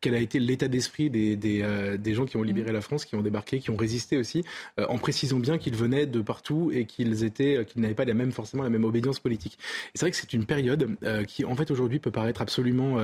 quel 0.00 0.14
a 0.14 0.18
été 0.18 0.38
l'état 0.38 0.68
d'esprit 0.68 1.10
des, 1.10 1.36
des, 1.36 2.14
gens 2.14 2.24
qui 2.24 2.36
ont 2.36 2.42
libéré 2.42 2.72
la 2.72 2.80
France, 2.80 3.04
qui 3.04 3.14
ont 3.14 3.22
débarqué, 3.22 3.58
qui 3.58 3.70
ont 3.70 3.76
résisté 3.76 4.16
aussi, 4.16 4.44
en 4.76 4.98
précisant 4.98 5.38
bien 5.38 5.58
qu'ils 5.58 5.76
venaient 5.76 6.06
de 6.06 6.20
partout 6.20 6.70
et 6.72 6.84
qu'ils 6.84 7.24
étaient, 7.24 7.64
qu'ils 7.66 7.82
n'avaient 7.82 7.94
pas 7.94 8.04
la 8.04 8.14
même, 8.14 8.32
forcément 8.32 8.62
la 8.62 8.70
même 8.70 8.84
obédience 8.84 9.18
politique. 9.18 9.58
c'est 9.94 10.02
vrai 10.02 10.10
que 10.10 10.16
c'est 10.16 10.32
une 10.32 10.46
période 10.46 10.96
qui, 11.26 11.44
en 11.44 11.54
fait, 11.54 11.70
aujourd'hui 11.70 11.98
peut 11.98 12.10
paraître 12.10 12.42
absolument 12.42 12.98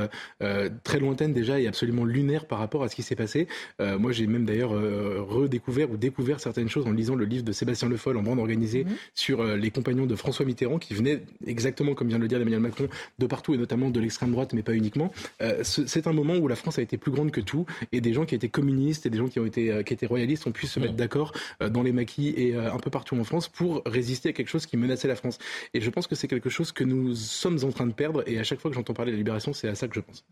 très 0.85 0.99
lointaine 1.01 1.33
déjà 1.33 1.61
et 1.61 1.67
absolument 1.67 2.05
lunaire 2.05 2.47
par 2.47 2.59
rapport 2.59 2.83
à 2.83 2.89
ce 2.89 2.97
qui 2.97 3.03
s'est 3.03 3.17
passé. 3.17 3.49
moi, 3.81 4.13
j'ai 4.13 4.27
même 4.27 4.45
d'ailleurs 4.45 4.71
redécouvert 4.71 5.91
ou 5.91 5.97
découvert 5.97 6.41
certaines 6.41 6.69
choses 6.69 6.87
en 6.87 6.93
lisant 6.93 7.15
le 7.15 7.25
livre 7.25 7.45
de 7.45 7.53
Sébastien 7.53 7.89
Le 7.89 7.97
Foll 7.97 8.17
en 8.17 8.23
bande 8.23 8.39
organisée 8.39 8.85
mhm. 8.85 8.97
sur 9.15 9.45
les 9.45 9.71
compagnons 9.71 10.07
de 10.07 10.17
François 10.17 10.47
Mitterrand 10.47 10.79
qui 10.79 10.95
venaient 10.95 11.23
exactement, 11.47 11.95
comme 11.95 12.09
vient 12.09 12.19
de 12.19 12.23
le 12.23 12.29
dire 12.29 12.41
Emmanuel 12.41 12.61
Macron, 12.61 12.89
de 13.19 13.27
partout 13.27 13.55
et 13.55 13.57
notamment 13.57 13.91
de 13.91 14.01
l'extrême 14.01 14.33
droite, 14.33 14.53
mais 14.53 14.63
pas 14.63 14.75
uniquement. 14.75 15.13
Euh, 15.43 15.63
c'est 15.63 16.07
un 16.07 16.13
moment 16.13 16.37
où 16.37 16.49
la 16.49 16.57
France 16.57 16.79
a 16.79 16.83
été 16.85 16.97
plus 16.97 17.11
grande 17.11 17.31
que 17.31 17.41
tout 17.41 17.67
et 17.93 18.01
des 18.01 18.13
gens 18.13 18.25
qui 18.25 18.35
étaient 18.35 18.49
communistes 18.49 19.07
et 19.07 19.11
des 19.11 19.19
gens 19.19 19.29
qui 19.29 19.41
ont 19.41 19.47
été, 19.47 19.71
euh, 19.71 19.83
qui 19.83 19.93
étaient 19.93 20.07
royalistes 20.07 20.47
ont 20.47 20.53
pu 20.53 20.67
se 20.67 20.79
mettre 20.81 20.95
d'accord 20.95 21.33
euh, 21.63 21.69
dans 21.69 21.83
les 21.83 21.93
maquis 21.93 22.35
et 22.37 22.55
un 22.55 22.79
peu 22.79 22.91
partout 22.91 23.17
en 23.17 23.25
France 23.25 23.49
pour 23.49 23.83
résister 23.87 24.29
à 24.29 24.33
quelque 24.33 24.49
chose 24.49 24.67
qui 24.67 24.77
menaçait 24.77 25.09
la 25.09 25.17
France. 25.17 25.39
Et 25.73 25.81
je 25.81 25.91
pense 25.91 26.07
que 26.07 26.15
c'est 26.15 26.29
quelque 26.29 26.51
chose 26.51 26.73
que 26.73 26.85
nous 26.85 27.15
sommes 27.15 27.59
en 27.65 27.73
train 27.73 27.87
de 27.87 27.93
perdre 27.93 28.23
et 28.27 28.39
à 28.39 28.45
chaque 28.45 28.61
fois 28.61 28.71
que 28.71 28.75
j'entends 28.75 28.95
parler 28.95 29.13
de 29.13 29.17
la 29.17 29.19
libération, 29.19 29.53
c'est 29.53 29.69
à 29.69 29.75
ça 29.75 29.89
que 29.89 29.95
je 29.95 30.01
pense. 30.01 30.25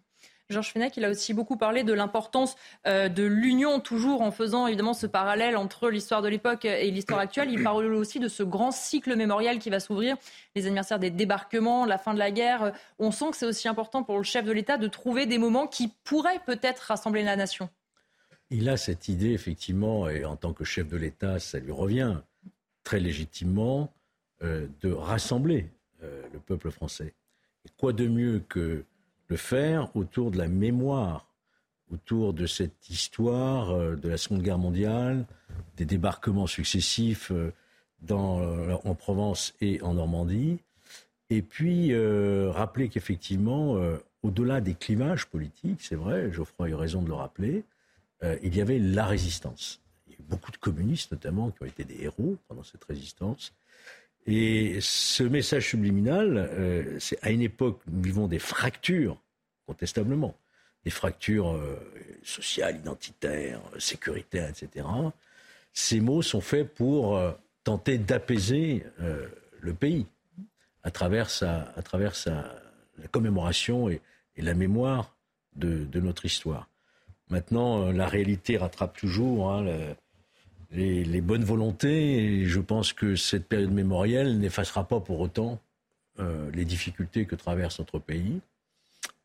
Georges 0.50 0.72
Fenech, 0.72 0.96
il 0.96 1.04
a 1.04 1.10
aussi 1.10 1.34
beaucoup 1.34 1.56
parlé 1.56 1.82
de 1.82 1.92
l'importance 1.92 2.56
euh, 2.86 3.08
de 3.08 3.22
l'union, 3.22 3.80
toujours 3.80 4.22
en 4.22 4.30
faisant 4.30 4.66
évidemment 4.66 4.94
ce 4.94 5.06
parallèle 5.06 5.56
entre 5.56 5.88
l'histoire 5.88 6.22
de 6.22 6.28
l'époque 6.28 6.64
et 6.64 6.90
l'histoire 6.90 7.20
actuelle. 7.20 7.50
Il 7.50 7.62
parle 7.62 7.94
aussi 7.94 8.20
de 8.20 8.28
ce 8.28 8.42
grand 8.42 8.70
cycle 8.70 9.16
mémorial 9.16 9.58
qui 9.58 9.70
va 9.70 9.80
s'ouvrir, 9.80 10.16
les 10.54 10.66
anniversaires 10.66 10.98
des 10.98 11.10
débarquements, 11.10 11.86
la 11.86 11.98
fin 11.98 12.12
de 12.12 12.18
la 12.18 12.30
guerre. 12.30 12.72
On 12.98 13.10
sent 13.10 13.30
que 13.30 13.36
c'est 13.36 13.46
aussi 13.46 13.68
important 13.68 14.02
pour 14.02 14.18
le 14.18 14.24
chef 14.24 14.44
de 14.44 14.52
l'État 14.52 14.76
de 14.76 14.88
trouver 14.88 15.26
des 15.26 15.38
moments 15.38 15.66
qui 15.66 15.88
pourraient 16.04 16.42
peut-être 16.44 16.80
rassembler 16.80 17.22
la 17.22 17.36
nation. 17.36 17.68
Il 18.50 18.68
a 18.68 18.76
cette 18.76 19.08
idée, 19.08 19.32
effectivement, 19.32 20.08
et 20.10 20.26
en 20.26 20.36
tant 20.36 20.52
que 20.52 20.64
chef 20.64 20.86
de 20.86 20.96
l'État, 20.98 21.38
ça 21.38 21.58
lui 21.58 21.72
revient 21.72 22.18
très 22.84 23.00
légitimement, 23.00 23.92
euh, 24.42 24.66
de 24.80 24.92
rassembler 24.92 25.70
euh, 26.02 26.22
le 26.32 26.40
peuple 26.40 26.70
français. 26.70 27.14
Et 27.64 27.68
quoi 27.76 27.92
de 27.92 28.08
mieux 28.08 28.42
que 28.48 28.84
le 29.32 29.38
faire 29.38 29.96
autour 29.96 30.30
de 30.30 30.36
la 30.36 30.46
mémoire, 30.46 31.26
autour 31.90 32.34
de 32.34 32.46
cette 32.46 32.90
histoire 32.90 33.70
euh, 33.70 33.96
de 33.96 34.10
la 34.10 34.18
Seconde 34.18 34.42
Guerre 34.42 34.58
mondiale, 34.58 35.24
des 35.78 35.86
débarquements 35.86 36.46
successifs 36.46 37.32
euh, 37.32 37.50
dans, 38.02 38.40
euh, 38.40 38.74
en 38.84 38.94
Provence 38.94 39.54
et 39.62 39.80
en 39.80 39.94
Normandie, 39.94 40.58
et 41.30 41.40
puis 41.40 41.96
rappeler 42.50 42.90
qu'effectivement, 42.90 43.78
au-delà 44.22 44.60
des 44.60 44.74
clivages 44.74 45.24
politiques, 45.24 45.80
c'est 45.80 45.94
vrai, 45.94 46.30
Geoffroy 46.30 46.66
a 46.66 46.68
eu 46.68 46.74
raison 46.74 47.00
de 47.00 47.08
le 47.08 47.14
rappeler, 47.14 47.64
il 48.42 48.54
y 48.54 48.60
avait 48.60 48.78
la 48.78 49.06
résistance. 49.06 49.80
Il 50.06 50.12
y 50.12 50.16
a 50.16 50.18
eu 50.18 50.24
beaucoup 50.28 50.50
de 50.50 50.58
communistes 50.58 51.10
notamment 51.10 51.50
qui 51.50 51.62
ont 51.62 51.66
été 51.66 51.84
des 51.84 52.02
héros 52.02 52.36
pendant 52.48 52.62
cette 52.64 52.84
résistance. 52.84 53.54
Et 54.26 54.76
ce 54.82 55.22
message 55.22 55.70
subliminal, 55.70 56.98
c'est 57.00 57.18
à 57.22 57.30
une 57.30 57.40
époque, 57.40 57.80
nous 57.90 58.02
vivons 58.02 58.28
des 58.28 58.38
fractures 58.38 59.16
contestablement. 59.66 60.36
Des 60.84 60.90
fractures 60.90 61.52
euh, 61.52 61.78
sociales, 62.24 62.76
identitaires, 62.76 63.60
sécuritaires, 63.78 64.48
etc. 64.48 64.86
Ces 65.72 66.00
mots 66.00 66.22
sont 66.22 66.40
faits 66.40 66.74
pour 66.74 67.16
euh, 67.16 67.32
tenter 67.64 67.98
d'apaiser 67.98 68.84
euh, 69.00 69.28
le 69.60 69.74
pays 69.74 70.06
à 70.82 70.90
travers, 70.90 71.30
sa, 71.30 71.72
à 71.76 71.82
travers 71.82 72.16
sa, 72.16 72.60
la 72.98 73.06
commémoration 73.08 73.88
et, 73.88 74.00
la 74.36 74.54
mémoire 74.54 75.14
de, 75.54 75.86
notre 76.00 76.24
histoire. 76.24 76.68
Maintenant, 77.28 77.92
la 77.92 78.08
réalité 78.08 78.56
rattrape 78.56 78.96
toujours 78.96 79.52
hein, 79.52 79.94
les, 80.72 81.04
les, 81.04 81.20
bonnes 81.20 81.44
volontés 81.44 82.16
et 82.16 82.46
je 82.46 82.58
pense 82.58 82.94
que 82.94 83.14
cette 83.14 83.46
période 83.46 83.70
mémorielle 83.70 84.38
n'effacera 84.38 84.88
pas 84.88 85.00
pour 85.00 85.20
autant 85.20 85.60
les 86.18 86.64
difficultés 86.64 87.26
que 87.26 87.36
traverse 87.36 87.78
notre 87.78 87.98
pays 87.98 88.40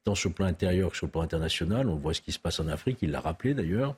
tant 0.07 0.15
sur 0.15 0.29
le 0.29 0.35
plan 0.35 0.45
intérieur 0.45 0.91
que 0.91 0.95
sur 0.95 1.07
le 1.07 1.11
plan 1.11 1.21
international. 1.21 1.89
On 1.89 1.97
voit 1.97 2.13
ce 2.13 2.21
qui 2.21 2.31
se 2.31 2.39
passe 2.39 2.61
en 2.61 2.67
Afrique, 2.69 2.99
il 3.01 3.11
l'a 3.11 3.19
rappelé 3.19 3.53
d'ailleurs. 3.53 3.97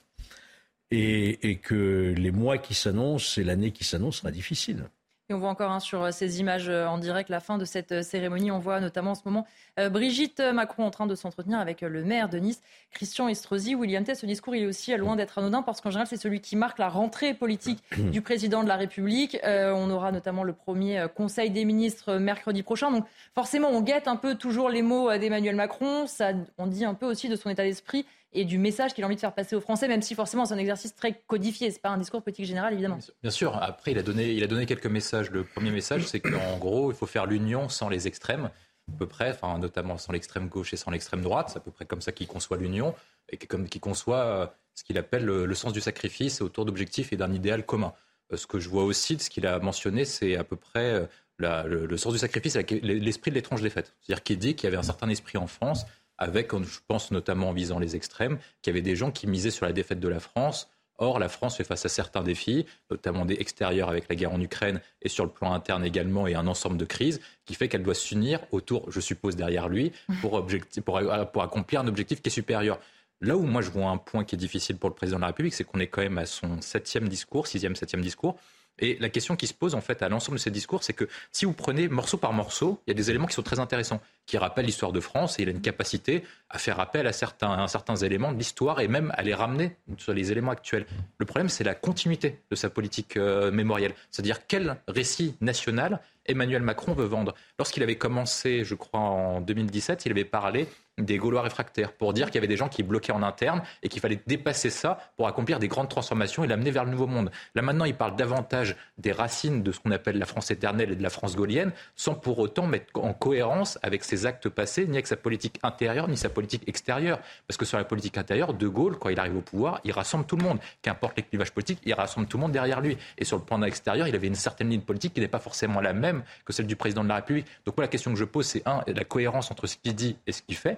Et, 0.89 1.51
et, 1.51 1.57
que 1.57 2.15
les 2.17 2.31
mois 2.31 2.57
qui 2.57 2.73
s'annoncent 2.73 3.39
et 3.39 3.43
l'année 3.43 3.69
qui 3.69 3.83
s'annonce 3.83 4.17
sera 4.17 4.31
difficile. 4.31 4.85
Et 5.31 5.35
on 5.35 5.37
voit 5.37 5.49
encore 5.49 5.69
hein, 5.69 5.79
sur 5.79 6.01
euh, 6.01 6.11
ces 6.11 6.39
images 6.39 6.69
euh, 6.69 6.87
en 6.87 6.97
direct 6.97 7.29
la 7.29 7.39
fin 7.39 7.59
de 7.59 7.65
cette 7.65 7.91
euh, 7.91 8.01
cérémonie. 8.01 8.49
On 8.49 8.57
voit 8.57 8.79
notamment 8.79 9.11
en 9.11 9.15
ce 9.15 9.21
moment 9.25 9.45
Brigitte 9.91 10.41
Macron 10.41 10.83
en 10.83 10.91
train 10.91 11.05
de 11.07 11.15
s'entretenir 11.15 11.57
avec 11.57 11.79
le 11.79 12.03
maire 12.03 12.27
de 12.27 12.37
Nice, 12.37 12.61
Christian 12.91 13.29
Estrosi. 13.29 13.75
William 13.75 14.03
Tess, 14.03 14.19
ce 14.19 14.25
discours 14.25 14.53
il 14.53 14.63
est 14.63 14.65
aussi 14.65 14.93
loin 14.97 15.15
d'être 15.15 15.37
anodin 15.37 15.61
parce 15.61 15.79
qu'en 15.79 15.89
général 15.89 16.05
c'est 16.07 16.17
celui 16.17 16.41
qui 16.41 16.57
marque 16.57 16.79
la 16.79 16.89
rentrée 16.89 17.33
politique 17.33 17.81
du 17.97 18.21
président 18.21 18.61
de 18.61 18.67
la 18.67 18.75
République. 18.75 19.37
on 19.45 19.89
aura 19.89 20.11
notamment 20.11 20.43
le 20.43 20.51
premier 20.51 21.05
Conseil 21.15 21.49
des 21.49 21.63
ministres 21.63 22.15
mercredi 22.15 22.61
prochain. 22.61 22.91
Donc 22.91 23.05
forcément 23.33 23.69
on 23.69 23.81
guette 23.81 24.09
un 24.09 24.17
peu 24.17 24.35
toujours 24.35 24.69
les 24.69 24.81
mots 24.81 25.17
d'Emmanuel 25.17 25.55
Macron. 25.55 26.07
Ça, 26.07 26.31
on 26.57 26.67
dit 26.67 26.83
un 26.83 26.93
peu 26.93 27.05
aussi 27.05 27.29
de 27.29 27.37
son 27.37 27.49
état 27.49 27.63
d'esprit 27.63 28.05
et 28.31 28.45
du 28.45 28.57
message 28.57 28.93
qu'il 28.93 29.03
a 29.03 29.07
envie 29.07 29.15
de 29.15 29.19
faire 29.19 29.33
passer 29.33 29.55
aux 29.55 29.61
Français, 29.61 29.87
même 29.87 30.01
si 30.01 30.13
forcément 30.13 30.45
c'est 30.45 30.53
un 30.53 30.59
exercice 30.59 30.95
très 30.95 31.21
codifié. 31.27 31.71
C'est 31.71 31.81
pas 31.81 31.89
un 31.89 31.97
discours 31.97 32.21
politique 32.21 32.45
général, 32.45 32.73
évidemment. 32.73 32.99
Bien 33.21 33.31
sûr. 33.31 33.55
Après, 33.61 33.91
il 33.91 33.97
a 33.97 34.03
donné, 34.03 34.31
il 34.33 34.43
a 34.43 34.47
donné 34.47 34.65
quelques 34.65 34.87
messages. 34.87 35.31
Le 35.31 35.43
premier 35.43 35.71
message, 35.71 36.05
c'est 36.05 36.19
qu'en 36.19 36.57
gros, 36.57 36.91
il 36.91 36.95
faut 36.95 37.07
faire 37.07 37.25
l'union 37.25 37.69
sans 37.69 37.89
les 37.89 38.07
extrêmes, 38.07 38.51
à 38.87 38.97
peu 38.97 39.07
près, 39.07 39.31
enfin, 39.31 39.57
notamment 39.57 39.97
sans 39.97 40.13
l'extrême 40.13 40.47
gauche 40.47 40.73
et 40.73 40.77
sans 40.77 40.91
l'extrême 40.91 41.21
droite. 41.21 41.49
C'est 41.49 41.57
à 41.57 41.61
peu 41.61 41.71
près 41.71 41.85
comme 41.85 42.01
ça 42.01 42.11
qu'il 42.11 42.27
conçoit 42.27 42.57
l'union 42.57 42.93
et 43.29 43.37
qu'il 43.37 43.81
conçoit 43.81 44.23
euh, 44.23 44.47
ce 44.75 44.83
qu'il 44.83 44.97
appelle 44.97 45.25
le, 45.25 45.55
sens 45.55 45.73
du 45.73 45.81
sacrifice 45.81 46.41
autour 46.41 46.65
d'objectifs 46.65 47.11
et 47.13 47.17
d'un 47.17 47.33
idéal 47.33 47.65
commun. 47.65 47.93
Euh, 48.31 48.37
ce 48.37 48.45
que 48.45 48.59
je 48.59 48.69
vois 48.69 48.83
aussi 48.83 49.15
de 49.15 49.21
ce 49.21 49.29
qu'il 49.29 49.47
a 49.47 49.59
mentionné, 49.59 50.05
c'est 50.05 50.35
à 50.35 50.43
peu 50.43 50.55
près 50.55 50.93
euh, 50.93 51.05
le, 51.37 51.97
sens 51.97 52.13
du 52.13 52.19
sacrifice, 52.19 52.55
l'esprit 52.83 53.31
de 53.31 53.35
l'étrange 53.35 53.61
défaite. 53.61 53.95
C'est-à-dire 54.01 54.23
qu'il 54.23 54.37
dit 54.37 54.55
qu'il 54.55 54.65
y 54.65 54.67
avait 54.67 54.77
un 54.77 54.83
certain 54.83 55.09
esprit 55.09 55.37
en 55.37 55.47
France 55.47 55.85
avec, 56.19 56.51
je 56.51 56.79
pense 56.87 57.11
notamment 57.11 57.49
en 57.49 57.53
visant 57.53 57.79
les 57.79 57.95
extrêmes, 57.95 58.37
qu'il 58.61 58.71
y 58.71 58.73
avait 58.75 58.83
des 58.83 58.95
gens 58.95 59.09
qui 59.09 59.25
misaient 59.25 59.51
sur 59.51 59.65
la 59.65 59.71
défaite 59.71 59.99
de 59.99 60.07
la 60.07 60.19
France. 60.19 60.69
Or, 60.97 61.17
la 61.17 61.29
France 61.29 61.55
fait 61.55 61.63
face 61.63 61.85
à 61.85 61.89
certains 61.89 62.23
défis, 62.23 62.65
notamment 62.91 63.25
des 63.25 63.35
extérieurs 63.35 63.89
avec 63.89 64.09
la 64.09 64.15
guerre 64.15 64.33
en 64.33 64.41
Ukraine 64.41 64.81
et 65.01 65.07
sur 65.07 65.23
le 65.23 65.31
plan 65.31 65.53
interne 65.53 65.85
également, 65.85 66.27
et 66.27 66.35
un 66.35 66.45
ensemble 66.45 66.77
de 66.77 66.83
crises, 66.83 67.21
qui 67.45 67.55
fait 67.55 67.69
qu'elle 67.69 67.83
doit 67.83 67.95
s'unir 67.95 68.41
autour, 68.51 68.91
je 68.91 68.99
suppose, 68.99 69.37
derrière 69.37 69.69
lui, 69.69 69.93
pour, 70.19 70.45
pour, 70.85 71.01
pour 71.31 71.43
accomplir 71.43 71.79
un 71.79 71.87
objectif 71.87 72.21
qui 72.21 72.27
est 72.27 72.31
supérieur. 72.31 72.79
Là 73.21 73.35
où 73.35 73.43
moi 73.43 73.61
je 73.61 73.69
vois 73.69 73.89
un 73.89 73.97
point 73.97 74.23
qui 74.23 74.35
est 74.35 74.37
difficile 74.37 74.77
pour 74.77 74.89
le 74.89 74.95
président 74.95 75.17
de 75.17 75.21
la 75.21 75.27
République, 75.27 75.53
c'est 75.53 75.63
qu'on 75.63 75.79
est 75.79 75.87
quand 75.87 76.01
même 76.01 76.17
à 76.17 76.25
son 76.25 76.61
septième 76.61 77.09
discours, 77.09 77.47
sixième, 77.47 77.75
septième 77.75 78.01
discours. 78.01 78.37
Et 78.79 78.97
la 78.99 79.09
question 79.09 79.35
qui 79.35 79.47
se 79.47 79.53
pose 79.53 79.75
en 79.75 79.81
fait 79.81 80.01
à 80.01 80.09
l'ensemble 80.09 80.37
de 80.37 80.41
ces 80.41 80.51
discours, 80.51 80.83
c'est 80.83 80.93
que 80.93 81.07
si 81.31 81.45
vous 81.45 81.53
prenez 81.53 81.87
morceau 81.87 82.17
par 82.17 82.33
morceau, 82.33 82.81
il 82.87 82.91
y 82.91 82.93
a 82.93 82.93
des 82.93 83.09
éléments 83.09 83.27
qui 83.27 83.35
sont 83.35 83.43
très 83.43 83.59
intéressants, 83.59 84.01
qui 84.25 84.37
rappellent 84.37 84.65
l'histoire 84.65 84.91
de 84.91 84.99
France 84.99 85.39
et 85.39 85.43
il 85.43 85.49
a 85.49 85.51
une 85.51 85.61
capacité 85.61 86.23
à 86.49 86.57
faire 86.57 86.79
appel 86.79 87.07
à 87.07 87.13
certains, 87.13 87.67
certains 87.67 87.95
éléments 87.95 88.31
de 88.31 88.37
l'histoire 88.37 88.79
et 88.79 88.87
même 88.87 89.13
à 89.15 89.23
les 89.23 89.33
ramener 89.33 89.75
sur 89.97 90.13
les 90.13 90.31
éléments 90.31 90.51
actuels. 90.51 90.85
Le 91.17 91.25
problème, 91.25 91.49
c'est 91.49 91.63
la 91.63 91.75
continuité 91.75 92.39
de 92.49 92.55
sa 92.55 92.69
politique 92.69 93.17
euh, 93.17 93.51
mémorielle, 93.51 93.93
c'est-à-dire 94.11 94.47
quel 94.47 94.77
récit 94.87 95.35
national 95.41 96.01
Emmanuel 96.25 96.61
Macron 96.61 96.93
veut 96.93 97.05
vendre. 97.05 97.33
Lorsqu'il 97.57 97.81
avait 97.81 97.97
commencé, 97.97 98.63
je 98.63 98.75
crois, 98.75 98.99
en 98.99 99.41
2017, 99.41 100.05
il 100.05 100.11
avait 100.11 100.25
parlé 100.25 100.67
des 100.99 101.17
Gaulois 101.17 101.41
réfractaires 101.41 101.93
pour 101.93 102.13
dire 102.13 102.27
qu'il 102.27 102.35
y 102.35 102.37
avait 102.39 102.47
des 102.47 102.57
gens 102.57 102.69
qui 102.69 102.83
bloquaient 102.83 103.11
en 103.11 103.23
interne 103.23 103.61
et 103.83 103.89
qu'il 103.89 104.01
fallait 104.01 104.21
dépasser 104.27 104.69
ça 104.69 105.11
pour 105.17 105.27
accomplir 105.27 105.59
des 105.59 105.67
grandes 105.67 105.89
transformations 105.89 106.43
et 106.43 106.47
l'amener 106.47 106.71
vers 106.71 106.85
le 106.85 106.91
nouveau 106.91 107.07
monde. 107.07 107.31
Là 107.55 107.61
maintenant, 107.61 107.85
il 107.85 107.95
parle 107.95 108.15
davantage 108.15 108.75
des 108.97 109.11
racines 109.11 109.63
de 109.63 109.71
ce 109.71 109.79
qu'on 109.79 109.91
appelle 109.91 110.17
la 110.17 110.25
France 110.25 110.51
éternelle 110.51 110.91
et 110.91 110.95
de 110.95 111.03
la 111.03 111.09
France 111.09 111.35
gaulienne 111.35 111.71
sans 111.95 112.15
pour 112.15 112.39
autant 112.39 112.67
mettre 112.67 112.87
en 112.95 113.13
cohérence 113.13 113.79
avec 113.81 114.03
ses 114.03 114.25
actes 114.25 114.49
passés, 114.49 114.85
ni 114.85 114.93
avec 114.93 115.07
sa 115.07 115.15
politique 115.15 115.59
intérieure, 115.63 116.07
ni 116.07 116.17
sa 116.17 116.29
politique 116.29 116.67
extérieure. 116.67 117.19
Parce 117.47 117.57
que 117.57 117.65
sur 117.65 117.77
la 117.77 117.83
politique 117.83 118.17
intérieure, 118.17 118.53
De 118.53 118.67
Gaulle, 118.67 118.97
quand 118.97 119.09
il 119.09 119.19
arrive 119.19 119.37
au 119.37 119.41
pouvoir, 119.41 119.81
il 119.83 119.91
rassemble 119.91 120.25
tout 120.25 120.35
le 120.35 120.43
monde. 120.43 120.59
Qu'importe 120.81 121.17
les 121.17 121.23
clivages 121.23 121.51
politiques, 121.51 121.79
il 121.85 121.93
rassemble 121.93 122.27
tout 122.27 122.37
le 122.37 122.41
monde 122.41 122.51
derrière 122.51 122.81
lui. 122.81 122.97
Et 123.17 123.25
sur 123.25 123.37
le 123.37 123.43
plan 123.43 123.61
extérieur, 123.63 124.07
il 124.07 124.15
avait 124.15 124.27
une 124.27 124.35
certaine 124.35 124.69
ligne 124.69 124.81
politique 124.81 125.13
qui 125.13 125.19
n'est 125.19 125.27
pas 125.27 125.39
forcément 125.39 125.81
la 125.81 125.93
même 125.93 126.23
que 126.45 126.53
celle 126.53 126.67
du 126.67 126.75
président 126.75 127.03
de 127.03 127.09
la 127.09 127.15
République. 127.15 127.47
Donc 127.65 127.77
moi, 127.77 127.83
la 127.83 127.89
question 127.89 128.11
que 128.11 128.19
je 128.19 128.25
pose, 128.25 128.45
c'est 128.45 128.67
un, 128.67 128.83
la 128.87 129.03
cohérence 129.03 129.51
entre 129.51 129.67
ce 129.67 129.77
qu'il 129.77 129.95
dit 129.95 130.17
et 130.27 130.31
ce 130.31 130.41
qu'il 130.41 130.55
fait 130.55 130.77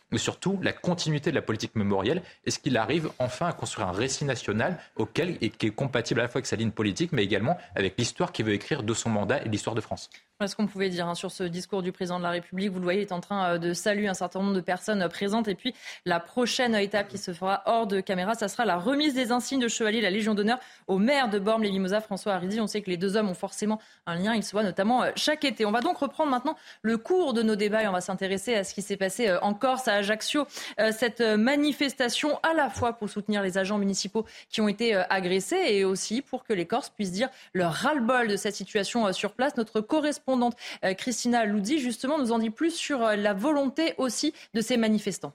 mais 0.11 0.17
surtout 0.17 0.59
la 0.61 0.73
continuité 0.73 1.31
de 1.31 1.35
la 1.35 1.41
politique 1.41 1.75
mémorielle. 1.75 2.21
Est-ce 2.45 2.59
qu'il 2.59 2.77
arrive 2.77 3.09
enfin 3.19 3.47
à 3.47 3.53
construire 3.53 3.87
un 3.87 3.93
récit 3.93 4.25
national 4.25 4.77
auquel 4.95 5.37
et 5.41 5.49
qui 5.49 5.67
est 5.67 5.71
compatible 5.71 6.19
à 6.19 6.23
la 6.23 6.29
fois 6.29 6.39
avec 6.39 6.47
sa 6.47 6.55
ligne 6.55 6.71
politique, 6.71 7.11
mais 7.11 7.23
également 7.23 7.57
avec 7.75 7.97
l'histoire 7.97 8.31
qu'il 8.31 8.45
veut 8.45 8.53
écrire 8.53 8.83
de 8.83 8.93
son 8.93 9.09
mandat 9.09 9.41
et 9.43 9.49
l'histoire 9.49 9.75
de 9.75 9.81
France? 9.81 10.09
Ce 10.47 10.55
qu'on 10.55 10.67
pouvait 10.67 10.89
dire 10.89 11.07
hein, 11.07 11.15
sur 11.15 11.31
ce 11.31 11.43
discours 11.43 11.83
du 11.83 11.91
président 11.91 12.17
de 12.17 12.23
la 12.23 12.31
République. 12.31 12.71
Vous 12.71 12.79
le 12.79 12.83
voyez, 12.83 13.01
il 13.01 13.03
est 13.03 13.11
en 13.11 13.19
train 13.19 13.53
euh, 13.53 13.57
de 13.57 13.73
saluer 13.73 14.07
un 14.07 14.13
certain 14.13 14.39
nombre 14.39 14.55
de 14.55 14.61
personnes 14.61 15.03
euh, 15.03 15.07
présentes. 15.07 15.47
Et 15.47 15.55
puis, 15.55 15.75
la 16.05 16.19
prochaine 16.19 16.73
étape 16.75 17.09
qui 17.09 17.17
se 17.17 17.31
fera 17.31 17.61
hors 17.65 17.87
de 17.87 18.01
caméra, 18.01 18.33
ça 18.33 18.47
sera 18.47 18.65
la 18.65 18.77
remise 18.77 19.13
des 19.13 19.31
insignes 19.31 19.59
de 19.59 19.67
chevalier 19.67 19.99
de 19.99 20.03
la 20.03 20.09
Légion 20.09 20.33
d'honneur 20.33 20.59
au 20.87 20.97
maire 20.97 21.29
de 21.29 21.37
bormes 21.37 21.63
les 21.63 21.71
mimosas 21.71 22.01
François 22.01 22.33
Haridi. 22.33 22.59
On 22.59 22.67
sait 22.67 22.81
que 22.81 22.89
les 22.89 22.97
deux 22.97 23.17
hommes 23.17 23.29
ont 23.29 23.35
forcément 23.35 23.79
un 24.07 24.15
lien. 24.15 24.33
Ils 24.33 24.43
se 24.43 24.51
voient 24.51 24.63
notamment 24.63 25.03
euh, 25.03 25.11
chaque 25.15 25.45
été. 25.45 25.65
On 25.65 25.71
va 25.71 25.81
donc 25.81 25.97
reprendre 25.97 26.31
maintenant 26.31 26.55
le 26.81 26.97
cours 26.97 27.33
de 27.33 27.43
nos 27.43 27.55
débats 27.55 27.83
et 27.83 27.87
on 27.87 27.91
va 27.93 28.01
s'intéresser 28.01 28.55
à 28.55 28.63
ce 28.63 28.73
qui 28.73 28.81
s'est 28.81 28.97
passé 28.97 29.31
en 29.41 29.53
Corse, 29.53 29.87
à 29.87 30.00
Ajaccio 30.01 30.45
cette 30.91 31.21
manifestation 31.21 32.39
à 32.43 32.53
la 32.53 32.69
fois 32.69 32.93
pour 32.93 33.09
soutenir 33.09 33.41
les 33.41 33.57
agents 33.57 33.77
municipaux 33.77 34.25
qui 34.49 34.61
ont 34.61 34.67
été 34.67 34.95
agressés 35.09 35.61
et 35.69 35.85
aussi 35.85 36.21
pour 36.21 36.43
que 36.43 36.53
les 36.53 36.65
Corses 36.65 36.89
puissent 36.89 37.11
dire 37.11 37.29
leur 37.53 37.71
ras-le-bol 37.71 38.27
de 38.27 38.35
cette 38.35 38.55
situation 38.55 39.11
sur 39.13 39.33
place. 39.33 39.55
Notre 39.57 39.81
correspondante 39.81 40.55
Christina 40.97 41.45
Loudi, 41.45 41.79
justement, 41.79 42.17
nous 42.17 42.31
en 42.31 42.39
dit 42.39 42.49
plus 42.49 42.75
sur 42.75 42.99
la 42.99 43.33
volonté 43.33 43.93
aussi 43.97 44.33
de 44.53 44.61
ces 44.61 44.77
manifestants. 44.77 45.33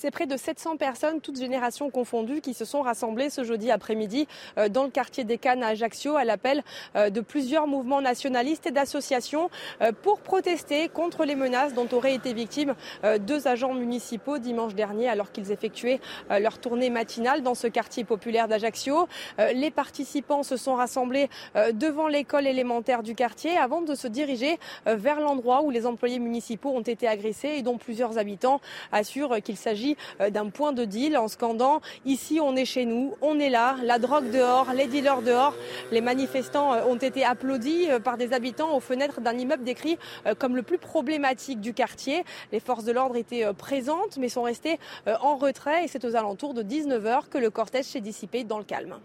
C'est 0.00 0.12
près 0.12 0.28
de 0.28 0.36
700 0.36 0.76
personnes, 0.76 1.20
toutes 1.20 1.40
générations 1.40 1.90
confondues, 1.90 2.40
qui 2.40 2.54
se 2.54 2.64
sont 2.64 2.82
rassemblées 2.82 3.30
ce 3.30 3.42
jeudi 3.42 3.72
après-midi 3.72 4.28
euh, 4.56 4.68
dans 4.68 4.84
le 4.84 4.90
quartier 4.90 5.24
des 5.24 5.38
Cannes 5.38 5.64
à 5.64 5.70
Ajaccio 5.70 6.14
à 6.14 6.24
l'appel 6.24 6.62
euh, 6.94 7.10
de 7.10 7.20
plusieurs 7.20 7.66
mouvements 7.66 8.00
nationalistes 8.00 8.64
et 8.68 8.70
d'associations 8.70 9.50
euh, 9.82 9.90
pour 9.90 10.20
protester 10.20 10.88
contre 10.88 11.24
les 11.24 11.34
menaces 11.34 11.74
dont 11.74 11.88
auraient 11.90 12.14
été 12.14 12.32
victimes 12.32 12.76
deux 13.20 13.48
agents 13.48 13.74
municipaux 13.74 14.38
dimanche 14.38 14.74
dernier 14.74 15.08
alors 15.08 15.32
qu'ils 15.32 15.50
effectuaient 15.50 16.00
leur 16.30 16.58
tournée 16.58 16.90
matinale 16.90 17.42
dans 17.42 17.54
ce 17.54 17.66
quartier 17.66 18.04
populaire 18.04 18.48
d'Ajaccio. 18.48 19.08
Les 19.54 19.70
participants 19.70 20.42
se 20.42 20.56
sont 20.56 20.74
rassemblés 20.74 21.28
devant 21.72 22.08
l'école 22.08 22.46
élémentaire 22.46 23.02
du 23.02 23.14
quartier 23.14 23.56
avant 23.56 23.80
de 23.80 23.94
se 23.94 24.06
diriger 24.06 24.58
vers 24.86 25.20
l'endroit 25.20 25.62
où 25.62 25.70
les 25.70 25.86
employés 25.86 26.18
municipaux 26.18 26.70
ont 26.70 26.82
été 26.82 27.08
agressés 27.08 27.54
et 27.56 27.62
dont 27.62 27.78
plusieurs 27.78 28.18
habitants 28.18 28.60
assurent 28.92 29.40
qu'il 29.42 29.56
s'agit 29.56 29.87
euh, 30.20 30.30
d'un 30.30 30.48
point 30.50 30.72
de 30.72 30.84
deal 30.84 31.16
en 31.16 31.28
scandant 31.28 31.80
ici 32.04 32.40
on 32.42 32.56
est 32.56 32.64
chez 32.64 32.84
nous, 32.84 33.14
on 33.22 33.38
est 33.38 33.50
là, 33.50 33.76
la 33.82 33.98
drogue 33.98 34.30
dehors, 34.30 34.72
les 34.74 34.86
dealers 34.86 35.22
dehors. 35.22 35.54
Les 35.92 36.00
manifestants 36.00 36.74
euh, 36.74 36.84
ont 36.84 36.96
été 36.96 37.24
applaudis 37.24 37.90
euh, 37.90 38.00
par 38.00 38.16
des 38.16 38.32
habitants 38.32 38.74
aux 38.76 38.80
fenêtres 38.80 39.20
d'un 39.20 39.36
immeuble 39.36 39.64
décrit 39.64 39.98
comme 40.38 40.56
le 40.56 40.62
plus 40.62 40.78
problématique 40.78 41.60
du 41.60 41.72
quartier. 41.72 42.24
Les 42.52 42.60
forces 42.60 42.84
de 42.84 42.92
l'ordre 42.92 43.16
étaient 43.16 43.52
présentes 43.54 44.16
mais 44.18 44.28
sont 44.28 44.42
restées 44.42 44.78
en 45.06 45.36
retrait 45.36 45.84
et 45.84 45.88
c'est 45.88 46.04
aux 46.04 46.16
alentours 46.16 46.54
de 46.54 46.62
19h 46.62 47.28
que 47.28 47.38
le 47.38 47.50
cortège 47.50 47.86
s'est 47.86 48.00
dissipé 48.00 48.44
dans 48.44 48.58
le 48.58 48.64
calme. 48.64 48.96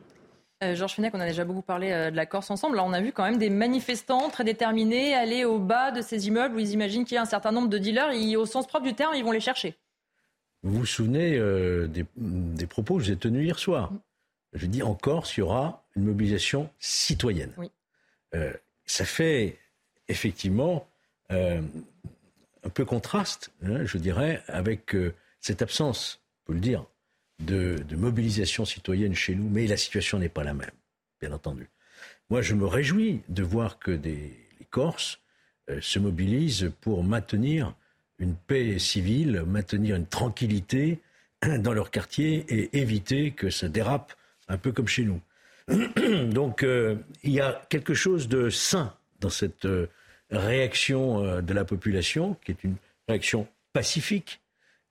Georges 0.61 0.95
Fenech, 0.95 1.13
on 1.13 1.19
a 1.19 1.27
déjà 1.27 1.43
beaucoup 1.43 1.61
parlé 1.61 1.89
de 1.89 2.15
la 2.15 2.25
Corse 2.25 2.49
ensemble. 2.49 2.77
Là, 2.77 2.83
on 2.85 2.93
a 2.93 3.01
vu 3.01 3.11
quand 3.11 3.23
même 3.23 3.37
des 3.37 3.49
manifestants 3.49 4.29
très 4.29 4.43
déterminés 4.43 5.13
aller 5.13 5.43
au 5.45 5.59
bas 5.59 5.91
de 5.91 6.01
ces 6.01 6.27
immeubles 6.27 6.55
où 6.55 6.59
ils 6.59 6.71
imaginent 6.71 7.05
qu'il 7.05 7.15
y 7.15 7.17
a 7.17 7.21
un 7.21 7.25
certain 7.25 7.51
nombre 7.51 7.67
de 7.67 7.77
dealers. 7.77 8.11
Et, 8.11 8.35
au 8.37 8.45
sens 8.45 8.67
propre 8.67 8.85
du 8.85 8.93
terme, 8.93 9.13
ils 9.15 9.23
vont 9.23 9.31
les 9.31 9.39
chercher. 9.39 9.75
Vous 10.63 10.79
vous 10.79 10.85
souvenez 10.85 11.37
euh, 11.37 11.87
des, 11.87 12.65
propos 12.65 12.97
que 12.97 13.03
j'ai 13.03 13.17
tenus 13.17 13.43
hier 13.43 13.59
soir 13.59 13.91
Je 14.53 14.65
dis 14.65 14.81
en 14.81 14.95
Corse, 14.95 15.35
il 15.35 15.41
y 15.41 15.43
aura 15.43 15.85
une 15.97 16.05
mobilisation 16.05 16.69
citoyenne. 16.79 17.53
Euh, 18.33 18.53
ça 18.85 19.03
fait 19.03 19.59
effectivement 20.07 20.87
euh, 21.31 21.61
un 22.63 22.69
peu 22.69 22.85
contraste, 22.85 23.51
hein, 23.63 23.83
je 23.83 23.97
dirais, 23.97 24.41
avec 24.47 24.95
cette 25.41 25.61
absence, 25.61 26.21
on 26.43 26.47
peut 26.47 26.53
le 26.53 26.61
dire, 26.61 26.85
de, 27.39 27.83
mobilisation 27.91 28.63
citoyenne 28.63 29.15
chez 29.15 29.35
nous, 29.35 29.49
mais 29.49 29.67
la 29.67 29.75
situation 29.75 30.17
n'est 30.17 30.29
pas 30.29 30.45
la 30.45 30.53
même, 30.53 30.71
bien 31.19 31.33
entendu. 31.33 31.69
Moi, 32.29 32.41
je 32.41 32.53
me 32.53 32.65
réjouis 32.65 33.21
de 33.27 33.43
voir 33.43 33.79
que 33.79 33.91
des, 33.91 34.33
les 34.59 34.65
Corses 34.69 35.19
se 35.81 35.99
mobilisent 35.99 36.71
pour 36.79 37.03
maintenir 37.03 37.75
une 38.19 38.35
paix 38.35 38.79
civile, 38.79 39.43
maintenir 39.45 39.95
une 39.95 40.07
tranquillité 40.07 40.99
dans 41.59 41.73
leur 41.73 41.91
quartier 41.91 42.45
et 42.49 42.77
éviter 42.77 43.31
que 43.31 43.49
ça 43.49 43.67
dérape 43.67 44.13
un 44.47 44.57
peu 44.57 44.71
comme 44.71 44.87
chez 44.87 45.03
nous. 45.03 45.21
Donc 46.31 46.63
euh, 46.63 46.95
il 47.23 47.31
y 47.31 47.39
a 47.39 47.61
quelque 47.69 47.93
chose 47.93 48.27
de 48.27 48.49
sain 48.49 48.93
dans 49.19 49.29
cette 49.29 49.65
euh, 49.65 49.87
réaction 50.29 51.23
euh, 51.23 51.41
de 51.41 51.53
la 51.53 51.65
population, 51.65 52.35
qui 52.43 52.51
est 52.51 52.63
une 52.63 52.75
réaction 53.07 53.47
pacifique, 53.71 54.41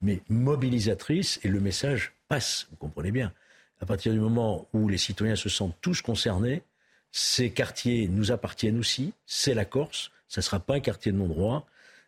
mais 0.01 0.21
mobilisatrice, 0.29 1.39
et 1.45 1.49
le 1.49 1.61
message 1.61 2.13
passe, 2.29 2.67
vous 2.71 2.77
comprenez 2.77 3.13
bien. 3.13 3.33
À 3.81 3.87
partir 3.87 4.13
du 4.13 4.21
moment 4.21 4.69
où 4.73 4.89
les 4.89 4.99
citoyens 4.99 5.37
se 5.37 5.49
sentent 5.49 5.77
tous 5.81 6.03
concernés, 6.03 6.63
ces 7.11 7.51
quartiers 7.51 8.09
nous 8.09 8.33
appartiennent 8.33 8.79
aussi, 8.79 9.13
c'est 9.27 9.55
la 9.55 9.65
Corse, 9.65 10.11
ça 10.29 10.41
ne 10.41 10.45
sera 10.45 10.61
pas 10.61 10.77
un 10.77 10.81
quartier 10.81 11.13
de 11.13 11.19
non-droit, 11.19 11.67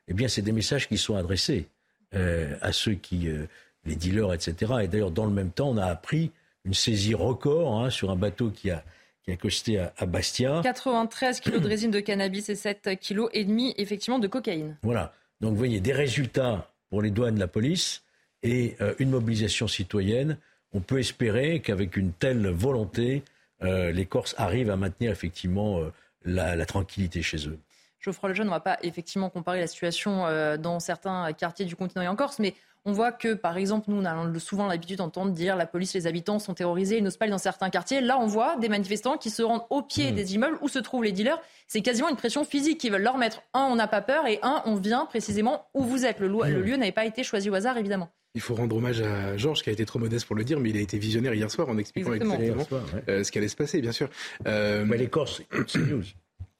eh 0.08 0.14
bien, 0.14 0.28
c'est 0.28 0.42
des 0.42 0.52
messages 0.52 0.88
qui 0.88 0.98
sont 0.98 1.16
adressés 1.16 1.66
euh, 2.14 2.54
à 2.60 2.72
ceux 2.72 2.94
qui, 2.94 3.28
euh, 3.28 3.46
les 3.84 3.96
dealers, 3.96 4.32
etc. 4.32 4.74
Et 4.82 4.88
d'ailleurs, 4.88 5.10
dans 5.10 5.24
le 5.24 5.32
même 5.32 5.50
temps, 5.50 5.70
on 5.70 5.76
a 5.76 5.86
appris 5.86 6.30
une 6.64 6.74
saisie 6.74 7.14
record 7.14 7.80
hein, 7.80 7.90
sur 7.90 8.10
un 8.10 8.16
bateau 8.16 8.50
qui 8.50 8.70
a, 8.70 8.84
qui 9.22 9.32
a 9.32 9.36
costé 9.36 9.78
à, 9.78 10.06
Bastia. 10.06 10.60
93 10.62 11.40
kilos 11.40 11.60
de 11.60 11.68
résine 11.68 11.90
de 11.90 12.00
cannabis 12.00 12.48
et 12.48 12.54
7 12.54 12.98
kilos 13.00 13.30
et 13.32 13.44
demi, 13.44 13.74
effectivement, 13.78 14.18
de 14.18 14.28
cocaïne. 14.28 14.76
Voilà. 14.82 15.12
Donc, 15.40 15.52
vous 15.52 15.58
voyez, 15.58 15.80
des 15.80 15.92
résultats 15.92 16.70
pour 16.90 17.02
les 17.02 17.10
douanes, 17.10 17.38
la 17.38 17.48
police 17.48 18.02
et 18.42 18.76
euh, 18.80 18.94
une 18.98 19.10
mobilisation 19.10 19.66
citoyenne. 19.66 20.38
On 20.72 20.80
peut 20.80 20.98
espérer 20.98 21.60
qu'avec 21.60 21.96
une 21.96 22.12
telle 22.12 22.48
volonté, 22.48 23.22
les 23.62 24.04
Corses 24.04 24.34
arrivent 24.36 24.68
à 24.68 24.76
maintenir 24.76 25.10
effectivement 25.10 25.80
la 26.24 26.66
tranquillité 26.66 27.22
chez 27.22 27.48
eux. 27.48 27.58
Geoffroy 28.04 28.28
Lejeune, 28.28 28.48
on 28.48 28.50
ne 28.50 28.56
va 28.56 28.60
pas 28.60 28.78
effectivement 28.82 29.30
comparer 29.30 29.60
la 29.60 29.66
situation 29.66 30.26
euh, 30.26 30.58
dans 30.58 30.78
certains 30.78 31.32
quartiers 31.32 31.64
du 31.64 31.74
continent 31.74 32.02
et 32.02 32.08
en 32.08 32.16
Corse, 32.16 32.38
mais 32.38 32.54
on 32.84 32.92
voit 32.92 33.12
que, 33.12 33.32
par 33.32 33.56
exemple, 33.56 33.86
nous, 33.88 33.96
on 33.96 34.04
a 34.04 34.38
souvent 34.38 34.66
l'habitude 34.66 34.98
d'entendre 34.98 35.32
dire 35.32 35.56
la 35.56 35.64
police, 35.64 35.94
les 35.94 36.06
habitants 36.06 36.38
sont 36.38 36.52
terrorisés, 36.52 36.98
ils 36.98 37.02
n'osent 37.02 37.16
pas 37.16 37.24
aller 37.24 37.32
dans 37.32 37.38
certains 37.38 37.70
quartiers. 37.70 38.02
Là, 38.02 38.18
on 38.20 38.26
voit 38.26 38.56
des 38.58 38.68
manifestants 38.68 39.16
qui 39.16 39.30
se 39.30 39.42
rendent 39.42 39.64
au 39.70 39.80
pied 39.80 40.12
mmh. 40.12 40.14
des 40.14 40.34
immeubles 40.34 40.58
où 40.60 40.68
se 40.68 40.78
trouvent 40.78 41.02
les 41.02 41.12
dealers. 41.12 41.40
C'est 41.66 41.80
quasiment 41.80 42.10
une 42.10 42.16
pression 42.16 42.44
physique 42.44 42.78
qui 42.78 42.90
veulent 42.90 43.02
leur 43.02 43.16
mettre 43.16 43.42
un, 43.54 43.62
on 43.70 43.76
n'a 43.76 43.88
pas 43.88 44.02
peur, 44.02 44.26
et 44.26 44.38
un, 44.42 44.62
on 44.66 44.74
vient 44.74 45.06
précisément 45.06 45.66
où 45.72 45.82
vous 45.82 46.04
êtes. 46.04 46.20
Le, 46.20 46.28
mmh. 46.28 46.60
lieu 46.60 46.76
n'avait 46.76 46.92
pas 46.92 47.06
été 47.06 47.24
choisi 47.24 47.48
au 47.48 47.54
hasard, 47.54 47.78
évidemment. 47.78 48.10
Il 48.34 48.42
faut 48.42 48.54
rendre 48.54 48.76
hommage 48.76 49.00
à 49.00 49.36
Georges, 49.38 49.62
qui 49.62 49.70
a 49.70 49.72
été 49.72 49.86
trop 49.86 49.98
modeste 49.98 50.26
pour 50.26 50.36
le 50.36 50.44
dire, 50.44 50.60
mais 50.60 50.68
il 50.68 50.76
a 50.76 50.80
été 50.80 50.98
visionnaire 50.98 51.32
hier 51.32 51.50
soir 51.50 51.70
en 51.70 51.78
expliquant 51.78 52.12
exactement, 52.12 52.66
euh, 53.08 53.24
ce 53.24 53.32
qui 53.32 53.38
allait 53.38 53.48
se 53.48 53.56
passer, 53.56 53.80
bien 53.80 53.92
sûr. 53.92 54.10
Euh, 54.46 54.84
mais 54.84 54.98
les 54.98 55.08
Corses, 55.08 55.40
c'est 55.68 55.78
news. 55.78 56.04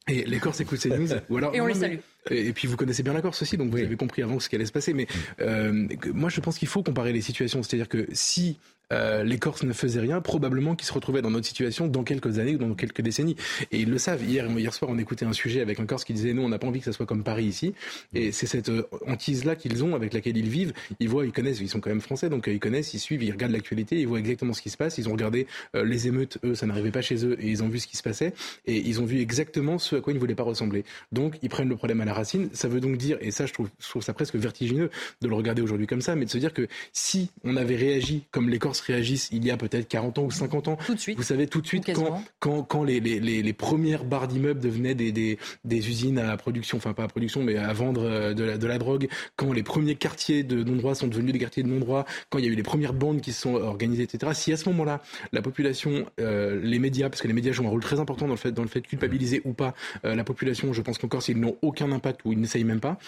Et 0.09 0.25
les 0.25 0.39
Corses 0.39 0.61
écoutent 0.61 0.81
ces 0.81 0.91
news. 0.91 1.09
Ou 1.31 1.37
alors, 1.39 1.55
et 1.55 1.61
on 1.61 1.67
les 1.67 1.75
salue. 1.75 1.99
Et, 2.31 2.53
puis 2.53 2.69
vous 2.69 2.77
connaissez 2.77 3.03
bien 3.03 3.13
la 3.13 3.23
Corse 3.23 3.43
aussi, 3.43 3.57
donc 3.57 3.71
vous 3.71 3.79
avez 3.79 3.97
compris 3.97 4.23
avant 4.23 4.41
ce 4.41 4.49
qui 4.49 4.57
allait 4.57 4.67
se 4.67 4.73
passer. 4.73 4.95
Mais 4.95 5.07
euh, 5.41 5.87
moi, 6.13 6.31
je 6.31 6.41
pense 6.41 6.59
qu'il 6.59 6.69
faut 6.69 6.83
comparer 6.83 7.13
les 7.13 7.21
situations. 7.21 7.63
C'est-à-dire 7.63 7.89
que 7.89 8.07
si 8.13 8.59
euh, 8.93 9.25
les 9.25 9.39
Corses 9.39 9.63
ne 9.63 9.73
faisaient 9.73 10.01
rien, 10.01 10.21
probablement 10.21 10.75
qu'ils 10.75 10.87
se 10.87 10.93
retrouvaient 10.93 11.23
dans 11.23 11.31
notre 11.31 11.47
situation 11.47 11.87
dans 11.87 12.05
quelques 12.05 12.39
années 12.39 12.55
ou 12.55 12.59
dans 12.59 12.75
quelques 12.75 13.01
décennies. 13.01 13.37
Et 13.73 13.81
ils 13.81 13.91
le 13.91 13.99
savent. 13.99 14.23
Hier, 14.23 14.47
hier 14.47 14.75
soir, 14.75 14.91
on 14.91 14.99
écoutait 14.99 15.25
un 15.25 15.33
sujet 15.33 15.61
avec 15.61 15.81
un 15.81 15.87
Corse 15.87 16.05
qui 16.05 16.13
disait 16.13 16.33
nous, 16.33 16.43
on 16.43 16.49
n'a 16.49 16.59
pas 16.59 16.67
envie 16.67 16.81
que 16.81 16.85
ça 16.85 16.93
soit 16.93 17.07
comme 17.07 17.25
Paris 17.25 17.45
ici. 17.45 17.75
Et 18.15 18.33
c'est 18.33 18.47
cette 18.47 18.69
euh, 18.69 18.87
hantise-là 19.07 19.57
qu'ils 19.57 19.83
ont, 19.85 19.95
avec 19.95 20.13
laquelle 20.13 20.37
ils 20.37 20.49
vivent. 20.49 20.73
Ils 21.01 21.09
voient, 21.09 21.25
ils 21.25 21.33
connaissent, 21.33 21.61
ils 21.61 21.69
sont 21.69 21.81
quand 21.81 21.91
même 21.91 22.01
français, 22.01 22.29
donc 22.29 22.49
euh, 22.49 22.53
ils 22.53 22.61
connaissent, 22.61 22.95
ils 22.95 23.01
suivent, 23.01 23.23
ils 23.23 23.33
regardent 23.33 23.53
l'actualité, 23.53 24.01
ils 24.01 24.07
voient 24.07 24.19
exactement 24.19 24.53
ce 24.53 24.63
qui 24.63 24.71
se 24.71 24.77
passe. 24.77 24.99
Ils 24.99 25.09
ont 25.09 25.13
regardé 25.13 25.47
euh, 25.75 25.85
les 25.85 26.07
émeutes, 26.07 26.39
eux, 26.45 26.55
ça 26.55 26.67
n'arrivait 26.67 26.91
pas 26.91 27.03
chez 27.03 27.25
eux, 27.25 27.37
et 27.41 27.49
ils 27.49 27.63
ont 27.63 27.69
vu 27.69 27.81
ce 27.81 27.87
qui 27.87 27.97
se 27.97 28.03
passait. 28.03 28.35
Et 28.67 28.77
ils 28.77 29.01
ont 29.01 29.07
vu 29.07 29.21
exactement 29.21 29.79
ce 29.79 29.97
à 29.97 30.01
quoi 30.01 30.13
ils 30.13 30.17
ne 30.17 30.21
voulaient 30.21 30.35
pas 30.35 30.43
ressembler. 30.43 30.85
Donc, 31.13 31.39
ils 31.43 31.49
prennent 31.49 31.69
le 31.69 31.77
problème 31.77 32.01
à 32.01 32.05
la 32.05 32.13
racine. 32.15 32.49
Ça 32.53 32.69
veut 32.69 32.81
donc 32.81 32.97
dire, 32.97 33.19
et 33.21 33.31
ça, 33.31 33.47
je 33.47 33.53
trouve, 33.53 33.69
je 33.79 33.89
trouve 33.89 34.03
ça 34.03 34.15
presque 34.15 34.37
vertigineux 34.37 34.91
de 35.21 35.29
le 35.29 35.35
regarder 35.35 35.63
aujourd'hui 35.63 35.87
comme 35.87 36.01
ça, 36.01 36.15
mais 36.17 36.25
de 36.25 36.31
se 36.31 36.39
dire 36.39 36.53
que 36.53 36.67
si 36.93 37.31
on 37.45 37.57
avait 37.57 37.77
réagi 37.77 38.25
comme 38.31 38.49
les 38.49 38.59
Corses 38.59 38.81
réagissent 38.81 39.29
il 39.33 39.45
y 39.45 39.51
a 39.51 39.57
peut-être 39.57 39.89
40 39.89 40.19
ans 40.19 40.25
ou 40.25 40.31
50 40.31 40.69
ans. 40.69 40.79
Tout 40.87 40.95
de 40.95 41.01
suite. 41.01 41.17
Vous 41.17 41.23
savez, 41.23 41.47
tout 41.47 41.61
de 41.61 41.67
suite, 41.67 41.91
quand, 41.93 42.23
quand, 42.39 42.63
quand 42.63 42.85
les, 42.85 43.01
les, 43.01 43.21
les, 43.21 43.53
premières 43.53 44.05
barres 44.05 44.29
d'immeubles 44.29 44.61
devenaient 44.61 44.95
des, 44.95 45.13
des, 45.13 45.39
des, 45.65 45.89
usines 45.89 46.19
à 46.19 46.37
production, 46.37 46.79
enfin 46.79 46.93
pas 46.93 47.05
à 47.05 47.09
production, 47.09 47.43
mais 47.43 47.57
à 47.57 47.73
vendre 47.73 48.03
euh, 48.03 48.35
de 48.35 48.45
la, 48.45 48.59
de 48.59 48.67
la 48.67 48.79
drogue, 48.79 49.09
quand 49.37 49.53
les 49.53 49.63
premiers 49.63 49.95
quartiers 49.95 50.43
de 50.43 50.63
non-droit 50.63 50.95
sont 50.95 51.07
devenus 51.07 51.33
des 51.33 51.39
quartiers 51.39 51.63
de 51.63 51.69
non-droit, 51.69 52.05
quand 52.31 52.39
il 52.39 52.45
y 52.45 52.49
a 52.49 52.51
eu 52.51 52.57
les 52.57 52.63
premières 52.63 52.93
bandes 52.93 53.21
qui 53.21 53.33
se 53.33 53.43
sont 53.43 53.55
organisées, 53.55 54.05
etc., 54.05 54.33
si 54.35 54.53
à 54.53 54.57
ce 54.57 54.69
moment-là, 54.71 55.03
la 55.33 55.43
population, 55.43 56.07
euh, 56.21 56.61
les 56.63 56.79
médias, 56.79 57.09
parce 57.09 57.23
que 57.23 57.29
les 57.29 57.35
médias 57.35 57.53
jouent 57.53 57.67
un 57.67 57.71
rôle 57.71 57.83
très 57.83 58.01
important 58.01 58.27
dans 58.27 58.35
le 58.35 58.39
fait, 58.39 58.53
dans 58.53 58.63
le 58.63 58.69
fait 58.69 58.81
de 58.81 58.87
culpabiliser 58.87 59.43
ou 59.45 59.53
pas 59.53 59.75
euh, 60.05 60.15
la 60.15 60.25
population, 60.25 60.73
je 60.73 60.83
pense 60.83 60.99
qu'encore 60.99 61.23
s'ils 61.23 61.41
n'ont 61.41 61.57
aucun 61.63 61.93
impact 61.93 62.04
ou 62.25 62.33
ils 62.33 62.41
n'essayent 62.41 62.65
même 62.65 62.81
pas, 62.81 62.99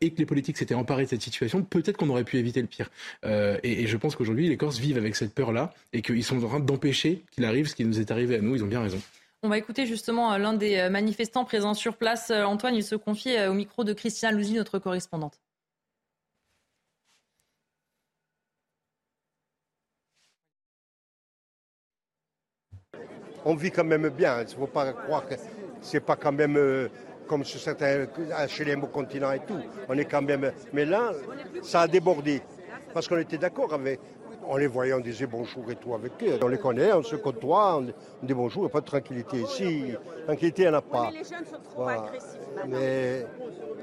et 0.00 0.10
que 0.10 0.18
les 0.18 0.26
politiques 0.26 0.56
s'étaient 0.56 0.74
emparés 0.74 1.04
de 1.04 1.10
cette 1.10 1.22
situation, 1.22 1.62
peut-être 1.62 1.96
qu'on 1.96 2.08
aurait 2.08 2.24
pu 2.24 2.36
éviter 2.38 2.60
le 2.60 2.66
pire. 2.66 2.90
Et, 3.24 3.82
et 3.82 3.86
je 3.86 3.96
pense 3.96 4.16
qu'aujourd'hui, 4.16 4.48
les 4.48 4.56
Corses 4.56 4.78
vivent 4.78 4.98
avec 4.98 5.16
cette 5.16 5.34
peur-là 5.34 5.72
et 5.92 6.02
qu'ils 6.02 6.24
sont 6.24 6.42
en 6.44 6.48
train 6.48 6.60
d'empêcher 6.60 7.24
qu'il 7.30 7.44
arrive 7.44 7.66
ce 7.66 7.74
qui 7.74 7.84
nous 7.84 8.00
est 8.00 8.10
arrivé 8.10 8.36
à 8.36 8.40
nous. 8.40 8.54
Ils 8.54 8.64
ont 8.64 8.68
bien 8.68 8.80
raison. 8.80 9.00
On 9.42 9.48
va 9.48 9.58
écouter 9.58 9.86
justement 9.86 10.32
euh, 10.32 10.38
l'un 10.38 10.54
des 10.54 10.76
euh, 10.76 10.90
manifestants 10.90 11.44
présents 11.44 11.74
sur 11.74 11.96
place. 11.96 12.30
Euh, 12.30 12.42
Antoine, 12.44 12.74
il 12.74 12.82
se 12.82 12.96
confie 12.96 13.38
au 13.46 13.52
micro 13.52 13.84
de 13.84 13.92
Christiane 13.92 14.34
Louzy, 14.34 14.54
notre 14.54 14.78
correspondante. 14.78 15.38
On 23.44 23.54
vit 23.54 23.70
quand 23.70 23.84
même 23.84 24.08
bien. 24.08 24.40
Il 24.40 24.46
ne 24.46 24.50
faut 24.50 24.66
pas 24.66 24.92
croire 24.92 25.28
que 25.28 25.34
c'est 25.80 26.00
pas 26.00 26.16
quand 26.16 26.32
même 26.32 26.88
comme 27.26 27.44
sur 27.44 27.60
certains 27.60 28.06
chez 28.48 28.64
les 28.64 28.76
continents 28.92 29.32
et 29.32 29.40
tout. 29.40 29.58
On 29.88 29.96
est 29.96 30.04
quand 30.04 30.22
même. 30.22 30.52
Mais 30.72 30.84
là, 30.84 31.12
ça 31.62 31.82
a 31.82 31.88
débordé 31.88 32.42
parce 32.92 33.08
qu'on 33.08 33.18
était 33.18 33.38
d'accord 33.38 33.72
avec 33.74 34.00
on 34.48 34.56
les 34.56 34.66
voyait, 34.66 34.92
on 34.92 35.00
disait 35.00 35.26
bonjour 35.26 35.70
et 35.70 35.76
tout 35.76 35.94
avec 35.94 36.12
eux. 36.22 36.38
On 36.40 36.48
les 36.48 36.58
connaît, 36.58 36.92
on 36.92 37.02
se 37.02 37.16
côtoie, 37.16 37.78
on 37.78 37.82
dit 38.26 38.34
bonjour, 38.34 38.62
il 38.62 38.66
n'y 38.66 38.70
a 38.70 38.72
pas 38.72 38.80
de 38.80 38.86
tranquillité 38.86 39.38
ici. 39.38 39.92
Tranquillité, 40.24 40.62
il 40.62 40.68
n'y 40.68 40.74
en 40.74 40.78
a 40.78 40.82
pas. 40.82 41.10
Mais 41.10 41.18
les 41.18 41.24
jeunes 41.24 41.44
sont 41.44 41.58
trop 41.70 41.88
agressifs. 41.88 42.38
Mais 42.68 43.26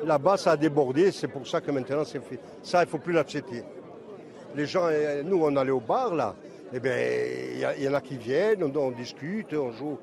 là-bas, 0.05 0.37
ça 0.37 0.51
a 0.51 0.57
débordé, 0.57 1.11
c'est 1.11 1.27
pour 1.27 1.47
ça 1.47 1.61
que 1.61 1.71
maintenant 1.71 2.03
c'est 2.05 2.23
fait. 2.23 2.39
Ça, 2.61 2.81
il 2.81 2.85
ne 2.85 2.89
faut 2.89 2.97
plus 2.97 3.13
l'accepter. 3.13 3.63
Les 4.55 4.65
gens, 4.65 4.85
euh, 4.85 5.23
nous, 5.23 5.43
on 5.43 5.55
allait 5.55 5.71
au 5.71 5.79
bar, 5.79 6.13
là, 6.13 6.35
eh 6.73 6.79
bien, 6.79 6.95
il 7.77 7.83
y, 7.83 7.87
en 7.87 7.93
a 7.93 8.01
qui 8.01 8.17
viennent, 8.17 8.63
on, 8.63 8.91
discute, 8.91 9.53
on 9.53 9.71
joue, 9.71 9.97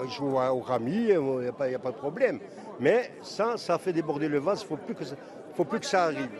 on 0.00 0.08
joue 0.08 0.36
au 0.38 0.60
rami, 0.60 1.08
il 1.10 1.18
n'y 1.18 1.48
a, 1.48 1.52
pas 1.52 1.90
de 1.90 1.96
problème. 1.96 2.40
Mais 2.80 3.10
ça, 3.22 3.56
ça 3.56 3.78
fait 3.78 3.92
déborder 3.92 4.28
le 4.28 4.38
vase, 4.38 4.60
il 4.60 4.64
ne 4.64 4.68
faut, 4.68 5.64
plus 5.64 5.80
que 5.80 5.86
ça, 5.86 6.04
arrive. 6.04 6.30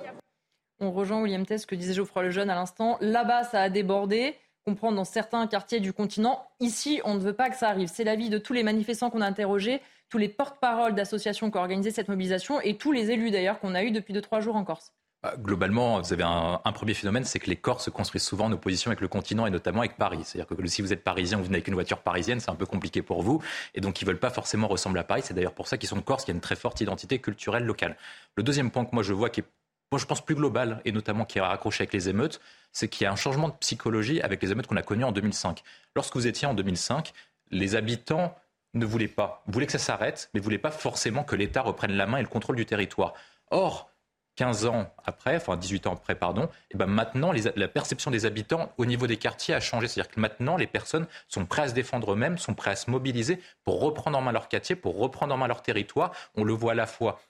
On 0.80 0.92
rejoint 0.92 1.22
William 1.22 1.46
Tess, 1.46 1.62
ce 1.62 1.66
que 1.66 1.74
disait 1.74 1.94
Geoffroy 1.94 2.24
Lejeune 2.24 2.50
à 2.50 2.54
l'instant. 2.54 2.98
Là-bas, 3.00 3.44
ça 3.44 3.62
a 3.62 3.70
débordé. 3.70 4.36
On 4.82 4.92
dans 4.92 5.04
certains 5.04 5.46
quartiers 5.46 5.78
du 5.78 5.92
continent. 5.92 6.44
Ici, 6.58 7.00
on 7.04 7.14
ne 7.14 7.20
veut 7.20 7.32
pas 7.32 7.50
que 7.50 7.56
ça 7.56 7.68
arrive. 7.68 7.88
C'est 7.88 8.02
l'avis 8.02 8.30
de 8.30 8.38
tous 8.38 8.52
les 8.52 8.64
manifestants 8.64 9.10
qu'on 9.10 9.20
a 9.20 9.26
interrogés, 9.26 9.80
tous 10.08 10.18
les 10.18 10.28
porte-paroles 10.28 10.94
d'associations 10.94 11.52
qui 11.52 11.56
ont 11.56 11.60
organisé 11.60 11.92
cette 11.92 12.08
mobilisation 12.08 12.60
et 12.60 12.76
tous 12.76 12.90
les 12.90 13.12
élus 13.12 13.30
d'ailleurs 13.30 13.60
qu'on 13.60 13.76
a 13.76 13.84
eu 13.84 13.92
depuis 13.92 14.12
2-3 14.12 14.40
jours 14.40 14.56
en 14.56 14.64
Corse. 14.64 14.92
Bah, 15.26 15.34
globalement, 15.36 16.00
vous 16.00 16.12
avez 16.12 16.22
un, 16.22 16.72
premier 16.72 16.94
phénomène, 16.94 17.24
c'est 17.24 17.40
que 17.40 17.50
les 17.50 17.56
Corses 17.56 17.86
se 17.86 17.90
construisent 17.90 18.22
souvent 18.22 18.44
en 18.44 18.52
opposition 18.52 18.90
avec 18.90 19.00
le 19.00 19.08
continent 19.08 19.44
et 19.44 19.50
notamment 19.50 19.80
avec 19.80 19.96
Paris. 19.96 20.20
C'est-à-dire 20.22 20.46
que 20.46 20.66
si 20.68 20.82
vous 20.82 20.92
êtes 20.92 21.02
parisien, 21.02 21.36
vous 21.36 21.42
venez 21.42 21.56
avec 21.56 21.66
une 21.66 21.74
voiture 21.74 21.98
parisienne, 21.98 22.38
c'est 22.38 22.50
un 22.50 22.54
peu 22.54 22.64
compliqué 22.64 23.02
pour 23.02 23.22
vous. 23.24 23.42
Et 23.74 23.80
donc, 23.80 24.00
ils 24.00 24.04
ne 24.04 24.10
veulent 24.10 24.20
pas 24.20 24.30
forcément 24.30 24.68
ressembler 24.68 25.00
à 25.00 25.04
Paris. 25.04 25.22
C'est 25.24 25.34
d'ailleurs 25.34 25.54
pour 25.54 25.66
ça 25.66 25.78
qu'ils 25.78 25.88
sont 25.88 26.00
Corse, 26.00 26.24
qu'il 26.24 26.32
y 26.32 26.36
a 26.36 26.36
une 26.36 26.40
très 26.40 26.54
forte 26.54 26.80
identité 26.80 27.18
culturelle 27.18 27.64
locale. 27.64 27.96
Le 28.36 28.44
deuxième 28.44 28.70
point 28.70 28.84
que 28.84 28.90
moi 28.92 29.02
je 29.02 29.12
vois 29.12 29.28
qui 29.28 29.40
est 29.40 29.44
moi, 29.90 30.00
je 30.00 30.06
pense 30.06 30.24
plus 30.24 30.34
global, 30.34 30.80
et 30.84 30.90
notamment 30.90 31.24
qui 31.24 31.38
est 31.38 31.40
raccroché 31.40 31.82
avec 31.82 31.92
les 31.92 32.08
émeutes, 32.08 32.40
c'est 32.72 32.88
qu'il 32.88 33.04
y 33.04 33.06
a 33.06 33.12
un 33.12 33.16
changement 33.16 33.48
de 33.48 33.54
psychologie 33.54 34.20
avec 34.20 34.42
les 34.42 34.50
émeutes 34.50 34.66
qu'on 34.66 34.76
a 34.76 34.82
connues 34.82 35.04
en 35.04 35.12
2005. 35.12 35.62
Lorsque 35.94 36.14
vous 36.14 36.26
étiez 36.26 36.46
en 36.46 36.54
2005, 36.54 37.12
les 37.50 37.76
habitants 37.76 38.36
ne 38.74 38.84
voulaient 38.84 39.06
pas, 39.06 39.44
voulaient 39.46 39.66
que 39.66 39.72
ça 39.72 39.78
s'arrête, 39.78 40.28
mais 40.34 40.40
ne 40.40 40.44
voulaient 40.44 40.58
pas 40.58 40.72
forcément 40.72 41.22
que 41.22 41.36
l'État 41.36 41.62
reprenne 41.62 41.92
la 41.92 42.06
main 42.06 42.18
et 42.18 42.22
le 42.22 42.28
contrôle 42.28 42.56
du 42.56 42.66
territoire. 42.66 43.14
Or, 43.52 43.90
15 44.36 44.66
ans 44.66 44.92
après, 45.04 45.36
enfin 45.36 45.56
18 45.56 45.86
ans 45.86 45.94
après, 45.94 46.14
pardon, 46.14 46.44
et 46.44 46.48
eh 46.72 46.76
ben 46.76 46.86
maintenant 46.86 47.32
la 47.32 47.68
perception 47.68 48.10
des 48.10 48.26
habitants 48.26 48.72
au 48.76 48.86
niveau 48.86 49.06
des 49.06 49.16
quartiers 49.16 49.54
a 49.54 49.60
changé. 49.60 49.88
C'est-à-dire 49.88 50.12
que 50.12 50.20
maintenant 50.20 50.56
les 50.56 50.66
personnes 50.66 51.06
sont 51.28 51.46
prêtes 51.46 51.64
à 51.64 51.68
se 51.68 51.74
défendre 51.74 52.12
eux-mêmes, 52.12 52.38
sont 52.38 52.54
prêtes 52.54 52.72
à 52.72 52.76
se 52.76 52.90
mobiliser 52.90 53.40
pour 53.64 53.80
reprendre 53.80 54.18
en 54.18 54.22
main 54.22 54.32
leur 54.32 54.48
quartier, 54.48 54.76
pour 54.76 54.98
reprendre 54.98 55.34
en 55.34 55.38
main 55.38 55.48
leur 55.48 55.62
territoire. 55.62 56.12
On 56.34 56.44
le 56.44 56.52
voit 56.52 56.72
à 56.72 56.74
la 56.74 56.86
fois 56.86 57.20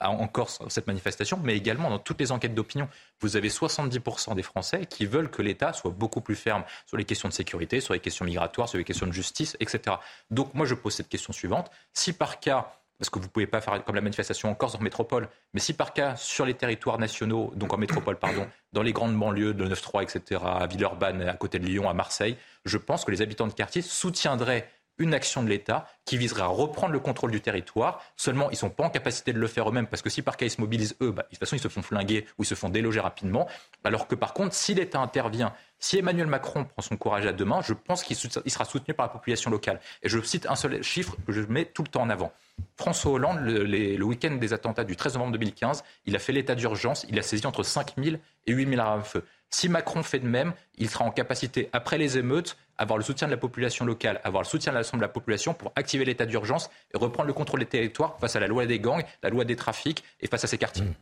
encore 0.00 0.50
cette 0.68 0.86
manifestation, 0.86 1.38
mais 1.42 1.56
également 1.56 1.90
dans 1.90 1.98
toutes 1.98 2.20
les 2.20 2.32
enquêtes 2.32 2.54
d'opinion. 2.54 2.88
Vous 3.20 3.36
avez 3.36 3.48
70% 3.48 4.34
des 4.34 4.42
Français 4.42 4.86
qui 4.86 5.06
veulent 5.06 5.30
que 5.30 5.42
l'État 5.42 5.72
soit 5.72 5.90
beaucoup 5.90 6.20
plus 6.20 6.36
ferme 6.36 6.62
sur 6.86 6.96
les 6.96 7.04
questions 7.04 7.28
de 7.28 7.34
sécurité, 7.34 7.80
sur 7.80 7.94
les 7.94 8.00
questions 8.00 8.24
migratoires, 8.24 8.68
sur 8.68 8.78
les 8.78 8.84
questions 8.84 9.06
de 9.06 9.12
justice, 9.12 9.56
etc. 9.60 9.96
Donc 10.30 10.54
moi 10.54 10.64
je 10.64 10.74
pose 10.74 10.94
cette 10.94 11.08
question 11.08 11.32
suivante. 11.32 11.70
Si 11.92 12.12
par 12.12 12.40
cas, 12.40 12.78
parce 12.98 13.10
que 13.10 13.18
vous 13.18 13.26
ne 13.26 13.30
pouvez 13.30 13.46
pas 13.46 13.60
faire 13.60 13.84
comme 13.84 13.94
la 13.94 14.00
manifestation 14.00 14.50
en 14.50 14.54
Corse 14.54 14.74
en 14.74 14.80
métropole, 14.80 15.28
mais 15.54 15.60
si 15.60 15.72
par 15.72 15.92
cas 15.92 16.16
sur 16.16 16.44
les 16.44 16.54
territoires 16.54 16.98
nationaux, 16.98 17.52
donc 17.54 17.72
en 17.72 17.78
métropole, 17.78 18.18
pardon, 18.18 18.46
dans 18.72 18.82
les 18.82 18.92
grandes 18.92 19.16
banlieues 19.16 19.54
de 19.54 19.66
9-3, 19.66 20.02
etc., 20.02 20.40
à 20.44 20.66
Villeurbanne, 20.66 21.22
à 21.22 21.34
côté 21.34 21.58
de 21.58 21.66
Lyon, 21.66 21.88
à 21.88 21.94
Marseille, 21.94 22.36
je 22.64 22.76
pense 22.76 23.04
que 23.04 23.10
les 23.10 23.22
habitants 23.22 23.46
de 23.46 23.52
quartier 23.52 23.82
soutiendraient 23.82 24.68
une 24.98 25.14
action 25.14 25.42
de 25.42 25.48
l'État 25.48 25.86
qui 26.04 26.18
viserait 26.18 26.42
à 26.42 26.46
reprendre 26.46 26.92
le 26.92 26.98
contrôle 26.98 27.30
du 27.30 27.40
territoire. 27.40 28.02
Seulement, 28.16 28.50
ils 28.50 28.54
ne 28.54 28.58
sont 28.58 28.70
pas 28.70 28.84
en 28.84 28.90
capacité 28.90 29.32
de 29.32 29.38
le 29.38 29.46
faire 29.46 29.68
eux-mêmes 29.68 29.86
parce 29.86 30.02
que 30.02 30.10
si 30.10 30.22
par 30.22 30.36
cas 30.36 30.46
ils 30.46 30.50
se 30.50 30.60
mobilisent 30.60 30.96
eux, 31.00 31.12
bah, 31.12 31.22
de 31.22 31.28
toute 31.28 31.38
façon, 31.38 31.56
ils 31.56 31.60
se 31.60 31.68
font 31.68 31.82
flinguer 31.82 32.26
ou 32.36 32.42
ils 32.42 32.46
se 32.46 32.54
font 32.54 32.68
déloger 32.68 33.00
rapidement. 33.00 33.48
Alors 33.84 34.08
que 34.08 34.14
par 34.14 34.34
contre, 34.34 34.54
si 34.54 34.74
l'État 34.74 35.00
intervient, 35.00 35.54
si 35.78 35.98
Emmanuel 35.98 36.26
Macron 36.26 36.64
prend 36.64 36.82
son 36.82 36.96
courage 36.96 37.26
à 37.26 37.32
deux 37.32 37.44
mains, 37.44 37.60
je 37.62 37.72
pense 37.72 38.02
qu'il 38.02 38.16
sera 38.16 38.64
soutenu 38.64 38.94
par 38.94 39.06
la 39.06 39.12
population 39.12 39.50
locale. 39.50 39.80
Et 40.02 40.08
je 40.08 40.20
cite 40.20 40.46
un 40.46 40.56
seul 40.56 40.82
chiffre 40.82 41.16
que 41.26 41.32
je 41.32 41.40
mets 41.42 41.64
tout 41.64 41.82
le 41.82 41.88
temps 41.88 42.02
en 42.02 42.10
avant. 42.10 42.32
François 42.76 43.12
Hollande, 43.12 43.38
le, 43.40 43.64
le 43.64 44.04
week-end 44.04 44.34
des 44.34 44.52
attentats 44.52 44.84
du 44.84 44.96
13 44.96 45.14
novembre 45.14 45.32
2015, 45.32 45.84
il 46.06 46.16
a 46.16 46.18
fait 46.18 46.32
l'état 46.32 46.54
d'urgence, 46.54 47.06
il 47.08 47.18
a 47.18 47.22
saisi 47.22 47.46
entre 47.46 47.62
5 47.62 47.94
000 47.96 48.16
et 48.46 48.52
8 48.52 48.68
000 48.68 48.80
armes 48.80 49.00
à 49.00 49.04
feu. 49.04 49.24
Si 49.50 49.68
Macron 49.68 50.02
fait 50.02 50.18
de 50.18 50.26
même, 50.26 50.52
il 50.76 50.90
sera 50.90 51.04
en 51.04 51.10
capacité, 51.10 51.70
après 51.72 51.96
les 51.96 52.18
émeutes, 52.18 52.58
avoir 52.76 52.98
le 52.98 53.04
soutien 53.04 53.26
de 53.26 53.32
la 53.32 53.38
population 53.38 53.84
locale, 53.84 54.20
avoir 54.24 54.42
le 54.42 54.48
soutien 54.48 54.72
de 54.72 54.78
l'ensemble 54.78 55.00
de 55.00 55.06
la 55.06 55.12
population 55.12 55.54
pour 55.54 55.72
activer 55.74 56.04
l'état 56.04 56.26
d'urgence 56.26 56.70
et 56.94 56.98
reprendre 56.98 57.26
le 57.26 57.32
contrôle 57.32 57.60
des 57.60 57.66
territoires 57.66 58.18
face 58.20 58.36
à 58.36 58.40
la 58.40 58.46
loi 58.46 58.66
des 58.66 58.78
gangs, 58.78 59.04
la 59.22 59.30
loi 59.30 59.44
des 59.44 59.56
trafics 59.56 60.04
et 60.20 60.26
face 60.26 60.44
à 60.44 60.46
ces 60.46 60.58
quartiers. 60.58 60.84
Mmh. 60.84 60.94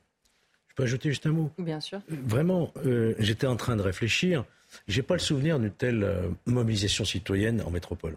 Je 0.69 0.75
peux 0.75 0.83
ajouter 0.85 1.09
juste 1.09 1.27
un 1.27 1.33
mot? 1.33 1.51
Bien 1.59 1.81
sûr. 1.81 2.01
Vraiment, 2.09 2.73
euh, 2.85 3.15
j'étais 3.19 3.47
en 3.47 3.57
train 3.57 3.77
de 3.77 3.83
réfléchir. 3.83 4.45
Je 4.89 4.97
n'ai 4.97 5.03
pas 5.03 5.15
le 5.15 5.21
souvenir 5.21 5.59
d'une 5.59 5.71
telle 5.71 6.03
euh, 6.03 6.29
mobilisation 6.47 7.05
citoyenne 7.05 7.63
en 7.63 7.71
métropole, 7.71 8.17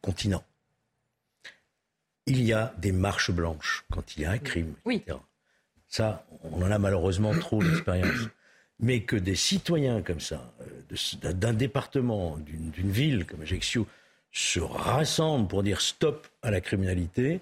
continent. 0.00 0.44
Il 2.26 2.42
y 2.42 2.52
a 2.52 2.74
des 2.78 2.92
marches 2.92 3.30
blanches 3.30 3.84
quand 3.90 4.16
il 4.16 4.22
y 4.22 4.24
a 4.24 4.32
un 4.32 4.38
crime. 4.38 4.74
Oui. 4.84 5.04
Ça, 5.86 6.26
on 6.42 6.62
en 6.62 6.70
a 6.70 6.78
malheureusement 6.78 7.32
trop 7.38 7.62
d'expérience 7.62 8.28
mais 8.78 9.00
que 9.00 9.16
des 9.16 9.36
citoyens 9.36 10.02
comme 10.02 10.20
ça, 10.20 10.52
euh, 10.60 11.32
d'un 11.32 11.54
département, 11.54 12.36
d'une 12.36 12.90
ville 12.90 13.24
comme 13.24 13.42
Ajaccio, 13.42 13.86
se 14.32 14.60
rassemblent 14.60 15.48
pour 15.48 15.62
dire 15.62 15.80
stop 15.80 16.28
à 16.42 16.50
la 16.50 16.60
criminalité, 16.60 17.40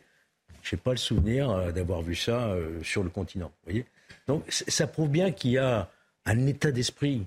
je 0.62 0.76
n'ai 0.76 0.80
pas 0.80 0.92
le 0.92 0.96
souvenir 0.96 1.50
euh, 1.50 1.72
d'avoir 1.72 2.02
vu 2.02 2.14
ça 2.14 2.54
sur 2.82 3.02
le 3.02 3.10
continent. 3.10 3.50
Voyez? 3.64 3.84
Donc 4.28 4.44
ça 4.48 4.86
prouve 4.86 5.08
bien 5.08 5.32
qu'il 5.32 5.52
y 5.52 5.58
a 5.58 5.90
un 6.24 6.46
état 6.46 6.70
d'esprit. 6.70 7.26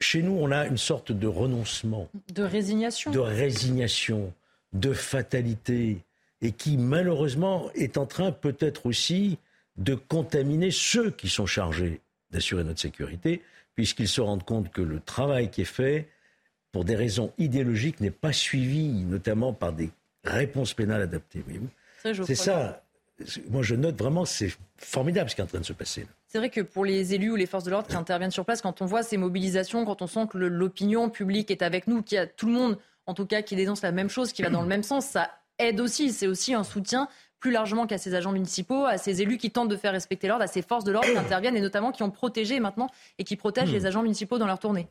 Chez 0.00 0.22
nous, 0.22 0.32
on 0.32 0.50
a 0.50 0.66
une 0.66 0.78
sorte 0.78 1.12
de 1.12 1.26
renoncement. 1.26 2.08
De 2.32 2.42
résignation. 2.42 3.10
De 3.10 3.18
résignation, 3.18 4.32
de 4.72 4.92
fatalité, 4.92 5.98
et 6.40 6.52
qui 6.52 6.76
malheureusement 6.76 7.70
est 7.74 7.98
en 7.98 8.06
train 8.06 8.30
peut-être 8.30 8.86
aussi 8.86 9.38
de 9.76 9.94
contaminer 9.94 10.70
ceux 10.70 11.10
qui 11.10 11.28
sont 11.28 11.46
chargés 11.46 12.00
d'assurer 12.30 12.64
notre 12.64 12.80
sécurité, 12.80 13.42
puisqu'ils 13.74 14.08
se 14.08 14.20
rendent 14.20 14.44
compte 14.44 14.70
que 14.70 14.82
le 14.82 15.00
travail 15.00 15.50
qui 15.50 15.62
est 15.62 15.64
fait, 15.64 16.08
pour 16.72 16.84
des 16.84 16.96
raisons 16.96 17.32
idéologiques, 17.38 18.00
n'est 18.00 18.10
pas 18.10 18.32
suivi, 18.32 18.88
notamment 18.88 19.52
par 19.52 19.72
des 19.72 19.90
réponses 20.24 20.74
pénales 20.74 21.02
adaptées. 21.02 21.42
C'est 22.02 22.34
ça. 22.34 22.84
Moi, 23.50 23.62
je 23.62 23.74
note 23.74 23.98
vraiment, 23.98 24.24
c'est 24.24 24.50
formidable 24.76 25.30
ce 25.30 25.34
qui 25.34 25.40
est 25.40 25.44
en 25.44 25.48
train 25.48 25.60
de 25.60 25.64
se 25.64 25.72
passer. 25.72 26.06
C'est 26.30 26.36
vrai 26.36 26.50
que 26.50 26.60
pour 26.60 26.84
les 26.84 27.14
élus 27.14 27.30
ou 27.30 27.36
les 27.36 27.46
forces 27.46 27.64
de 27.64 27.70
l'ordre 27.70 27.88
qui 27.88 27.96
interviennent 27.96 28.30
sur 28.30 28.44
place, 28.44 28.60
quand 28.60 28.82
on 28.82 28.84
voit 28.84 29.02
ces 29.02 29.16
mobilisations, 29.16 29.86
quand 29.86 30.02
on 30.02 30.06
sent 30.06 30.26
que 30.30 30.36
l'opinion 30.36 31.08
publique 31.08 31.50
est 31.50 31.62
avec 31.62 31.86
nous, 31.86 32.02
qu'il 32.02 32.16
y 32.16 32.18
a 32.18 32.26
tout 32.26 32.46
le 32.46 32.52
monde, 32.52 32.78
en 33.06 33.14
tout 33.14 33.24
cas, 33.24 33.40
qui 33.40 33.56
dénonce 33.56 33.80
la 33.80 33.92
même 33.92 34.10
chose, 34.10 34.34
qui 34.34 34.42
va 34.42 34.50
dans 34.50 34.60
le 34.60 34.68
même 34.68 34.82
sens, 34.82 35.06
ça 35.06 35.30
aide 35.58 35.80
aussi. 35.80 36.12
C'est 36.12 36.26
aussi 36.26 36.52
un 36.52 36.64
soutien 36.64 37.08
plus 37.40 37.50
largement 37.50 37.86
qu'à 37.86 37.96
ces 37.96 38.14
agents 38.14 38.32
municipaux, 38.32 38.84
à 38.84 38.98
ces 38.98 39.22
élus 39.22 39.38
qui 39.38 39.50
tentent 39.50 39.70
de 39.70 39.76
faire 39.76 39.92
respecter 39.92 40.28
l'ordre, 40.28 40.44
à 40.44 40.48
ces 40.48 40.60
forces 40.60 40.84
de 40.84 40.92
l'ordre 40.92 41.10
qui 41.10 41.16
interviennent 41.16 41.56
et 41.56 41.62
notamment 41.62 41.92
qui 41.92 42.02
ont 42.02 42.10
protégé 42.10 42.60
maintenant 42.60 42.90
et 43.18 43.24
qui 43.24 43.36
protègent 43.36 43.72
les 43.72 43.86
agents 43.86 44.02
municipaux 44.02 44.36
dans 44.36 44.46
leur 44.46 44.58
tournée. 44.58 44.88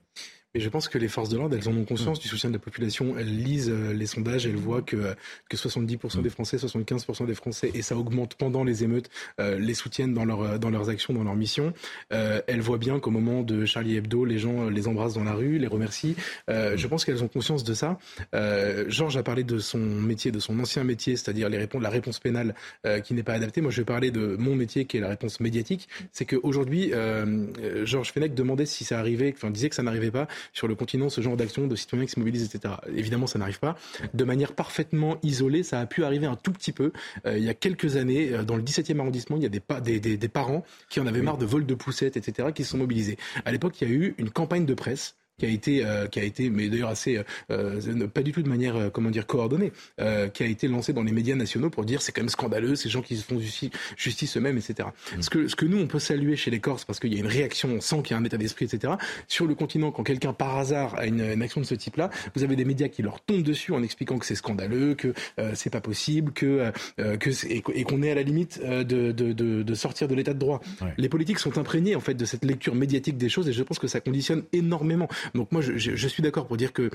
Et 0.54 0.60
je 0.60 0.70
pense 0.70 0.88
que 0.88 0.98
les 0.98 1.08
forces 1.08 1.30
de 1.30 1.38
l'ordre, 1.38 1.56
elles 1.56 1.70
en 1.70 1.78
ont 1.78 1.86
conscience 1.86 2.20
du 2.20 2.28
soutien 2.28 2.50
de 2.50 2.56
la 2.56 2.60
population. 2.60 3.16
Elles 3.18 3.44
lisent 3.44 3.70
euh, 3.70 3.94
les 3.94 4.08
sondages, 4.08 4.46
elles 4.46 4.56
voient 4.56 4.82
que, 4.82 5.16
que 5.50 5.58
70% 5.58 6.22
des 6.22 6.30
Français, 6.30 6.58
75% 6.58 7.26
des 7.26 7.36
Français, 7.36 7.72
et 7.74 7.82
ça 7.82 7.96
augmente 7.96 8.36
pendant 8.36 8.64
les 8.64 8.84
émeutes, 8.84 9.10
euh, 9.40 9.60
les 9.60 9.74
soutiennent 9.74 10.14
dans, 10.14 10.26
leur, 10.26 10.42
euh, 10.42 10.58
dans 10.58 10.70
leurs 10.70 10.90
actions, 10.90 11.14
dans 11.14 11.24
leurs 11.24 11.36
missions. 11.36 11.74
Euh, 12.14 12.42
elles 12.48 12.62
voient 12.62 12.78
bien 12.78 13.00
qu'au 13.00 13.12
moment 13.12 13.44
de 13.44 13.66
Charlie 13.66 13.98
Hebdo, 13.98 14.26
les 14.26 14.40
gens 14.40 14.70
les 14.70 14.88
embrassent 14.88 15.14
dans 15.14 15.24
la 15.24 15.34
rue, 15.34 15.58
les 15.58 15.68
remercient. 15.68 16.16
Euh, 16.50 16.76
je 16.78 16.88
pense 16.88 17.06
qu'elles 17.06 17.24
ont 17.24 17.28
conscience 17.28 17.64
de 17.64 17.74
ça. 17.74 17.98
Euh, 18.34 18.86
Georges 18.88 19.18
a 19.18 19.24
parlé 19.24 19.44
de 19.44 19.60
son 19.60 19.80
métier, 19.80 20.32
de 20.32 20.40
son 20.40 20.60
ancien 20.60 20.84
métier, 20.84 21.16
c'est-à-dire 21.18 21.50
les 21.50 21.58
réponses, 21.58 21.82
la 21.82 21.90
réponse 21.90 22.20
pénale 22.20 22.56
qui 23.04 23.14
n'est 23.14 23.24
pas 23.24 23.34
adaptée. 23.34 23.62
Moi, 23.62 23.72
je 23.72 23.82
vais 23.82 23.86
parler 23.86 24.12
de 24.12 24.36
mon 24.38 24.56
métier, 24.56 24.86
qui 24.86 24.98
est 24.98 25.00
la 25.00 25.10
réponse 25.10 25.40
médiatique. 25.40 25.88
C'est 26.12 26.26
qu'aujourd'hui, 26.26 26.92
Georges 27.84 28.12
Fenech 28.12 28.34
demandait 28.34 28.66
si 28.66 28.84
ça 28.84 29.00
arrivait, 29.00 29.34
enfin 29.36 29.52
disait 29.52 29.70
que 29.70 29.76
ça 29.76 29.84
n'arrivait 29.84 30.12
pas 30.12 30.28
sur 30.54 30.68
le 30.68 30.76
continent 30.76 31.10
ce 31.10 31.22
genre 31.22 31.38
d'action 31.38 31.68
de 31.68 31.76
citoyens 31.76 32.06
qui 32.06 32.12
se 32.12 32.20
mobilisent, 32.20 32.44
etc. 32.54 32.76
Évidemment, 32.94 33.28
ça 33.28 33.40
n'arrive 33.40 33.60
pas. 33.60 33.76
De 34.14 34.24
manière 34.24 34.54
parfaitement 34.54 35.18
isolée, 35.24 35.64
ça 35.64 35.80
a 35.80 35.86
pu 35.86 36.04
arriver 36.04 36.26
un 36.26 36.36
tout 36.36 36.52
petit 36.52 36.72
peu. 36.72 36.92
Euh, 37.26 37.38
il 37.38 37.44
y 37.44 37.50
a 37.50 37.54
quelques 37.54 37.96
années, 37.96 38.34
euh, 38.34 38.44
dans 38.44 38.56
le 38.56 38.64
17e 38.64 39.00
arrondissement, 39.00 39.38
il 39.38 39.44
y 39.44 39.46
a 39.46 39.50
des, 39.50 40.00
des, 40.00 40.18
des, 40.18 40.28
parents 40.28 40.64
qui 40.90 41.00
en 41.00 41.08
avaient 41.08 41.22
marre 41.22 41.38
de 41.38 41.46
vols 41.46 41.66
de 41.66 41.76
poussettes, 41.76 42.18
etc., 42.18 42.50
qui 42.54 42.64
se 42.64 42.72
sont 42.72 42.78
mobilisés. 42.78 43.18
À 43.46 43.52
l'époque, 43.52 43.80
il 43.82 43.88
y 43.88 43.92
a 43.92 43.94
eu 43.94 44.16
une 44.18 44.30
campagne 44.30 44.66
de 44.66 44.74
presse 44.74 45.16
qui 45.38 45.46
a 45.46 45.50
été, 45.50 45.86
euh, 45.86 46.08
qui 46.08 46.20
a 46.20 46.24
été, 46.24 46.50
mais 46.50 46.68
d'ailleurs 46.68 46.90
assez, 46.90 47.22
euh, 47.52 48.08
pas 48.08 48.24
du 48.24 48.32
tout 48.32 48.42
de 48.42 48.50
manière, 48.50 48.76
euh, 48.76 48.90
comment 48.90 49.12
dire, 49.12 49.28
coordonnée, 49.28 49.72
qui 50.34 50.44
a 50.44 50.48
été 50.48 50.68
lancé 50.68 50.94
dans 50.94 51.04
les 51.04 51.12
médias 51.12 51.36
nationaux 51.36 51.70
pour 51.70 51.86
dire 51.86 52.02
c'est 52.02 52.12
quand 52.12 52.22
même 52.22 52.30
scandaleux, 52.30 52.76
ces 52.76 52.90
gens 52.90 53.02
qui 53.02 53.16
se 53.18 53.24
font 53.24 53.40
justice, 53.40 54.38
eux-mêmes, 54.38 54.58
etc. 54.58 54.90
Mm. 55.16 55.22
Ce 55.22 55.30
que, 55.30 55.48
ce 55.48 55.56
que 55.56 55.66
nous 55.66 55.80
on 55.80 55.88
peut 55.88 56.00
saluer 56.00 56.36
chez 56.36 56.50
les 56.50 56.60
Corses, 56.60 56.86
parce 56.86 57.00
qu'il 57.00 57.14
y 57.14 57.18
a 57.18 57.20
une 57.20 57.28
réaction, 57.28 57.70
on 57.70 57.82
sent 57.82 58.02
qu'il 58.04 58.12
y 58.12 58.14
a 58.16 58.18
un 58.18 58.24
état 58.24 58.38
d'esprit, 58.38 58.66
etc. 58.66 58.94
Sur 59.28 59.46
le 59.46 59.54
continent, 59.54 59.92
quand 59.92 60.04
quelqu'un 60.04 60.34
par 60.34 60.58
hasard 60.58 60.96
a 60.98 61.06
une, 61.06 61.22
action 61.42 61.62
de 61.62 61.66
ce 61.68 61.76
type-là, 61.76 62.10
vous 62.36 62.44
avez 62.44 62.56
des 62.56 62.66
médias 62.66 62.88
qui 62.88 63.04
leur 63.04 63.22
tombent 63.22 63.44
dessus 63.44 63.74
en 63.74 63.84
expliquant 63.84 64.18
que 64.18 64.26
c'est 64.26 64.36
scandaleux, 64.36 64.96
que 64.96 65.14
c'est 65.54 65.70
pas 65.70 65.82
possible, 65.82 66.32
que, 66.34 66.72
que 66.98 67.30
et 67.46 67.84
qu'on 67.84 68.02
est 68.02 68.12
à 68.12 68.16
la 68.16 68.24
limite 68.24 68.60
de, 68.60 68.84
de, 68.84 69.12
de, 69.12 69.62
de 69.62 69.74
sortir 69.76 70.08
de 70.08 70.16
l'état 70.16 70.34
de 70.34 70.40
droit. 70.40 70.62
Les 70.98 71.10
politiques 71.10 71.40
sont 71.40 71.60
imprégnés 71.60 71.96
en 71.96 72.00
fait 72.00 72.16
de 72.16 72.26
cette 72.26 72.44
lecture 72.44 72.74
médiatique 72.74 73.18
des 73.18 73.30
choses 73.30 73.48
et 73.48 73.54
je 73.54 73.62
pense 73.62 73.78
que 73.78 73.88
ça 73.88 74.00
conditionne 74.00 74.44
énormément. 74.52 75.08
Donc 75.34 75.52
moi, 75.52 75.62
je, 75.62 76.08
suis 76.08 76.24
d'accord 76.24 76.48
pour 76.48 76.58
dire 76.58 76.74
que 76.74 76.90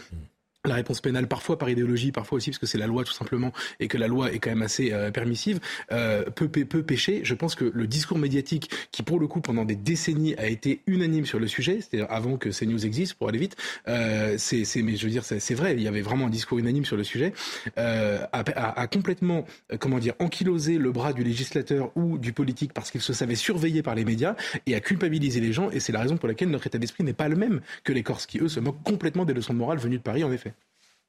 la 0.64 0.74
réponse 0.74 1.00
pénale, 1.00 1.26
parfois 1.26 1.58
par 1.58 1.68
idéologie, 1.70 2.12
parfois 2.12 2.36
aussi 2.36 2.50
parce 2.50 2.58
que 2.58 2.66
c'est 2.66 2.78
la 2.78 2.86
loi 2.86 3.02
tout 3.04 3.12
simplement, 3.12 3.52
et 3.80 3.88
que 3.88 3.98
la 3.98 4.06
loi 4.06 4.32
est 4.32 4.38
quand 4.38 4.50
même 4.50 4.62
assez 4.62 4.92
euh, 4.92 5.10
permissive, 5.10 5.58
euh, 5.90 6.24
peut, 6.30 6.48
peut 6.48 6.82
pêcher. 6.82 7.20
Je 7.24 7.34
pense 7.34 7.54
que 7.54 7.64
le 7.64 7.86
discours 7.86 8.18
médiatique, 8.18 8.70
qui 8.92 9.02
pour 9.02 9.18
le 9.18 9.26
coup 9.26 9.40
pendant 9.40 9.64
des 9.64 9.74
décennies 9.74 10.34
a 10.36 10.46
été 10.46 10.80
unanime 10.86 11.26
sur 11.26 11.40
le 11.40 11.48
sujet, 11.48 11.80
c'est-à-dire 11.80 12.06
avant 12.10 12.36
que 12.36 12.50
CNews 12.50 12.86
existe, 12.86 13.14
pour 13.14 13.28
aller 13.28 13.38
vite, 13.38 13.56
euh, 13.88 14.36
c'est, 14.38 14.64
mais 14.82 14.96
je 14.96 15.04
veux 15.04 15.10
dire, 15.10 15.24
c'est 15.24 15.54
vrai, 15.54 15.74
il 15.74 15.82
y 15.82 15.88
avait 15.88 16.00
vraiment 16.00 16.26
un 16.26 16.30
discours 16.30 16.58
unanime 16.58 16.84
sur 16.84 16.96
le 16.96 17.04
sujet, 17.04 17.32
euh, 17.78 18.24
a, 18.32 18.80
a, 18.80 18.86
complètement, 18.86 19.44
euh, 19.72 19.76
comment 19.78 19.98
dire, 19.98 20.14
ankylosé 20.20 20.78
le 20.78 20.92
bras 20.92 21.12
du 21.12 21.24
législateur 21.24 21.90
ou 21.96 22.18
du 22.18 22.32
politique 22.32 22.72
parce 22.72 22.90
qu'il 22.90 23.00
se 23.00 23.12
savait 23.12 23.34
surveillé 23.34 23.82
par 23.82 23.94
les 23.94 24.04
médias 24.04 24.36
et 24.66 24.74
a 24.76 24.80
culpabilisé 24.80 25.40
les 25.40 25.52
gens, 25.52 25.70
et 25.70 25.80
c'est 25.80 25.92
la 25.92 26.00
raison 26.00 26.16
pour 26.16 26.28
laquelle 26.28 26.50
notre 26.50 26.68
état 26.68 26.78
d'esprit 26.78 27.02
n'est 27.02 27.12
pas 27.12 27.28
le 27.28 27.36
même 27.36 27.60
que 27.82 27.92
les 27.92 28.04
Corses, 28.04 28.26
qui 28.26 28.38
eux 28.38 28.48
se 28.48 28.60
moquent 28.60 28.82
complètement 28.84 29.24
des 29.24 29.34
leçons 29.34 29.54
de 29.54 29.58
morale 29.58 29.78
venues 29.78 29.98
de 29.98 30.02
Paris, 30.02 30.22
en 30.22 30.30
effet. 30.30 30.51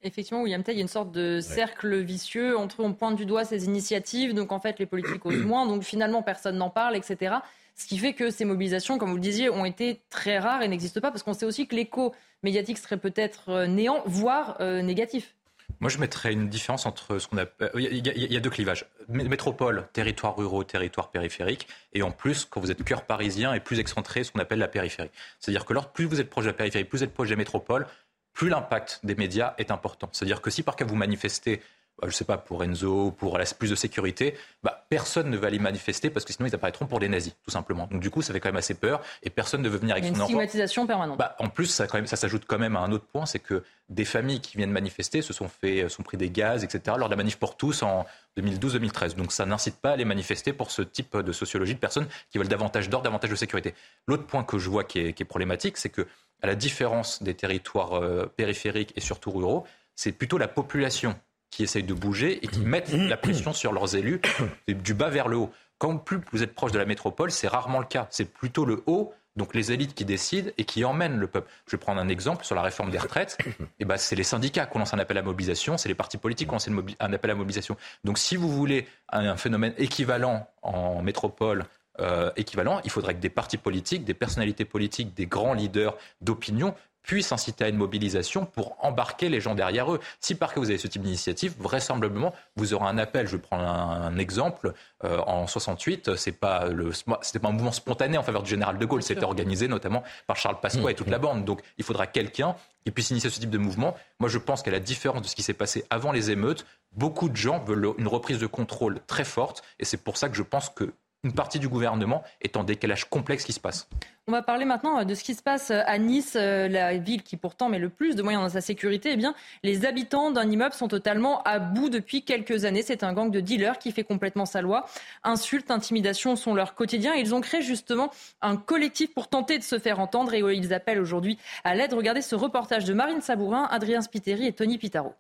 Effectivement, 0.05 0.41
William 0.41 0.61
Tay, 0.63 0.73
il 0.73 0.75
y 0.75 0.79
a 0.79 0.81
une 0.81 0.89
sorte 0.89 1.11
de 1.11 1.39
cercle 1.39 2.01
vicieux 2.01 2.57
entre 2.57 2.81
on 2.81 2.93
pointe 2.93 3.15
du 3.15 3.25
doigt 3.25 3.45
ces 3.45 3.65
initiatives, 3.65 4.33
donc 4.33 4.51
en 4.51 4.59
fait 4.59 4.77
les 4.77 4.85
politiques 4.85 5.25
osent 5.25 5.45
moins, 5.45 5.65
donc 5.65 5.83
finalement 5.83 6.21
personne 6.21 6.57
n'en 6.57 6.69
parle, 6.69 6.97
etc. 6.97 7.35
Ce 7.75 7.87
qui 7.87 7.97
fait 7.97 8.13
que 8.13 8.29
ces 8.29 8.43
mobilisations, 8.43 8.97
comme 8.97 9.09
vous 9.09 9.15
le 9.15 9.21
disiez, 9.21 9.49
ont 9.49 9.63
été 9.63 10.01
très 10.09 10.39
rares 10.39 10.61
et 10.61 10.67
n'existent 10.67 10.99
pas 10.99 11.09
parce 11.09 11.23
qu'on 11.23 11.33
sait 11.33 11.45
aussi 11.45 11.67
que 11.67 11.75
l'écho 11.75 12.13
médiatique 12.43 12.77
serait 12.77 12.97
peut-être 12.97 13.49
euh, 13.49 13.65
néant, 13.65 14.03
voire 14.05 14.57
euh, 14.59 14.81
négatif. 14.81 15.35
Moi, 15.79 15.89
je 15.89 15.97
mettrais 15.97 16.33
une 16.33 16.49
différence 16.49 16.85
entre 16.85 17.17
ce 17.17 17.27
qu'on 17.27 17.37
appelle. 17.37 17.71
Il 17.75 18.05
y, 18.05 18.37
a, 18.37 18.39
deux 18.39 18.49
clivages. 18.49 18.85
Métropole, 19.09 19.87
territoire 19.91 20.35
ruraux, 20.35 20.63
territoire 20.63 21.09
périphérique. 21.09 21.67
Et 21.93 22.03
en 22.03 22.11
plus, 22.11 22.45
quand 22.45 22.61
vous 22.61 22.71
êtes 22.71 22.83
cœur 22.83 23.05
parisien 23.05 23.53
et 23.53 23.59
plus 23.59 23.79
excentré, 23.79 24.23
ce 24.23 24.31
qu'on 24.31 24.39
appelle 24.39 24.59
la 24.59 24.67
périphérie. 24.67 25.09
C'est-à-dire 25.39 25.65
que 25.65 25.73
plus 25.93 26.05
vous 26.05 26.21
êtes 26.21 26.29
proche 26.29 26.45
de 26.45 26.51
la 26.51 26.53
périphérie, 26.53 26.85
plus 26.85 26.99
vous 26.99 27.03
êtes 27.03 27.13
proche 27.13 27.29
de 27.29 27.33
la 27.33 27.37
métropole, 27.37 27.87
plus 28.33 28.49
l'impact 28.49 28.99
des 29.03 29.15
médias 29.15 29.53
est 29.57 29.71
important. 29.71 30.09
C'est-à-dire 30.11 30.41
que 30.41 30.49
si 30.49 30.63
par 30.63 30.75
cas 30.75 30.85
vous 30.85 30.95
manifestez 30.95 31.61
je 32.01 32.07
ne 32.07 32.11
sais 32.11 32.25
pas, 32.25 32.37
pour 32.37 32.63
Enzo, 32.63 33.11
pour 33.11 33.37
la, 33.37 33.45
plus 33.45 33.69
de 33.69 33.75
sécurité, 33.75 34.35
bah, 34.63 34.85
personne 34.89 35.29
ne 35.29 35.37
va 35.37 35.47
aller 35.47 35.59
manifester 35.59 36.09
parce 36.09 36.25
que 36.25 36.33
sinon 36.33 36.47
ils 36.47 36.55
apparaîtront 36.55 36.85
pour 36.85 36.99
des 36.99 37.07
nazis, 37.07 37.35
tout 37.43 37.51
simplement. 37.51 37.87
Donc 37.89 38.01
du 38.01 38.09
coup, 38.09 38.21
ça 38.21 38.33
fait 38.33 38.39
quand 38.39 38.49
même 38.49 38.57
assez 38.57 38.73
peur 38.73 39.01
et 39.21 39.29
personne 39.29 39.61
ne 39.61 39.69
veut 39.69 39.77
venir 39.77 39.95
avec 39.95 40.05
enfant. 40.05 40.21
Une 40.21 40.25
stigmatisation 40.25 40.87
permanente. 40.87 41.17
Bah, 41.17 41.35
en 41.39 41.49
plus, 41.49 41.67
ça, 41.67 41.87
ça 41.87 42.15
s'ajoute 42.15 42.43
quand 42.47 42.57
même 42.57 42.75
à 42.75 42.79
un 42.79 42.91
autre 42.91 43.05
point, 43.05 43.25
c'est 43.25 43.39
que 43.39 43.63
des 43.89 44.05
familles 44.05 44.41
qui 44.41 44.57
viennent 44.57 44.71
manifester 44.71 45.21
se 45.21 45.33
sont 45.33 45.47
fait, 45.47 45.87
sont 45.89 46.03
pris 46.03 46.17
des 46.17 46.29
gaz, 46.29 46.63
etc. 46.63 46.95
lors 46.97 47.09
de 47.09 47.13
la 47.13 47.17
manif 47.17 47.37
pour 47.37 47.57
tous 47.57 47.83
en 47.83 48.05
2012-2013. 48.37 49.15
Donc 49.15 49.31
ça 49.31 49.45
n'incite 49.45 49.75
pas 49.77 49.91
à 49.91 49.95
les 49.95 50.05
manifester 50.05 50.53
pour 50.53 50.71
ce 50.71 50.81
type 50.81 51.15
de 51.17 51.31
sociologie 51.31 51.75
de 51.75 51.79
personnes 51.79 52.07
qui 52.31 52.37
veulent 52.37 52.47
davantage 52.47 52.89
d'ordre, 52.89 53.03
davantage 53.03 53.29
de 53.29 53.35
sécurité. 53.35 53.75
L'autre 54.07 54.25
point 54.25 54.43
que 54.43 54.57
je 54.57 54.69
vois 54.69 54.83
qui 54.83 54.99
est, 54.99 55.13
qui 55.13 55.23
est 55.23 55.27
problématique, 55.27 55.77
c'est 55.77 55.89
que 55.89 56.07
à 56.41 56.47
la 56.47 56.55
différence 56.55 57.23
des 57.23 57.35
territoires 57.35 57.93
euh, 57.93 58.25
périphériques 58.25 58.91
et 58.95 58.99
surtout 58.99 59.31
ruraux, 59.31 59.65
c'est 59.95 60.11
plutôt 60.11 60.37
la 60.37 60.47
population 60.47 61.15
qui 61.53 61.63
essaye 61.63 61.83
de 61.83 61.93
bouger 61.93 62.43
et 62.43 62.47
qui 62.47 62.59
met 62.65 62.83
la 62.91 63.17
pression 63.17 63.53
sur 63.53 63.73
leurs 63.73 63.95
élus 63.95 64.21
du 64.67 64.93
bas 64.93 65.09
vers 65.09 65.27
le 65.27 65.37
haut. 65.37 65.51
Quand 65.77 65.97
plus 65.97 66.19
vous 66.31 66.43
êtes 66.43 66.53
proche 66.53 66.71
de 66.71 66.79
la 66.79 66.85
métropole, 66.85 67.31
c'est 67.31 67.47
rarement 67.47 67.79
le 67.79 67.85
cas. 67.85 68.07
C'est 68.09 68.31
plutôt 68.31 68.65
le 68.65 68.83
haut, 68.85 69.13
donc 69.35 69.53
les 69.53 69.71
élites 69.71 69.93
qui 69.93 70.05
décident 70.05 70.49
et 70.57 70.63
qui 70.63 70.85
emmènent 70.85 71.17
le 71.17 71.27
peuple. 71.27 71.49
Je 71.67 71.71
vais 71.71 71.77
prendre 71.77 71.99
un 71.99 72.07
exemple 72.07 72.45
sur 72.45 72.55
la 72.55 72.61
réforme 72.61 72.89
des 72.89 72.97
retraites. 72.97 73.37
Et 73.45 73.51
eh 73.79 73.85
ben, 73.85 73.97
c'est 73.97 74.15
les 74.15 74.23
syndicats 74.23 74.65
qui 74.65 74.77
lancent 74.77 74.93
un 74.93 74.99
appel 74.99 75.17
à 75.17 75.21
mobilisation, 75.21 75.77
c'est 75.77 75.89
les 75.89 75.95
partis 75.95 76.17
politiques 76.17 76.47
qui 76.47 76.53
lancent 76.53 76.69
un 76.99 77.13
appel 77.13 77.31
à 77.31 77.35
mobilisation. 77.35 77.75
Donc 78.03 78.17
si 78.17 78.35
vous 78.35 78.49
voulez 78.49 78.87
un 79.09 79.37
phénomène 79.37 79.73
équivalent 79.77 80.47
en 80.61 81.01
métropole 81.01 81.65
euh, 81.99 82.31
équivalent, 82.37 82.81
il 82.85 82.89
faudrait 82.89 83.13
que 83.13 83.19
des 83.19 83.29
partis 83.29 83.57
politiques, 83.57 84.03
des 84.03 84.15
personnalités 84.15 84.65
politiques, 84.65 85.13
des 85.13 85.27
grands 85.27 85.53
leaders 85.53 85.95
d'opinion 86.21 86.73
puissent 87.03 87.31
inciter 87.31 87.65
à 87.65 87.69
une 87.69 87.77
mobilisation 87.77 88.45
pour 88.45 88.75
embarquer 88.83 89.29
les 89.29 89.41
gens 89.41 89.55
derrière 89.55 89.93
eux. 89.93 89.99
Si 90.19 90.35
par 90.35 90.53
cas 90.53 90.59
vous 90.59 90.69
avez 90.69 90.79
ce 90.79 90.87
type 90.87 91.01
d'initiative, 91.01 91.53
vraisemblablement 91.59 92.33
vous 92.55 92.73
aurez 92.73 92.87
un 92.87 92.97
appel. 92.97 93.27
Je 93.27 93.35
vais 93.35 93.41
prendre 93.41 93.65
un, 93.65 94.17
exemple. 94.17 94.73
Euh, 95.03 95.19
en 95.27 95.47
68, 95.47 96.15
c'est 96.15 96.31
pas 96.31 96.67
le, 96.67 96.91
c'était 97.21 97.39
pas 97.39 97.49
un 97.49 97.51
mouvement 97.51 97.71
spontané 97.71 98.17
en 98.17 98.23
faveur 98.23 98.43
du 98.43 98.49
général 98.49 98.77
de 98.77 98.85
Gaulle. 98.85 99.03
C'était 99.03 99.23
organisé 99.23 99.67
notamment 99.67 100.03
par 100.27 100.37
Charles 100.37 100.59
Pasqua 100.61 100.91
et 100.91 100.95
toute 100.95 101.09
la 101.09 101.19
bande. 101.19 101.45
Donc 101.45 101.61
il 101.77 101.83
faudra 101.83 102.07
quelqu'un 102.07 102.55
qui 102.83 102.91
puisse 102.91 103.09
initier 103.11 103.29
ce 103.29 103.39
type 103.39 103.49
de 103.49 103.57
mouvement. 103.57 103.95
Moi, 104.19 104.29
je 104.29 104.37
pense 104.37 104.61
qu'à 104.61 104.71
la 104.71 104.79
différence 104.79 105.21
de 105.21 105.27
ce 105.27 105.35
qui 105.35 105.43
s'est 105.43 105.53
passé 105.53 105.85
avant 105.89 106.11
les 106.11 106.31
émeutes, 106.31 106.65
beaucoup 106.91 107.29
de 107.29 107.35
gens 107.35 107.63
veulent 107.63 107.93
une 107.97 108.07
reprise 108.07 108.39
de 108.39 108.47
contrôle 108.47 108.99
très 109.07 109.23
forte. 109.23 109.63
Et 109.79 109.85
c'est 109.85 109.97
pour 109.97 110.17
ça 110.17 110.29
que 110.29 110.35
je 110.35 110.43
pense 110.43 110.69
que 110.69 110.93
une 111.23 111.33
partie 111.33 111.59
du 111.59 111.69
gouvernement 111.69 112.23
est 112.41 112.57
en 112.57 112.63
décalage 112.63 113.09
complexe 113.09 113.45
qui 113.45 113.53
se 113.53 113.59
passe. 113.59 113.87
On 114.27 114.31
va 114.31 114.41
parler 114.41 114.65
maintenant 114.65 114.99
euh, 114.99 115.03
de 115.03 115.15
ce 115.15 115.23
qui 115.23 115.35
se 115.35 115.43
passe 115.43 115.69
euh, 115.71 115.81
à 115.85 115.97
Nice, 115.97 116.37
euh, 116.37 116.67
la 116.67 116.97
ville 116.97 117.23
qui 117.23 117.35
pourtant 117.35 117.69
met 117.69 117.79
le 117.79 117.89
plus 117.89 118.15
de 118.15 118.21
moyens 118.21 118.43
dans 118.43 118.49
sa 118.49 118.61
sécurité. 118.61 119.11
Eh 119.13 119.17
bien, 119.17 119.33
les 119.63 119.85
habitants 119.85 120.31
d'un 120.31 120.49
immeuble 120.49 120.73
sont 120.73 120.87
totalement 120.87 121.41
à 121.43 121.59
bout 121.59 121.89
depuis 121.89 122.23
quelques 122.23 122.65
années. 122.65 122.83
C'est 122.83 123.03
un 123.03 123.13
gang 123.13 123.31
de 123.31 123.39
dealers 123.39 123.79
qui 123.79 123.91
fait 123.91 124.03
complètement 124.03 124.45
sa 124.45 124.61
loi. 124.61 124.85
Insultes, 125.23 125.71
intimidations 125.71 126.35
sont 126.35 126.53
leur 126.53 126.75
quotidien. 126.75 127.13
Ils 127.15 127.35
ont 127.35 127.41
créé 127.41 127.61
justement 127.61 128.11
un 128.41 128.55
collectif 128.55 129.13
pour 129.13 129.27
tenter 129.27 129.57
de 129.57 129.63
se 129.63 129.79
faire 129.79 129.99
entendre 129.99 130.33
et 130.33 130.39
ils 130.55 130.73
appellent 130.73 130.99
aujourd'hui 130.99 131.37
à 131.63 131.75
l'aide. 131.75 131.93
Regardez 131.93 132.21
ce 132.21 132.35
reportage 132.35 132.85
de 132.85 132.93
Marine 132.93 133.21
Sabourin, 133.21 133.67
Adrien 133.71 134.01
Spiteri 134.01 134.47
et 134.47 134.53
Tony 134.53 134.77
Pitaro. 134.77 135.13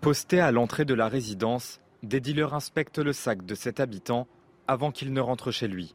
Posté 0.00 0.40
à 0.40 0.52
l'entrée 0.52 0.84
de 0.84 0.94
la 0.94 1.08
résidence, 1.08 1.80
des 2.02 2.20
dealers 2.20 2.54
inspectent 2.54 2.98
le 2.98 3.12
sac 3.12 3.44
de 3.44 3.54
cet 3.54 3.80
habitant 3.80 4.28
avant 4.66 4.90
qu'il 4.90 5.12
ne 5.12 5.20
rentre 5.20 5.50
chez 5.50 5.68
lui. 5.68 5.94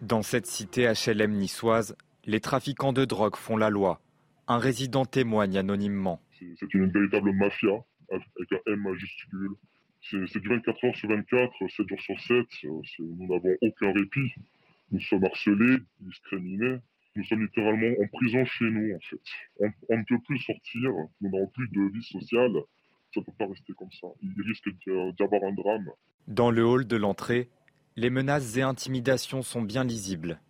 Dans 0.00 0.22
cette 0.22 0.46
cité 0.46 0.92
HLM 0.92 1.32
niçoise, 1.32 1.96
les 2.24 2.40
trafiquants 2.40 2.92
de 2.92 3.04
drogue 3.04 3.36
font 3.36 3.56
la 3.56 3.70
loi. 3.70 4.00
Un 4.48 4.58
résident 4.58 5.04
témoigne 5.04 5.56
anonymement. 5.56 6.20
C'est 6.56 6.74
une 6.74 6.90
véritable 6.90 7.32
mafia 7.32 7.84
avec 8.10 8.52
un 8.52 8.72
M 8.72 8.80
majuscule. 8.80 9.50
C'est 10.02 10.40
du 10.40 10.48
24 10.48 10.84
heures 10.84 10.96
sur 10.96 11.08
24, 11.08 11.52
7 11.68 11.88
jours 11.88 12.00
sur 12.00 12.20
7. 12.20 12.46
Nous 12.98 13.28
n'avons 13.28 13.56
aucun 13.62 13.92
répit. 13.92 14.32
Nous 14.90 15.00
sommes 15.00 15.24
harcelés, 15.24 15.78
discriminés. 16.00 16.78
Nous 17.14 17.24
sommes 17.24 17.42
littéralement 17.42 17.94
en 18.02 18.06
prison 18.08 18.44
chez 18.44 18.64
nous, 18.64 18.94
en 18.96 19.00
fait. 19.00 19.70
On, 19.88 19.98
ne 19.98 20.04
peut 20.04 20.18
plus 20.26 20.38
sortir, 20.38 20.90
nous 21.20 21.30
n'avons 21.30 21.46
plus 21.48 21.68
de 21.68 21.92
vie 21.92 22.02
sociale 22.02 22.56
ça 23.14 23.20
ne 23.20 23.24
peut 23.24 23.32
pas 23.38 23.46
rester 23.46 23.72
comme 23.74 23.90
ça. 24.00 24.08
Il 24.22 24.34
risque 24.46 24.68
d'y 24.68 25.22
avoir 25.22 25.42
un 25.44 25.52
drame. 25.52 25.90
Dans 26.28 26.50
le 26.50 26.64
hall 26.64 26.86
de 26.86 26.96
l'entrée, 26.96 27.50
les 27.96 28.10
menaces 28.10 28.56
et 28.56 28.62
intimidations 28.62 29.42
sont 29.42 29.62
bien 29.62 29.84
lisibles. 29.84 30.40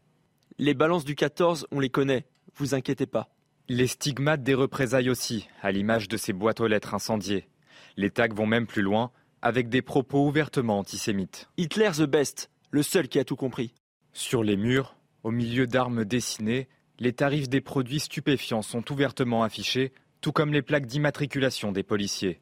Les 0.58 0.74
balances 0.74 1.04
du 1.04 1.14
14, 1.14 1.66
on 1.70 1.80
les 1.80 1.90
connaît, 1.90 2.26
vous 2.54 2.74
inquiétez 2.74 3.06
pas. 3.06 3.28
Les 3.68 3.86
stigmates 3.86 4.42
des 4.42 4.54
représailles 4.54 5.10
aussi, 5.10 5.48
à 5.62 5.72
l'image 5.72 6.08
de 6.08 6.16
ces 6.16 6.32
boîtes 6.32 6.60
aux 6.60 6.66
lettres 6.66 6.94
incendiées. 6.94 7.48
Les 7.96 8.10
tags 8.10 8.28
vont 8.32 8.46
même 8.46 8.66
plus 8.66 8.82
loin, 8.82 9.10
avec 9.40 9.68
des 9.68 9.82
propos 9.82 10.26
ouvertement 10.26 10.78
antisémites. 10.78 11.48
Hitler 11.56 11.90
the 11.96 12.02
best, 12.02 12.50
le 12.70 12.82
seul 12.82 13.08
qui 13.08 13.18
a 13.18 13.24
tout 13.24 13.36
compris. 13.36 13.74
Sur 14.12 14.44
les 14.44 14.56
murs, 14.56 14.96
au 15.22 15.30
milieu 15.30 15.66
d'armes 15.66 16.04
dessinées, 16.04 16.68
les 16.98 17.12
tarifs 17.12 17.48
des 17.48 17.60
produits 17.60 18.00
stupéfiants 18.00 18.62
sont 18.62 18.92
ouvertement 18.92 19.42
affichés, 19.42 19.92
tout 20.20 20.32
comme 20.32 20.52
les 20.52 20.62
plaques 20.62 20.86
d'immatriculation 20.86 21.72
des 21.72 21.82
policiers. 21.82 22.41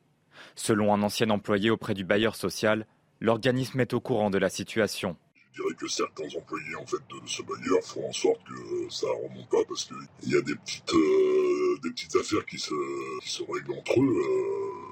Selon 0.55 0.93
un 0.95 1.03
ancien 1.03 1.31
employé 1.31 1.71
auprès 1.71 1.95
du 1.95 2.05
bailleur 2.05 2.37
social, 2.37 2.87
l'organisme 3.21 3.81
est 3.81 3.95
au 3.95 4.01
courant 4.01 4.31
de 4.31 4.39
la 4.39 4.49
situation. 4.49 5.17
Je 5.53 5.63
dirais 5.63 5.75
que 5.75 5.89
certains 5.89 6.29
employés 6.37 6.77
en 6.77 6.87
fait, 6.87 6.97
de 6.97 7.27
ce 7.27 7.43
bailleur 7.43 7.83
font 7.83 8.09
en 8.09 8.13
sorte 8.13 8.41
que 8.45 8.89
ça 8.89 9.07
ne 9.07 9.29
remonte 9.29 9.49
pas 9.49 9.65
parce 9.69 9.85
qu'il 9.85 10.33
y 10.33 10.37
a 10.37 10.41
des 10.43 10.55
petites, 10.55 10.95
euh, 10.95 11.79
des 11.83 11.91
petites 11.91 12.15
affaires 12.17 12.47
qui 12.47 12.59
se, 12.59 12.75
qui 13.21 13.45
règlent 13.49 13.73
entre 13.73 14.01
eux. 14.01 14.23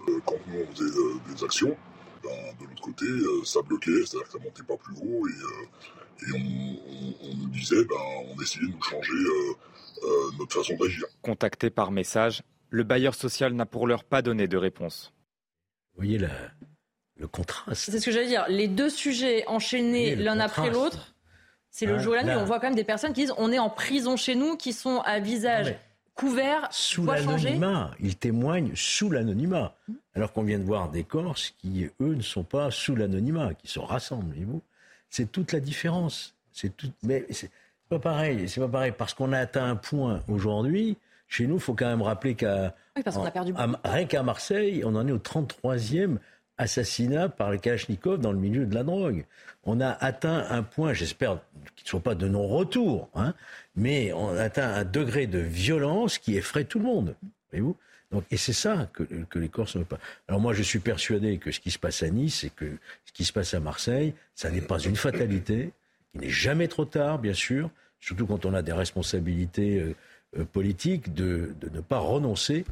Euh, 0.08 0.20
quand 0.26 0.36
nous 0.48 0.60
on 0.60 0.74
faisait 0.74 0.98
euh, 0.98 1.32
des 1.32 1.44
actions, 1.44 1.76
ben, 2.24 2.30
de 2.60 2.66
l'autre 2.66 2.82
côté, 2.82 3.06
ça 3.44 3.62
bloquait, 3.62 4.04
c'est-à-dire 4.04 4.26
que 4.26 4.32
ça 4.32 4.38
montait 4.44 4.62
pas 4.64 4.76
plus 4.76 4.96
haut 4.96 5.28
et, 5.28 5.32
on, 6.34 7.36
nous 7.36 7.48
disait, 7.50 7.84
ben, 7.84 7.94
on 8.26 8.42
essayait 8.42 8.66
de 8.66 8.72
nous 8.72 8.82
changer 8.82 9.12
notre 10.36 10.54
façon 10.54 10.76
d'agir. 10.76 11.04
Contacté 11.22 11.70
par 11.70 11.92
message, 11.92 12.42
le 12.70 12.82
bailleur 12.82 13.14
social 13.14 13.52
n'a 13.52 13.66
pour 13.66 13.86
l'heure 13.86 14.02
pas 14.02 14.22
donné 14.22 14.48
de 14.48 14.56
réponse. 14.56 15.12
Vous 15.98 16.04
voyez 16.04 16.18
le 17.18 17.26
contraste. 17.26 17.90
C'est 17.90 17.98
ce 17.98 18.04
que 18.06 18.12
j'allais 18.12 18.28
dire. 18.28 18.44
Les 18.48 18.68
deux 18.68 18.88
sujets 18.88 19.44
enchaînés 19.48 20.14
l'un 20.14 20.38
après 20.38 20.70
l'autre. 20.70 21.12
C'est 21.70 21.86
le 21.86 21.96
Ah, 21.96 21.98
jour 21.98 22.14
et 22.14 22.18
la 22.18 22.22
nuit. 22.22 22.30
là. 22.30 22.38
On 22.38 22.44
voit 22.44 22.60
quand 22.60 22.68
même 22.68 22.76
des 22.76 22.84
personnes 22.84 23.12
qui 23.12 23.22
disent 23.22 23.34
on 23.36 23.50
est 23.50 23.58
en 23.58 23.68
prison 23.68 24.16
chez 24.16 24.36
nous, 24.36 24.56
qui 24.56 24.72
sont 24.72 25.00
à 25.00 25.18
visage 25.18 25.74
couvert, 26.14 26.68
sous 26.70 27.04
l'anonymat. 27.04 27.90
Ils 28.00 28.16
témoignent 28.16 28.72
sous 28.76 29.10
l'anonymat. 29.10 29.74
Alors 30.14 30.32
qu'on 30.32 30.42
vient 30.44 30.58
de 30.60 30.64
voir 30.64 30.88
des 30.88 31.02
Corses 31.02 31.52
qui, 31.58 31.84
eux, 32.00 32.14
ne 32.14 32.22
sont 32.22 32.44
pas 32.44 32.70
sous 32.70 32.94
l'anonymat, 32.94 33.54
qui 33.54 33.66
se 33.68 33.80
rassemblent. 33.80 34.34
C'est 35.10 35.30
toute 35.32 35.52
la 35.52 35.58
différence. 35.60 36.34
C'est 36.52 36.76
tout. 36.76 36.90
Mais 37.02 37.26
c'est 37.30 37.50
pas 37.88 37.98
pareil. 37.98 38.48
C'est 38.48 38.60
pas 38.60 38.68
pareil 38.68 38.92
parce 38.96 39.14
qu'on 39.14 39.32
a 39.32 39.38
atteint 39.40 39.68
un 39.68 39.76
point 39.76 40.22
aujourd'hui. 40.28 40.96
Chez 41.28 41.46
nous, 41.46 41.56
il 41.56 41.60
faut 41.60 41.74
quand 41.74 41.86
même 41.86 42.02
rappeler 42.02 42.34
qu'à 42.34 42.74
Oui, 42.96 43.02
parce 43.02 43.16
qu'on 43.16 43.24
a 43.24 43.30
perdu 43.30 43.52
à- 43.56 43.66
beaucoup. 43.66 43.80
rien 43.84 44.06
qu'à 44.06 44.22
Marseille, 44.22 44.82
on 44.84 44.94
en 44.94 45.06
est 45.06 45.12
au 45.12 45.18
33e 45.18 46.18
assassinat 46.56 47.28
par 47.28 47.50
le 47.50 47.58
Kalachnikov 47.58 48.18
dans 48.20 48.32
le 48.32 48.38
milieu 48.38 48.66
de 48.66 48.74
la 48.74 48.82
drogue. 48.82 49.24
On 49.64 49.80
a 49.80 49.90
atteint 49.90 50.44
un 50.50 50.62
point, 50.62 50.92
j'espère 50.92 51.38
qu'il 51.76 51.84
ne 51.84 51.88
soit 51.88 52.00
pas 52.00 52.14
de 52.14 52.26
non-retour, 52.26 53.08
hein, 53.14 53.34
mais 53.76 54.12
on 54.12 54.30
a 54.36 54.42
atteint 54.42 54.72
un 54.74 54.84
degré 54.84 55.26
de 55.26 55.38
violence 55.38 56.18
qui 56.18 56.36
effraie 56.36 56.64
tout 56.64 56.78
le 56.78 56.84
monde. 56.86 57.14
Voyez-vous 57.52 57.76
Donc, 58.10 58.24
et 58.30 58.36
c'est 58.36 58.52
ça 58.54 58.88
que, 58.92 59.02
que 59.04 59.38
les 59.38 59.48
Corses 59.48 59.74
ne 59.76 59.80
veulent 59.80 59.86
pas. 59.88 59.98
Alors 60.26 60.40
moi, 60.40 60.52
je 60.54 60.62
suis 60.62 60.78
persuadé 60.80 61.38
que 61.38 61.52
ce 61.52 61.60
qui 61.60 61.70
se 61.70 61.78
passe 61.78 62.02
à 62.02 62.08
Nice 62.10 62.42
et 62.44 62.50
que 62.50 62.66
ce 63.04 63.12
qui 63.12 63.24
se 63.24 63.32
passe 63.32 63.52
à 63.54 63.60
Marseille, 63.60 64.14
ça 64.34 64.50
n'est 64.50 64.62
pas 64.62 64.78
une 64.78 64.96
fatalité. 64.96 65.72
Il 66.14 66.22
n'est 66.22 66.30
jamais 66.30 66.66
trop 66.68 66.86
tard, 66.86 67.18
bien 67.18 67.34
sûr, 67.34 67.70
surtout 68.00 68.26
quand 68.26 68.46
on 68.46 68.54
a 68.54 68.62
des 68.62 68.72
responsabilités 68.72 69.94
euh, 70.36 70.44
politiques, 70.44 71.14
de, 71.14 71.54
de 71.60 71.68
ne 71.70 71.80
pas 71.80 71.98
renoncer 71.98 72.64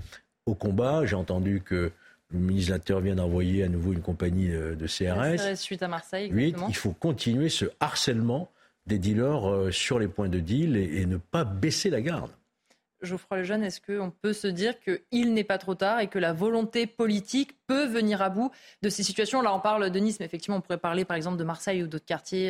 au 0.45 0.55
combat. 0.55 1.07
J'ai 1.07 1.17
entendu 1.17 1.63
que 1.65 1.91
le 2.31 2.39
ministre 2.39 2.71
de 2.71 2.75
l'Intérieur 2.75 3.03
vient 3.03 3.15
d'envoyer 3.15 3.63
à 3.63 3.69
nouveau 3.69 3.93
une 3.93 4.03
compagnie 4.03 4.53
euh, 4.53 4.75
de 4.75 4.87
CRS. 4.87 5.37
CRS 5.37 5.57
suite 5.57 5.83
à 5.83 5.89
Marseille, 5.89 6.27
exactement. 6.27 6.69
il 6.69 6.77
faut 6.77 6.93
continuer 6.93 7.49
ce 7.49 7.67
harcèlement 7.81 8.51
des 8.87 8.99
dealers 8.99 9.49
euh, 9.49 9.71
sur 9.71 9.99
les 9.99 10.09
points 10.09 10.29
de 10.29 10.39
deal 10.39 10.77
et, 10.77 11.01
et 11.01 11.07
ne 11.07 11.17
pas 11.17 11.45
baisser 11.45 11.89
la 11.91 12.01
garde. 12.01 12.31
Geoffroy 13.03 13.39
Lejeune, 13.39 13.63
est-ce 13.63 13.81
qu'on 13.81 14.11
peut 14.11 14.33
se 14.33 14.47
dire 14.47 14.75
qu'il 14.81 15.35
n'est 15.35 15.45
pas 15.45 15.59
trop 15.59 15.75
tard 15.75 16.01
et 16.01 16.09
que 16.09 16.19
la 16.19 16.33
volonté 16.33 16.87
politique 16.87 17.57
peut 17.67 17.87
venir 17.87 18.23
à 18.23 18.31
bout 18.31 18.51
de 18.83 18.89
ces 18.89 19.03
situations? 19.03 19.43
Là, 19.43 19.55
on 19.55 19.61
parle 19.61 19.91
de 19.91 19.99
Nice, 19.99 20.19
mais 20.19 20.27
effectivement, 20.27 20.57
on 20.57 20.61
pourrait 20.61 20.79
parler 20.79 21.05
par 21.05 21.17
exemple 21.17 21.37
de 21.37 21.45
Marseille 21.45 21.83
ou 21.83 21.89
d'autres 21.89 22.07
quartiers, 22.07 22.49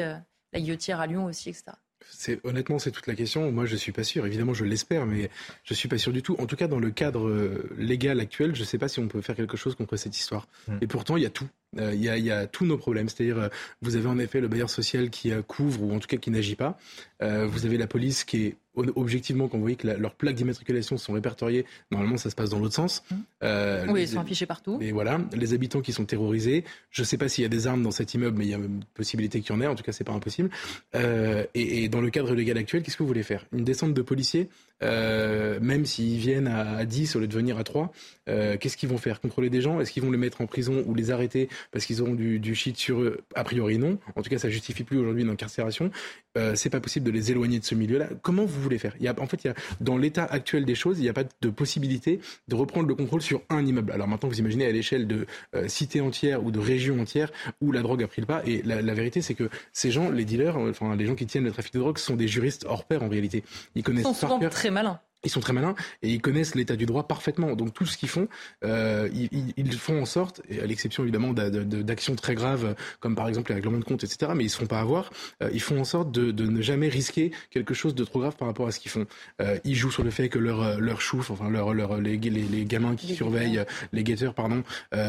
la 0.53 0.61
Guillotière 0.61 1.01
à 1.01 1.07
Lyon 1.07 1.25
aussi, 1.25 1.51
etc. 1.51 1.73
C'est 2.11 2.41
honnêtement, 2.45 2.79
c'est 2.79 2.91
toute 2.91 3.07
la 3.07 3.15
question. 3.15 3.51
Moi, 3.53 3.67
je 3.67 3.77
suis 3.77 3.93
pas 3.93 4.05
sûr. 4.05 4.27
Évidemment, 4.27 4.55
je 4.55 4.65
l'espère, 4.65 5.07
mais 5.07 5.31
je 5.65 5.75
suis 5.75 5.89
pas 5.89 5.99
sûr 5.99 6.13
du 6.13 6.23
tout. 6.23 6.37
En 6.39 6.47
tout 6.47 6.57
cas, 6.57 6.69
dans 6.69 6.79
le 6.79 6.91
cadre 6.91 7.29
euh, 7.29 7.69
légal 7.79 8.21
actuel, 8.21 8.55
je 8.55 8.65
sais 8.65 8.79
pas 8.79 8.89
si 8.89 9.01
on 9.01 9.09
peut 9.09 9.21
faire 9.21 9.37
quelque 9.37 9.57
chose 9.57 9.75
contre 9.75 9.97
cette 9.97 10.17
histoire. 10.17 10.49
Mm. 10.69 10.79
Et 10.81 10.87
pourtant, 10.87 11.17
il 11.17 11.23
y 11.23 11.27
a 11.27 11.31
tout. 11.31 11.49
Euh, 11.79 11.93
Il 11.95 12.03
y, 12.03 12.09
a, 12.09 12.17
il 12.17 12.25
y 12.25 12.31
a 12.31 12.47
tous 12.47 12.65
nos 12.65 12.79
problèmes. 12.79 13.09
C'est-à-dire, 13.09 13.39
euh, 13.39 13.49
vous 13.83 13.97
avez 13.97 14.07
en 14.07 14.19
effet 14.19 14.41
le 14.41 14.49
bailleur 14.49 14.71
social 14.71 15.11
qui 15.11 15.31
euh, 15.33 15.43
couvre 15.43 15.83
ou 15.83 15.93
en 15.95 15.99
tout 15.99 16.09
cas 16.09 16.17
qui 16.17 16.31
n'agit 16.31 16.57
pas. 16.57 16.79
Vous 17.21 17.65
avez 17.65 17.79
la 17.79 17.87
police 17.87 18.25
qui 18.25 18.45
est 18.45 18.57
objectivement, 18.95 19.49
quand 19.49 19.57
vous 19.57 19.63
voyez 19.63 19.77
que 19.77 19.87
la- 19.87 19.97
leurs 19.97 20.15
plaques 20.15 20.35
d'immatriculation 20.35 20.99
sont 20.99 21.15
répertoriées, 21.15 21.65
normalement, 21.91 22.19
ça 22.19 22.29
se 22.29 22.35
passe 22.35 22.51
dans 22.51 22.59
l'autre 22.59 22.75
sens. 22.75 23.03
Euh, 23.43 23.87
Oui, 23.89 24.03
ils 24.03 24.09
sont 24.09 24.21
affichés 24.21 24.45
partout. 24.45 24.77
et 24.83 24.93
voilà, 24.93 25.19
les 25.35 25.55
habitants 25.55 25.81
qui 25.81 25.95
sont 25.95 26.05
terrorisés. 26.05 26.63
Je 26.91 27.01
ne 27.01 27.07
sais 27.07 27.17
pas 27.17 27.31
s'il 27.31 27.41
y 27.41 27.47
a 27.47 27.49
des 27.49 27.67
armes 27.67 27.83
dans 27.83 27.91
cet 27.91 28.13
immeuble, 28.13 28.37
mais 28.37 28.45
il 28.45 28.51
y 28.51 28.55
a 28.55 28.59
une 28.59 28.85
possibilité 28.93 29.41
qu'il 29.41 29.57
y 29.57 29.59
en 29.59 29.63
ait. 29.63 29.67
En 29.67 29.75
tout 29.75 29.83
cas, 29.83 29.93
c'est 29.93 30.05
pas 30.05 30.13
impossible. 30.13 30.51
Euh, 30.95 31.47
et, 31.55 31.85
et 31.85 31.89
dans 31.89 32.03
le 32.03 32.11
cadre 32.11 32.35
légal 32.35 32.59
actuel, 32.59 32.83
qu'est-ce 32.83 32.99
que 32.99 33.03
vous 33.03 33.09
voulez 33.09 33.23
faire? 33.23 33.47
Une 33.55 33.65
descente 33.65 33.95
de 33.95 34.03
policiers, 34.03 34.51
euh, 34.83 35.59
même 35.63 35.87
s'ils 35.87 36.19
viennent 36.19 36.47
à, 36.49 36.77
à 36.77 36.85
10 36.85 37.17
au 37.17 37.21
lieu 37.21 37.29
de 37.29 37.35
venir 37.35 37.57
à 37.57 37.65
3, 37.65 37.91
euh, 38.29 38.59
qu'est-ce 38.59 38.77
qu'ils 38.77 38.91
vont 38.91 38.99
faire? 38.99 39.23
Contrôler 39.23 39.49
des 39.49 39.63
gens? 39.63 39.81
Est-ce 39.81 39.91
qu'ils 39.91 40.03
vont 40.03 40.11
les 40.11 40.19
mettre 40.19 40.43
en 40.43 40.47
prison 40.47 40.85
ou 40.87 40.95
les 40.95 41.11
arrêter 41.11 41.49
parce 41.71 41.85
qu'ils 41.87 42.03
auront 42.03 42.15
du, 42.15 42.39
du 42.39 42.55
shit 42.55 42.77
sur 42.77 43.01
eux 43.01 43.21
A 43.35 43.45
priori, 43.45 43.79
non. 43.79 43.99
En 44.15 44.23
tout 44.23 44.31
cas, 44.31 44.39
ça 44.39 44.49
justifie 44.49 44.85
plus 44.85 44.99
aujourd'hui 44.99 45.23
une 45.23 45.31
incarcération. 45.31 45.91
Euh, 46.37 46.55
c'est 46.55 46.71
pas 46.71 46.81
possible 46.81 47.07
de 47.07 47.11
les 47.11 47.31
éloigner 47.31 47.59
de 47.59 47.65
ce 47.65 47.75
milieu-là. 47.75 48.09
Comment 48.23 48.45
vous 48.45 48.61
voulez 48.61 48.79
faire? 48.79 48.95
Il 48.99 49.05
y 49.05 49.09
a, 49.09 49.15
En 49.19 49.27
fait, 49.27 49.45
il 49.45 49.49
y 49.49 49.51
a, 49.51 49.55
dans 49.81 49.97
l'état 49.97 50.25
actuel 50.25 50.65
des 50.65 50.75
choses, 50.75 50.99
il 50.99 51.03
n'y 51.03 51.09
a 51.09 51.13
pas 51.13 51.25
de 51.41 51.51
possibilité 51.51 52.21
de 52.49 52.55
reprendre 52.55 52.89
le 52.89 52.95
contrôle 52.95 53.23
sur 53.23 53.43
un 53.49 53.65
immeuble. 53.65 53.93
Alors 53.93 54.09
maintenant, 54.09 54.29
vous 54.29 54.39
imaginez 54.39 54.67
à 54.67 54.73
l'échelle 54.73 55.07
de 55.07 55.27
euh, 55.55 55.69
cités 55.69 56.01
entières 56.01 56.45
ou 56.45 56.51
de 56.51 56.59
régions 56.59 57.01
entières 57.01 57.31
où 57.61 57.73
la 57.73 57.83
drogue 57.83 58.03
a 58.03 58.07
pris 58.07 58.21
le 58.21 58.27
pas. 58.27 58.43
Et 58.47 58.63
la, 58.63 58.83
la 58.83 58.95
vérité, 58.95 59.23
c'est 59.23 59.35
que 59.35 59.49
ces 59.73 59.91
gens, 59.91 60.11
les 60.11 60.25
dealers, 60.25 60.57
euh, 60.57 60.71
enfin 60.71 60.95
les 60.97 61.07
gens 61.07 61.15
qui 61.15 61.27
tiennent 61.27 61.45
le 61.45 61.53
trafic 61.53 61.73
de 61.75 61.79
drogue, 61.81 61.99
sont 61.99 62.17
des 62.17 62.29
juristes 62.29 62.65
hors 62.69 62.85
pair 62.85 63.03
en 63.03 63.09
réalité. 63.09 63.43
Ils 63.75 63.81
Ils 63.81 63.83
connaissent 63.83 64.05
sont 64.05 64.15
souvent 64.15 64.39
cœur 64.39 64.51
très 64.51 64.71
malins. 64.71 65.01
Ils 65.25 65.31
sont 65.31 65.41
très 65.41 65.53
malins 65.53 65.75
et 66.03 66.11
ils 66.11 66.21
connaissent 66.21 66.55
l'état 66.55 66.77
du 66.77 66.87
droit 66.87 67.09
parfaitement. 67.09 67.55
Donc 67.57 67.75
tout 67.75 67.87
ce 67.87 67.97
qu'ils 67.97 68.09
font, 68.09 68.29
euh, 68.65 69.09
ils, 69.57 69.73
font 69.77 70.01
en 70.01 70.07
sorte, 70.07 70.41
et 70.49 70.61
à 70.61 70.67
l'exception 70.67 71.03
évidemment 71.03 71.33
d'a- 71.33 71.51
de- 71.51 71.65
de- 71.65 71.83
d'actions 71.83 72.15
très 72.15 72.35
graves 72.35 72.75
comme 73.01 73.15
par 73.17 73.29
exemple 73.29 73.51
les 73.51 73.57
règlements 73.57 73.79
de 73.79 73.85
compte, 73.85 74.05
etc. 74.05 74.33
Mais 74.35 74.45
ils 74.45 74.51
se 74.51 74.57
font 74.59 74.67
pas 74.67 74.81
avoir. 74.81 75.11
euh, 75.43 75.51
ils 75.53 75.61
font 75.61 75.81
en 75.81 75.85
sorte 75.85 76.13
de, 76.13 76.31
de 76.31 76.47
ne 76.47 76.61
jamais 76.63 76.89
risquer 76.89 77.33
quelque 77.51 77.75
chose 77.75 77.95
de 77.95 78.05
trop 78.05 78.21
grave 78.21 78.37
par 78.37 78.47
rapport 78.49 78.69
à 78.69 78.73
ce 78.73 78.79
qu'ils 78.81 78.91
font. 78.91 79.07
Euh, 79.43 79.59
ils 79.65 79.75
jouent 79.75 79.91
sur 79.91 80.05
le 80.05 80.11
fait 80.11 80.29
que 80.29 80.39
leur 80.39 80.63
euh, 80.63 80.77
leur 80.79 81.01
chouf, 81.01 81.31
enfin 81.31 81.51
leur, 81.51 81.75
leur 81.75 82.01
les, 82.01 82.17
les, 82.19 82.31
les 82.31 82.65
gamins 82.65 82.95
qui 82.95 83.09
Les 83.09 83.15
surveillent, 83.15 83.65
les 83.93 84.05
guetteurs 84.05 84.35
pardon, 84.35 84.63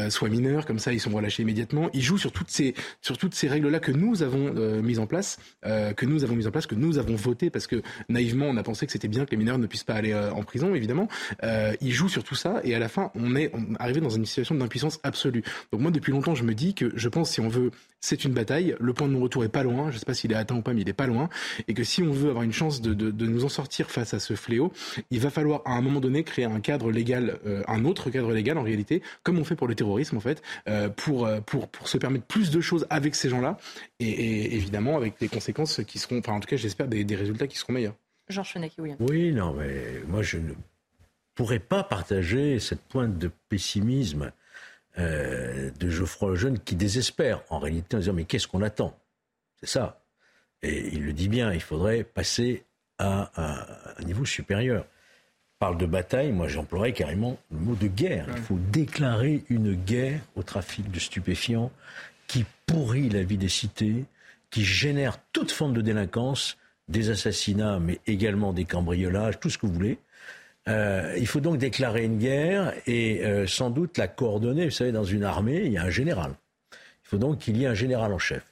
soient 0.08 0.28
mineurs. 0.28 0.66
Comme 0.66 0.78
ça, 0.78 0.92
ils 0.92 1.00
sont 1.00 1.10
relâchés 1.10 1.42
immédiatement. 1.42 1.90
Ils 1.92 2.02
jouent 2.02 2.18
sur 2.18 2.32
toutes 2.32 2.50
ces 2.50 2.74
sur 3.02 3.18
toutes 3.18 3.34
ces 3.34 3.48
règles 3.48 3.68
là 3.68 3.78
que 3.80 3.92
nous 3.92 4.22
avons 4.22 4.52
mises 4.82 4.98
en 4.98 5.06
place, 5.06 5.38
que 5.62 6.06
nous 6.06 6.24
avons 6.24 6.34
mises 6.36 6.46
en 6.46 6.50
place, 6.50 6.66
que 6.66 6.74
nous 6.74 6.98
avons 6.98 7.14
voté 7.14 7.50
parce 7.50 7.66
que 7.66 7.82
naïvement 8.08 8.46
on 8.46 8.56
a 8.56 8.62
pensé 8.62 8.86
que 8.86 8.92
c'était 8.92 9.08
bien 9.08 9.24
que 9.24 9.30
les 9.32 9.36
mineurs 9.36 9.58
ne 9.58 9.66
puissent 9.66 9.84
pas 9.84 9.94
aller 9.98 10.12
euh, 10.12 10.30
en 10.32 10.42
prison 10.42 10.74
évidemment. 10.74 11.08
Euh, 11.42 11.74
ils 11.80 11.92
jouent 11.92 12.08
sur 12.08 12.24
tout 12.24 12.34
ça 12.34 12.60
et 12.64 12.74
à 12.74 12.78
la 12.78 12.88
fin 12.88 13.10
on 13.14 13.36
est 13.36 13.52
arrivé 13.78 14.00
dans 14.00 14.10
une 14.10 14.24
situation 14.24 14.54
d'impuissance 14.54 15.00
absolue. 15.02 15.42
Donc 15.72 15.80
moi 15.80 15.90
depuis 15.90 16.12
longtemps 16.12 16.34
je 16.34 16.44
me 16.44 16.54
dis 16.54 16.74
que 16.74 16.92
je 16.94 17.08
pense 17.08 17.30
si 17.30 17.40
on 17.40 17.48
veut 17.48 17.70
c'est 18.00 18.24
une 18.24 18.32
bataille, 18.32 18.76
le 18.78 18.92
point 18.92 19.08
de 19.08 19.12
non-retour 19.12 19.44
est 19.44 19.48
pas 19.48 19.64
loin, 19.64 19.90
je 19.90 19.98
sais 19.98 20.04
pas 20.04 20.14
s'il 20.14 20.30
est 20.32 20.36
atteint 20.36 20.56
ou 20.56 20.62
pas 20.62 20.72
mais 20.72 20.82
il 20.82 20.88
est 20.88 20.92
pas 20.92 21.06
loin 21.06 21.28
et 21.66 21.74
que 21.74 21.84
si 21.84 22.02
on 22.02 22.10
veut 22.10 22.30
avoir 22.30 22.44
une 22.44 22.52
chance 22.52 22.80
de, 22.80 23.26
nous 23.26 23.44
en 23.44 23.48
sortir 23.48 23.90
face 23.90 24.14
à 24.14 24.20
ce 24.20 24.34
fléau, 24.34 24.72
il 25.10 25.20
va 25.20 25.30
falloir 25.30 25.62
à 25.64 25.72
un 25.72 25.80
moment 25.80 26.00
donné 26.00 26.22
créer 26.22 26.44
un 26.44 26.60
cadre 26.60 26.90
légal, 26.90 27.38
euh, 27.46 27.62
un 27.66 27.84
autre 27.84 28.10
cadre 28.10 28.32
légal 28.32 28.56
en 28.56 28.62
réalité, 28.62 29.02
comme 29.22 29.38
on 29.38 29.44
fait 29.44 29.56
pour 29.56 29.68
le 29.68 29.74
terrorisme 29.74 30.16
en 30.16 30.20
fait, 30.20 30.42
pour, 30.96 31.28
se 31.84 31.98
permettre 31.98 32.24
plus 32.26 32.50
de 32.50 32.60
choses 32.60 32.86
avec 32.90 33.14
ces 33.14 33.28
gens-là 33.28 33.58
et, 34.00 34.54
évidemment 34.54 34.96
avec 34.96 35.18
des 35.18 35.28
conséquences 35.28 35.80
qui 35.86 35.98
seront, 35.98 36.18
enfin 36.18 36.32
en 36.32 36.40
tout 36.40 36.48
cas 36.48 36.56
j'espère 36.56 36.88
des 36.88 37.16
résultats 37.16 37.46
qui 37.46 37.58
seront 37.58 37.72
meilleurs. 37.72 37.94
Georges. 38.30 38.54
Oui, 39.00 39.32
non, 39.32 39.52
mais 39.54 40.00
moi 40.06 40.22
je 40.22 40.38
ne 40.38 40.52
pourrais 41.34 41.58
pas 41.58 41.82
partager 41.82 42.58
cette 42.58 42.82
pointe 42.82 43.18
de 43.18 43.30
pessimisme 43.48 44.32
euh, 44.98 45.70
de 45.78 45.88
Geoffroy 45.90 46.30
Lejeune 46.30 46.58
qui 46.58 46.74
désespère 46.76 47.42
en 47.50 47.58
réalité 47.58 47.96
en 47.96 48.00
disant 48.00 48.12
mais 48.12 48.24
qu'est-ce 48.24 48.48
qu'on 48.48 48.62
attend? 48.62 48.98
C'est 49.60 49.68
ça. 49.68 50.02
Et 50.62 50.88
il 50.94 51.04
le 51.04 51.12
dit 51.12 51.28
bien, 51.28 51.52
il 51.52 51.60
faudrait 51.60 52.02
passer 52.04 52.64
à, 52.98 53.30
un- 53.36 53.66
un 54.02 54.04
niveau 54.04 54.24
supérieur. 54.24 54.84
Il 54.84 55.58
parle 55.60 55.78
de 55.78 55.86
bataille, 55.86 56.32
moi 56.32 56.48
j'emploierais 56.48 56.92
carrément 56.92 57.38
le 57.50 57.58
mot 57.58 57.74
de 57.76 57.86
guerre. 57.86 58.26
Il 58.36 58.42
faut 58.42 58.58
déclarer 58.72 59.44
une 59.48 59.74
guerre 59.74 60.20
au 60.36 60.42
trafic 60.42 60.90
de 60.90 60.98
stupéfiants 60.98 61.70
qui 62.26 62.44
pourrit 62.66 63.08
la 63.08 63.22
vie 63.22 63.38
des 63.38 63.48
cités, 63.48 64.04
qui 64.50 64.64
génère 64.64 65.18
toute 65.32 65.50
forme 65.52 65.74
de 65.74 65.80
délinquance, 65.80 66.56
des 66.88 67.10
assassinats, 67.10 67.78
mais 67.80 67.98
également 68.06 68.52
des 68.52 68.64
cambriolages, 68.64 69.38
tout 69.40 69.50
ce 69.50 69.58
que 69.58 69.66
vous 69.66 69.72
voulez. 69.74 69.98
Euh, 70.68 71.14
il 71.18 71.26
faut 71.26 71.40
donc 71.40 71.58
déclarer 71.58 72.04
une 72.04 72.18
guerre 72.18 72.74
et 72.86 73.24
euh, 73.24 73.46
sans 73.46 73.70
doute 73.70 73.96
la 73.96 74.06
coordonner. 74.08 74.66
Vous 74.66 74.70
savez, 74.70 74.92
dans 74.92 75.04
une 75.04 75.24
armée, 75.24 75.62
il 75.64 75.72
y 75.72 75.78
a 75.78 75.82
un 75.84 75.90
général. 75.90 76.32
Il 76.72 77.08
faut 77.08 77.18
donc 77.18 77.38
qu'il 77.38 77.56
y 77.56 77.64
ait 77.64 77.68
un 77.68 77.74
général 77.74 78.12
en 78.12 78.18
chef. 78.18 78.42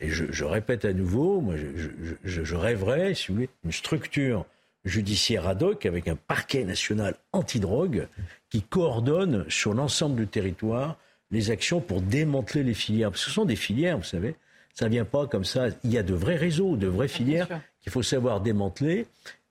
Et 0.00 0.08
je, 0.08 0.24
je 0.30 0.44
répète 0.44 0.84
à 0.84 0.92
nouveau, 0.92 1.40
moi, 1.40 1.54
je, 1.56 1.66
je- 1.76 2.14
je- 2.24 2.44
je 2.44 2.54
rêverais, 2.56 3.14
si 3.14 3.28
vous 3.28 3.34
voulez, 3.34 3.48
une 3.64 3.70
structure 3.72 4.46
judiciaire 4.84 5.46
ad 5.46 5.62
hoc 5.62 5.84
avec 5.86 6.08
un 6.08 6.16
parquet 6.16 6.64
national 6.64 7.14
antidrogue 7.32 8.08
qui 8.48 8.62
coordonne 8.62 9.44
sur 9.48 9.74
l'ensemble 9.74 10.16
du 10.16 10.26
territoire 10.26 10.96
les 11.30 11.50
actions 11.50 11.80
pour 11.80 12.00
démanteler 12.00 12.64
les 12.64 12.74
filières. 12.74 13.10
Parce 13.10 13.22
que 13.24 13.28
ce 13.30 13.34
sont 13.34 13.44
des 13.44 13.56
filières, 13.56 13.98
vous 13.98 14.04
savez. 14.04 14.34
Ça 14.72 14.86
ne 14.86 14.90
vient 14.90 15.04
pas 15.04 15.26
comme 15.26 15.44
ça. 15.44 15.66
Il 15.84 15.92
y 15.92 15.98
a 15.98 16.02
de 16.02 16.14
vrais 16.14 16.36
réseaux, 16.36 16.76
de 16.76 16.86
vraies 16.86 17.08
filières 17.08 17.46
sûr. 17.46 17.60
Qu'il 17.82 17.92
faut 17.92 18.02
savoir 18.02 18.40
démanteler. 18.40 19.06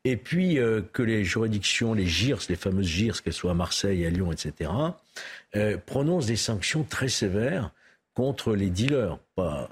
Et 0.06 0.16
puis 0.16 0.60
euh, 0.60 0.82
que 0.94 1.04
les 1.04 1.24
juridictions, 1.24 1.94
les 1.94 2.08
GIRS, 2.08 2.48
les 2.50 2.56
fameuses 2.56 2.88
GIRS, 2.88 3.22
qu'elles 3.22 3.34
soient 3.34 3.52
à 3.52 3.56
Marseille, 3.56 4.06
à 4.06 4.10
Lyon, 4.10 4.32
etc., 4.32 4.72
euh, 5.56 5.78
prononcent 5.86 6.28
des 6.28 6.38
sanctions 6.38 6.84
très 6.84 7.10
sévères 7.10 7.72
contre 8.14 8.56
les 8.56 8.70
dealers, 8.70 9.18
pas, 9.36 9.70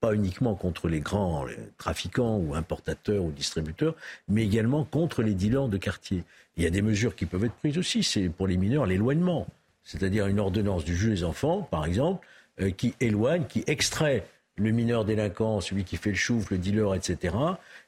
pas 0.00 0.14
uniquement 0.14 0.54
contre 0.54 0.88
les 0.88 1.00
grands 1.00 1.46
trafiquants 1.78 2.36
ou 2.36 2.54
importateurs 2.54 3.22
ou 3.22 3.30
distributeurs, 3.30 3.94
mais 4.28 4.44
également 4.44 4.84
contre 4.84 5.22
les 5.22 5.34
dealers 5.34 5.68
de 5.68 5.76
quartier. 5.76 6.24
Il 6.56 6.64
y 6.64 6.66
a 6.66 6.70
des 6.70 6.82
mesures 6.82 7.14
qui 7.14 7.26
peuvent 7.26 7.44
être 7.44 7.54
prises 7.54 7.78
aussi, 7.78 8.02
c'est 8.02 8.28
pour 8.28 8.46
les 8.46 8.56
mineurs 8.56 8.86
l'éloignement, 8.86 9.46
c'est-à-dire 9.84 10.26
une 10.26 10.40
ordonnance 10.40 10.84
du 10.84 10.96
juge 10.96 11.20
des 11.20 11.24
enfants, 11.24 11.62
par 11.62 11.84
exemple, 11.84 12.26
euh, 12.60 12.70
qui 12.70 12.94
éloigne, 13.00 13.44
qui 13.46 13.64
extrait 13.66 14.26
le 14.56 14.70
mineur 14.72 15.04
délinquant, 15.04 15.60
celui 15.60 15.84
qui 15.84 15.96
fait 15.96 16.10
le 16.10 16.16
chouf, 16.16 16.50
le 16.50 16.58
dealer, 16.58 16.94
etc., 16.94 17.34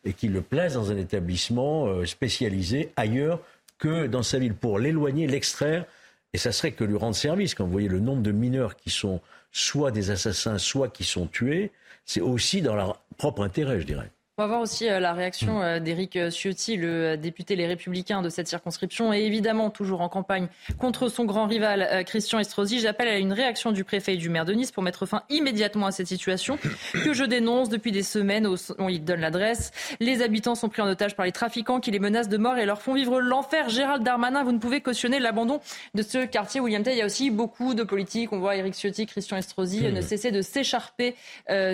et 0.04 0.12
qui 0.12 0.28
le 0.28 0.40
place 0.40 0.74
dans 0.74 0.90
un 0.90 0.96
établissement 0.96 1.86
euh, 1.86 2.06
spécialisé 2.06 2.92
ailleurs 2.96 3.40
que 3.78 4.06
dans 4.06 4.22
sa 4.22 4.38
ville 4.38 4.54
pour 4.54 4.78
l'éloigner, 4.78 5.26
l'extraire. 5.26 5.84
Et 6.32 6.38
ça 6.38 6.52
serait 6.52 6.72
que 6.72 6.84
lui 6.84 6.96
rendre 6.96 7.16
service. 7.16 7.54
Quand 7.54 7.64
vous 7.64 7.72
voyez 7.72 7.88
le 7.88 8.00
nombre 8.00 8.22
de 8.22 8.32
mineurs 8.32 8.76
qui 8.76 8.90
sont 8.90 9.20
soit 9.50 9.90
des 9.90 10.10
assassins, 10.10 10.56
soit 10.56 10.88
qui 10.88 11.04
sont 11.04 11.26
tués, 11.26 11.72
c'est 12.06 12.20
aussi 12.20 12.62
dans 12.62 12.74
leur 12.74 13.02
propre 13.18 13.42
intérêt, 13.42 13.80
je 13.80 13.86
dirais. 13.86 14.10
On 14.38 14.44
va 14.44 14.48
voir 14.48 14.60
aussi 14.62 14.88
euh, 14.88 14.98
la 14.98 15.12
réaction 15.12 15.60
euh, 15.60 15.78
d'Éric 15.78 16.18
Ciotti, 16.30 16.78
le 16.78 16.88
euh, 16.88 17.16
député 17.18 17.54
Les 17.54 17.66
Républicains 17.66 18.22
de 18.22 18.30
cette 18.30 18.48
circonscription, 18.48 19.12
et 19.12 19.26
évidemment 19.26 19.68
toujours 19.68 20.00
en 20.00 20.08
campagne 20.08 20.48
contre 20.78 21.08
son 21.08 21.26
grand 21.26 21.46
rival 21.46 22.02
Christian 22.06 22.38
Estrosi. 22.38 22.80
J'appelle 22.80 23.08
à 23.08 23.18
une 23.18 23.34
réaction 23.34 23.72
du 23.72 23.84
préfet 23.84 24.14
et 24.14 24.16
du 24.16 24.30
maire 24.30 24.46
de 24.46 24.54
Nice 24.54 24.72
pour 24.72 24.82
mettre 24.82 25.04
fin 25.04 25.22
immédiatement 25.28 25.84
à 25.84 25.92
cette 25.92 26.06
situation 26.06 26.58
que 26.94 27.12
je 27.12 27.24
dénonce 27.24 27.68
depuis 27.68 27.92
des 27.92 28.02
semaines. 28.02 28.48
On 28.78 28.88
y 28.88 28.98
donne 29.00 29.20
l'adresse. 29.20 29.70
Les 30.00 30.22
habitants 30.22 30.54
sont 30.54 30.70
pris 30.70 30.80
en 30.80 30.88
otage 30.88 31.14
par 31.14 31.26
les 31.26 31.32
trafiquants 31.32 31.78
qui 31.78 31.90
les 31.90 31.98
menacent 31.98 32.30
de 32.30 32.38
mort 32.38 32.56
et 32.56 32.64
leur 32.64 32.80
font 32.80 32.94
vivre 32.94 33.20
l'enfer. 33.20 33.68
Gérald 33.68 34.02
Darmanin, 34.02 34.44
vous 34.44 34.52
ne 34.52 34.58
pouvez 34.58 34.80
cautionner 34.80 35.18
l'abandon 35.18 35.60
de 35.92 36.00
ce 36.00 36.24
quartier. 36.24 36.58
William 36.62 36.82
Tay, 36.82 36.92
il 36.92 36.98
y 36.98 37.02
a 37.02 37.06
aussi 37.06 37.30
beaucoup 37.30 37.74
de 37.74 37.82
politiques. 37.82 38.32
On 38.32 38.38
voit 38.38 38.56
Éric 38.56 38.72
Ciotti, 38.72 39.04
Christian 39.04 39.36
Estrosi 39.36 39.92
ne 39.92 40.00
cesser 40.00 40.30
de 40.30 40.40
s'écharper 40.40 41.16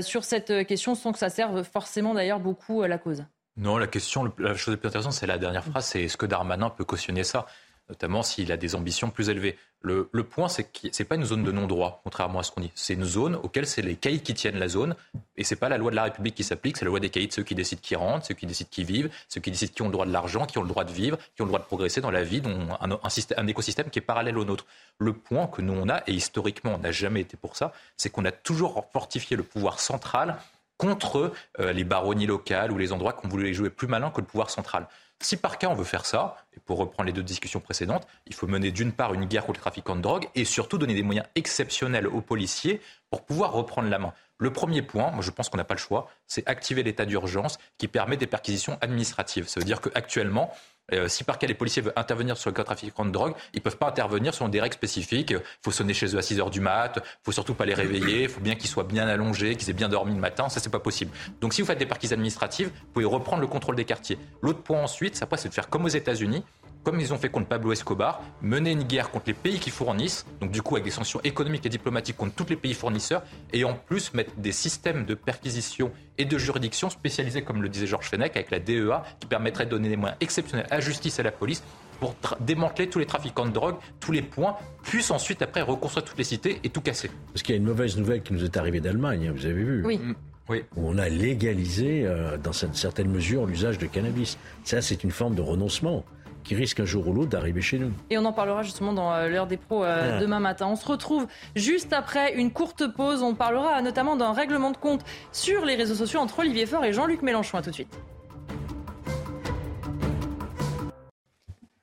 sur 0.01 0.25
cette 0.25 0.67
question 0.67 0.97
sans 0.97 1.13
que 1.13 1.21
ça 1.21 1.31
serve 1.31 1.63
forcément 1.63 2.15
d'ailleurs 2.15 2.41
beaucoup 2.49 2.83
euh, 2.83 2.89
la 2.89 2.99
cause. 2.99 3.25
Non, 3.57 3.77
la 3.77 3.87
question, 3.87 4.33
la 4.39 4.55
chose 4.55 4.75
la 4.75 4.79
plus 4.79 4.89
intéressante, 4.89 5.13
c'est 5.13 5.27
la 5.27 5.39
dernière 5.39 5.65
phrase, 5.65 5.87
c'est 5.87 6.03
est-ce 6.05 6.17
que 6.17 6.27
Darmanin 6.27 6.71
peut 6.71 6.85
cautionner 6.85 7.25
ça 7.25 7.47
notamment 7.89 8.23
s'il 8.23 8.53
a 8.53 8.57
des 8.57 8.75
ambitions 8.75 9.11
plus 9.11 9.29
élevées. 9.29 9.57
Le, 9.81 10.05
point, 10.25 10.49
c'est 10.49 10.65
que 10.65 10.93
ce 10.93 11.03
n'est 11.03 11.07
pas 11.07 11.15
une 11.15 11.25
zone 11.25 11.45
de 11.45 11.53
non-droit, 11.53 12.01
contrairement 12.03 12.41
à 12.41 12.43
ce 12.43 12.51
qu'on 12.51 12.61
dit. 12.61 12.73
C'est 12.75 12.95
une 12.95 13.05
zone 13.05 13.37
auquel 13.37 13.67
c'est 13.67 13.81
les 13.81 13.95
caïds 13.95 14.21
qui 14.21 14.35
tiennent 14.35 14.59
la 14.59 14.69
zone, 14.69 14.97
et 15.37 15.45
ce 15.45 15.55
n'est 15.55 15.59
pas 15.59 15.69
la 15.69 15.79
loi 15.79 15.91
de 15.93 15.97
la 15.97 16.03
République 16.03 16.35
qui 16.35 16.43
s'applique, 16.43 16.77
c'est 16.77 16.85
la 16.85 16.91
loi 16.91 17.01
des 17.01 17.11
caïds, 17.11 17.29
ceux 17.31 17.45
qui 17.45 17.55
décident 17.55 17.81
qui 17.81 17.95
rentrent, 17.95 18.27
ceux 18.27 18.35
qui 18.35 18.45
décident 18.45 18.69
qui 18.71 18.83
vivent, 18.83 19.09
ceux 19.29 19.41
qui 19.41 19.51
décident 19.51 19.73
qui 19.73 19.83
ont 19.83 19.87
le 19.87 19.93
droit 19.93 20.05
de 20.05 20.13
l'argent, 20.13 20.47
qui 20.47 20.59
ont 20.59 20.63
le 20.63 20.69
droit 20.69 20.85
de 20.85 20.93
vivre, 20.93 21.17
qui 21.37 21.43
ont 21.43 21.45
le 21.45 21.51
droit 21.51 21.61
de 21.61 21.65
progresser 21.65 22.01
dans 22.01 22.11
la 22.11 22.25
vie, 22.25 22.41
dont 22.41 22.69
un, 22.81 22.91
un 23.37 23.47
écosystème 23.47 23.89
qui 23.89 24.01
est 24.01 24.03
parallèle 24.03 24.37
au 24.37 24.45
nôtre. 24.45 24.67
Le 24.99 25.13
point 25.13 25.47
que 25.47 25.63
nous 25.63 25.75
on 25.75 25.89
a, 25.89 26.03
et 26.09 26.13
historiquement 26.13 26.75
on 26.75 26.79
n'a 26.79 26.93
jamais 26.93 27.21
été 27.21 27.37
pour 27.37 27.57
ça, 27.57 27.73
c'est 27.97 28.11
qu'on 28.11 28.25
a 28.25 28.33
toujours 28.33 28.85
fortifié 28.93 29.37
le 29.37 29.45
pouvoir 29.45 29.79
central 29.79 30.39
contre 30.79 31.33
euh, 31.61 31.73
les 31.73 31.85
baronnies 31.85 32.27
locales 32.27 32.73
ou 32.73 32.79
les 32.79 32.93
endroits 32.93 33.13
qu'on 33.13 33.29
voulait 33.29 33.53
jouer 33.53 33.69
plus 33.69 33.89
malin 33.89 34.11
que 34.11 34.21
le 34.21 34.27
pouvoir 34.27 34.49
central. 34.49 34.89
Si 35.21 35.37
par 35.37 35.59
cas 35.59 35.69
on 35.69 35.75
veut 35.75 35.85
faire 35.85 36.07
ça, 36.07 36.37
et 36.57 36.61
pour 36.61 36.79
reprendre 36.79 37.09
les 37.09 37.13
deux 37.13 37.25
discussions 37.25 37.59
précédentes, 37.59 38.07
il 38.27 38.35
faut 38.35 38.47
mener 38.47 38.71
d'une 38.71 38.93
part 38.93 39.15
une 39.15 39.25
guerre 39.25 39.45
contre 39.45 39.59
les 39.59 39.63
trafiquants 39.63 39.97
de 39.97 40.01
drogue 40.01 40.29
et 40.37 40.45
surtout 40.45 40.79
donner 40.79 40.95
des 40.95 41.03
moyens 41.03 41.27
exceptionnels 41.35 42.07
aux 42.07 42.21
policiers 42.21 42.81
pour 43.11 43.25
pouvoir 43.25 43.53
reprendre 43.53 43.89
la 43.89 43.99
main. 43.99 44.15
Le 44.39 44.53
premier 44.53 44.83
point, 44.83 45.11
moi 45.11 45.21
je 45.21 45.33
pense 45.33 45.49
qu'on 45.49 45.57
n'a 45.57 45.65
pas 45.65 45.75
le 45.75 45.81
choix, 45.81 46.09
c'est 46.29 46.49
activer 46.49 46.85
l'état 46.85 47.05
d'urgence 47.05 47.59
qui 47.79 47.89
permet 47.89 48.17
des 48.17 48.29
perquisitions 48.29 48.79
administratives. 48.81 49.49
Ça 49.49 49.59
veut 49.59 49.67
dire 49.67 49.81
qu'actuellement, 49.81 50.55
euh, 50.93 51.09
si 51.09 51.25
par 51.25 51.39
cas 51.39 51.47
les 51.47 51.55
policiers 51.55 51.83
veulent 51.83 51.93
intervenir 51.97 52.37
sur 52.37 52.51
le 52.51 52.55
cas 52.55 52.65
trafiquant 52.65 53.05
de 53.05 53.11
drogue, 53.11 53.35
ils 53.53 53.59
ne 53.59 53.63
peuvent 53.63 53.77
pas 53.77 53.89
intervenir 53.89 54.35
selon 54.35 54.49
des 54.49 54.61
règles 54.61 54.75
spécifiques. 54.75 55.31
Il 55.31 55.41
faut 55.63 55.71
sonner 55.71 55.95
chez 55.95 56.15
eux 56.15 56.19
à 56.19 56.23
6 56.23 56.41
heures 56.41 56.51
du 56.51 56.61
mat, 56.61 56.93
il 56.97 57.03
faut 57.23 57.33
surtout 57.33 57.55
pas 57.55 57.67
les 57.67 57.75
réveiller, 57.75 58.23
il 58.23 58.29
faut 58.29 58.41
bien 58.41 58.55
qu'ils 58.55 58.71
soient 58.71 58.85
bien 58.85 59.07
allongés, 59.07 59.57
qu'ils 59.57 59.69
aient 59.71 59.75
bien 59.75 59.89
dormi 59.89 60.15
le 60.15 60.21
matin, 60.21 60.49
ça 60.49 60.61
c'est 60.61 60.71
pas 60.71 60.81
possible. 60.81 61.11
Donc 61.41 61.55
si 61.55 61.61
vous 61.61 61.67
faites 61.67 61.79
des 61.79 61.87
parquets 61.87 62.13
administratives, 62.13 62.69
vous 62.69 62.93
pouvez 62.93 63.05
reprendre 63.05 63.41
le 63.41 63.49
contrôle 63.49 63.77
des 63.77 63.85
quartiers. 63.85 64.19
L'autre 64.43 64.63
point 64.63 64.83
ensuite, 64.83 65.19
après 65.23 65.37
c'est 65.37 65.49
de 65.49 65.55
faire 65.55 65.69
comme 65.69 65.85
aux 65.85 65.89
États-Unis, 65.89 66.43
comme 66.89 67.01
ils 67.01 67.13
ont 67.13 67.19
fait 67.19 67.29
contre 67.29 67.49
Pablo 67.49 67.71
Escobar, 67.71 68.23
mener 68.41 68.71
une 68.71 68.83
guerre 68.83 69.11
contre 69.11 69.27
les 69.27 69.35
pays 69.35 69.59
qui 69.59 69.69
fournissent, 69.69 70.25
donc 70.41 70.51
du 70.51 70.63
coup 70.63 70.75
avec 70.75 70.87
des 70.87 70.91
sanctions 70.91 71.21
économiques 71.23 71.67
et 71.67 71.69
diplomatiques 71.69 72.17
contre 72.17 72.35
tous 72.35 72.47
les 72.49 72.57
pays 72.57 72.73
fournisseurs, 72.73 73.23
et 73.53 73.63
en 73.65 73.75
plus 73.75 74.15
mettre 74.15 74.35
des 74.39 74.53
systèmes 74.53 75.05
de 75.05 75.13
perquisition 75.13 75.93
et 76.17 76.25
de 76.25 76.39
juridiction 76.39 76.89
spécialisés, 76.89 77.43
comme 77.43 77.61
le 77.61 77.69
disait 77.69 77.87
Georges 77.87 78.09
Fenech, 78.09 78.35
avec 78.37 78.51
la 78.51 78.59
DEA, 78.59 79.03
qui 79.21 79.27
permettrait 79.27 79.67
de 79.67 79.71
donner 79.71 79.91
des 79.91 79.99
moyens 79.99 80.17
exceptionnels 80.23 80.67
à 80.71 80.77
la 80.77 80.81
justice 80.81 81.19
et 81.19 81.21
à 81.21 81.25
la 81.25 81.31
police 81.31 81.63
pour 82.01 82.15
démanteler 82.41 82.89
tous 82.89 83.01
les 83.01 83.07
trafiquants 83.07 83.45
de 83.45 83.53
drogue, 83.53 83.77
tous 84.01 84.13
les 84.13 84.23
points, 84.23 84.57
puissent 84.83 85.11
ensuite 85.11 85.43
après 85.43 85.61
reconstruire 85.61 86.07
toutes 86.07 86.17
les 86.17 86.25
cités 86.25 86.59
et 86.65 86.71
tout 86.71 86.81
casser. 86.81 87.11
Parce 87.35 87.43
qu'il 87.43 87.55
y 87.55 87.59
a 87.59 87.61
une 87.61 87.67
mauvaise 87.67 87.99
nouvelle 87.99 88.23
qui 88.23 88.33
nous 88.33 88.45
est 88.45 88.57
arrivée 88.57 88.81
d'Allemagne, 88.81 89.29
hein, 89.29 89.35
vous 89.37 89.45
avez 89.45 89.63
vu 89.63 89.85
Oui. 89.85 89.99
Mm. 89.99 90.15
Oui. 90.49 90.65
Où 90.77 90.89
on 90.89 90.99
a 90.99 91.09
légalisé, 91.09 92.07
euh, 92.07 92.39
dans 92.39 92.53
certaines 92.53 93.11
mesures, 93.11 93.47
l'usage 93.47 93.79
de 93.79 93.87
cannabis. 93.87 94.39
Ça, 94.65 94.81
c'est 94.81 95.05
une 95.05 95.11
forme 95.11 95.35
de 95.35 95.43
renoncement 95.43 96.05
qui 96.45 96.55
risque 96.55 96.81
un 96.81 96.85
jour 96.85 97.07
ou 97.09 97.13
l'autre 97.13 97.31
d'arriver 97.31 97.61
chez 97.61 97.79
nous. 97.79 97.93
Et 98.11 98.19
on 98.19 98.25
en 98.25 98.33
parlera 98.33 98.63
justement 98.63 98.93
dans 98.93 99.13
euh, 99.13 99.29
l'heure 99.29 99.47
des 99.47 99.57
pros 99.57 99.85
euh, 99.85 100.17
ah. 100.17 100.21
demain 100.21 100.41
matin. 100.41 100.67
On 100.67 100.77
se 100.77 100.87
retrouve 100.87 101.27
juste 101.57 101.93
après 101.93 102.35
une 102.35 102.51
courte 102.51 102.87
pause. 102.87 103.23
On 103.23 103.35
parlera 103.35 103.81
notamment 103.83 104.17
d'un 104.17 104.33
règlement 104.33 104.71
de 104.71 104.77
compte 104.77 105.05
sur 105.33 105.65
les 105.65 105.77
réseaux 105.77 105.95
sociaux 105.95 106.21
entre 106.21 106.41
Olivier 106.41 106.67
Faure 106.67 106.85
et 106.85 106.93
Jean-Luc 106.93 107.23
Mélenchon. 107.23 107.59
À 107.59 107.63
tout 107.63 107.71
de 107.71 107.75
suite. 107.75 107.99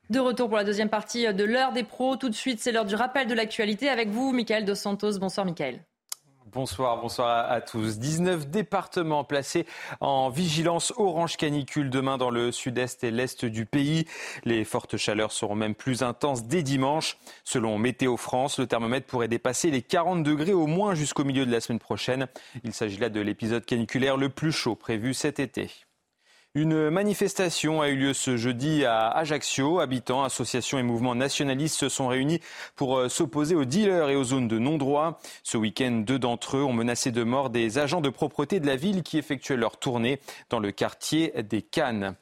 De 0.10 0.20
retour 0.20 0.48
pour 0.48 0.58
la 0.58 0.64
deuxième 0.64 0.90
partie 0.90 1.34
de 1.34 1.44
l'heure 1.44 1.74
des 1.74 1.84
pros. 1.84 2.16
Tout 2.16 2.30
de 2.30 2.36
suite, 2.36 2.60
c'est 2.60 2.72
l'heure 2.72 2.86
du 2.86 2.96
rappel 2.96 3.28
de 3.28 3.34
l'actualité 3.34 3.90
avec 3.90 4.10
vous, 4.10 4.32
Michael 4.32 4.64
Dos 4.64 4.76
Santos. 4.76 5.20
Bonsoir, 5.20 5.46
Michael. 5.46 5.82
Bonsoir, 6.56 7.02
bonsoir 7.02 7.52
à, 7.52 7.60
tous. 7.60 8.00
19 8.00 8.48
départements 8.48 9.26
placés 9.26 9.66
en 10.00 10.30
vigilance 10.30 10.94
orange 10.96 11.36
canicule 11.36 11.90
demain 11.90 12.18
dans 12.18 12.30
le 12.30 12.54
sud-est 12.54 13.04
et 13.04 13.12
l'est 13.12 13.44
du 13.44 13.66
pays. 13.66 14.06
Les 14.46 14.64
fortes 14.64 14.96
chaleurs 14.96 15.34
seront 15.34 15.56
même 15.56 15.76
plus 15.76 16.02
intenses 16.02 16.46
dès 16.46 16.64
dimanche. 16.64 17.18
Selon 17.44 17.78
Météo 17.78 18.16
France, 18.16 18.58
le 18.58 18.68
thermomètre 18.68 19.06
pourrait 19.06 19.28
dépasser 19.28 19.70
les 19.70 19.82
40 19.82 20.24
degrés 20.24 20.54
au 20.54 20.66
moins 20.66 20.96
jusqu'au 20.96 21.26
milieu 21.26 21.46
de 21.46 21.52
la 21.52 21.60
semaine 21.60 21.80
prochaine. 21.80 22.28
Il 22.64 22.74
s'agit 22.74 23.00
là 23.00 23.10
de 23.10 23.20
l'épisode 23.20 23.66
caniculaire 23.66 24.16
le 24.16 24.30
plus 24.30 24.54
chaud 24.54 24.76
prévu 24.76 25.14
cet 25.14 25.42
été. 25.42 25.85
Une 26.58 26.90
manifestation 26.90 27.82
a 27.82 27.90
eu 27.90 27.98
lieu 27.98 28.14
ce 28.14 28.38
jeudi 28.38 28.86
à 28.86 29.10
Ajaccio. 29.10 29.82
Habitants, 29.82 30.24
associations 30.24 30.80
et 30.80 30.84
mouvements 30.84 31.14
nationalistes 31.14 31.78
se 31.78 31.90
sont 31.90 32.08
réunis 32.08 32.40
pour 32.78 32.98
euh, 32.98 33.10
s'opposer 33.10 33.56
aux 33.56 33.66
dealers 33.66 34.08
et 34.08 34.16
aux 34.16 34.24
zones 34.24 34.48
de 34.48 34.58
non-droit. 34.58 35.20
Ce 35.44 35.58
week-end, 35.58 35.92
deux 35.92 36.18
d'entre 36.18 36.56
eux 36.56 36.64
ont 36.64 36.72
menacé 36.72 37.12
de 37.12 37.24
mort 37.24 37.50
des 37.50 37.78
agents 37.78 38.00
de 38.00 38.08
propreté 38.08 38.62
de 38.62 38.68
la 38.68 38.78
ville 38.78 39.04
qui 39.04 39.18
effectuaient 39.18 39.58
leur 39.58 39.76
tournée 39.76 40.22
dans 40.50 40.60
le 40.60 40.72
quartier 40.72 41.34
des 41.44 41.62
Cannes. 41.62 42.16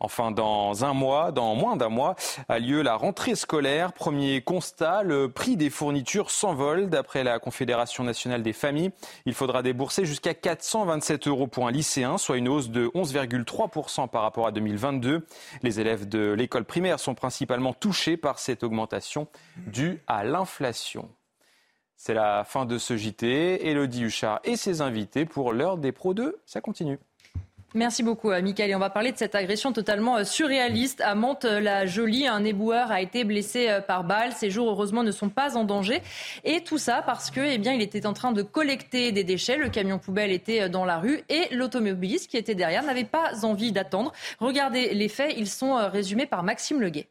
Enfin, 0.00 0.30
dans 0.30 0.84
un 0.84 0.92
mois, 0.92 1.32
dans 1.32 1.54
moins 1.54 1.76
d'un 1.76 1.88
mois, 1.88 2.16
a 2.48 2.58
lieu 2.58 2.82
la 2.82 2.96
rentrée 2.96 3.34
scolaire. 3.34 3.92
Premier 3.92 4.40
constat, 4.40 5.02
le 5.02 5.30
prix 5.30 5.56
des 5.56 5.70
fournitures 5.70 6.30
s'envole. 6.30 6.88
D'après 6.88 7.24
la 7.24 7.38
Confédération 7.38 8.04
nationale 8.04 8.42
des 8.42 8.52
familles, 8.52 8.90
il 9.24 9.34
faudra 9.34 9.62
débourser 9.62 10.04
jusqu'à 10.04 10.34
427 10.34 11.28
euros 11.28 11.46
pour 11.46 11.66
un 11.66 11.70
lycéen, 11.70 12.18
soit 12.18 12.36
une 12.36 12.48
hausse 12.48 12.70
de 12.70 12.88
11,3% 12.88 14.08
par 14.08 14.22
rapport 14.22 14.46
à 14.46 14.52
2022. 14.52 15.26
Les 15.62 15.80
élèves 15.80 16.08
de 16.08 16.32
l'école 16.32 16.64
primaire 16.64 17.00
sont 17.00 17.14
principalement 17.14 17.72
touchés 17.72 18.16
par 18.16 18.38
cette 18.38 18.62
augmentation 18.62 19.28
due 19.66 20.02
à 20.06 20.24
l'inflation. 20.24 21.08
C'est 21.96 22.14
la 22.14 22.44
fin 22.44 22.66
de 22.66 22.78
ce 22.78 22.96
JT. 22.96 23.66
Elodie 23.66 24.02
Huchard 24.02 24.40
et 24.44 24.56
ses 24.56 24.82
invités 24.82 25.24
pour 25.24 25.52
l'heure 25.52 25.78
des 25.78 25.92
pros 25.92 26.12
2. 26.12 26.38
Ça 26.44 26.60
continue. 26.60 26.98
Merci 27.74 28.02
beaucoup, 28.02 28.30
euh, 28.30 28.40
Michael. 28.40 28.70
Et 28.70 28.74
on 28.74 28.78
va 28.78 28.90
parler 28.90 29.12
de 29.12 29.18
cette 29.18 29.34
agression 29.34 29.72
totalement 29.72 30.16
euh, 30.16 30.24
surréaliste. 30.24 31.00
À 31.00 31.14
Mantes-la-Jolie, 31.14 32.26
un 32.26 32.44
éboueur 32.44 32.90
a 32.90 33.02
été 33.02 33.24
blessé 33.24 33.68
euh, 33.68 33.80
par 33.80 34.04
balle. 34.04 34.32
Ses 34.32 34.50
jours, 34.50 34.70
heureusement, 34.70 35.02
ne 35.02 35.10
sont 35.10 35.28
pas 35.28 35.56
en 35.56 35.64
danger. 35.64 36.00
Et 36.44 36.62
tout 36.62 36.78
ça 36.78 37.02
parce 37.04 37.30
que, 37.30 37.40
eh 37.40 37.58
bien, 37.58 37.72
il 37.72 37.82
était 37.82 38.06
en 38.06 38.12
train 38.12 38.32
de 38.32 38.42
collecter 38.42 39.12
des 39.12 39.24
déchets. 39.24 39.56
Le 39.56 39.68
camion 39.68 39.98
poubelle 39.98 40.30
était 40.30 40.68
dans 40.68 40.84
la 40.84 40.98
rue 40.98 41.22
et 41.28 41.54
l'automobiliste 41.54 42.30
qui 42.30 42.36
était 42.36 42.54
derrière 42.54 42.84
n'avait 42.84 43.04
pas 43.04 43.44
envie 43.44 43.72
d'attendre. 43.72 44.12
Regardez 44.38 44.94
les 44.94 45.08
faits. 45.08 45.34
Ils 45.36 45.48
sont 45.48 45.74
résumés 45.90 46.26
par 46.26 46.42
Maxime 46.42 46.80
Leguet. 46.80 47.08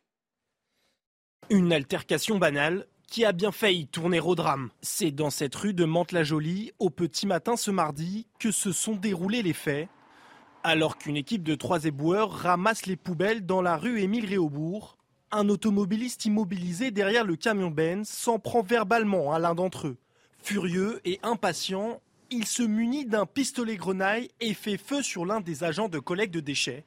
Une 1.50 1.74
altercation 1.74 2.40
banale 2.40 2.88
qui 3.08 3.24
a 3.24 3.34
bien 3.34 3.52
failli 3.52 3.88
tourner 3.88 4.20
au 4.20 4.36
drame. 4.36 4.70
C'est 4.82 5.12
dans 5.12 5.30
cette 5.30 5.56
rue 5.56 5.74
de 5.74 5.86
Mantes-la-Jolie, 5.86 6.72
au 6.80 6.90
petit 6.90 7.28
matin 7.28 7.56
ce 7.56 7.70
mardi, 7.70 8.26
que 8.40 8.52
se 8.52 8.72
sont 8.72 8.96
déroulés 8.96 9.44
les 9.44 9.54
faits 9.54 9.88
alors 10.66 10.98
qu'une 10.98 11.16
équipe 11.16 11.44
de 11.44 11.54
trois 11.54 11.86
éboueurs 11.86 12.32
ramasse 12.32 12.88
les 12.88 12.96
poubelles 12.96 13.46
dans 13.46 13.62
la 13.62 13.78
rue 13.78 14.02
Émile 14.02 14.26
Réaubourg, 14.26 14.98
un 15.32 15.48
automobiliste 15.48 16.26
immobilisé 16.26 16.90
derrière 16.90 17.24
le 17.24 17.36
camion 17.36 17.70
Benz 17.70 18.10
s'en 18.10 18.40
prend 18.40 18.64
verbalement 18.64 19.32
à 19.32 19.38
l'un 19.38 19.54
d'entre 19.54 19.90
eux. 19.90 19.98
Furieux 20.42 21.02
et 21.06 21.20
impatient, 21.22 22.02
il 22.32 22.48
se 22.48 22.64
munit 22.64 23.06
d'un 23.06 23.28
pistolet 23.28 23.76
grenaille 23.76 24.32
et 24.40 24.56
fait 24.56 24.78
feu 24.78 25.04
sur 25.04 25.24
l'un 25.24 25.40
des 25.40 25.64
agents 25.64 25.88
de 25.88 26.00
collecte 26.00 26.34
de 26.34 26.40
déchets, 26.40 26.84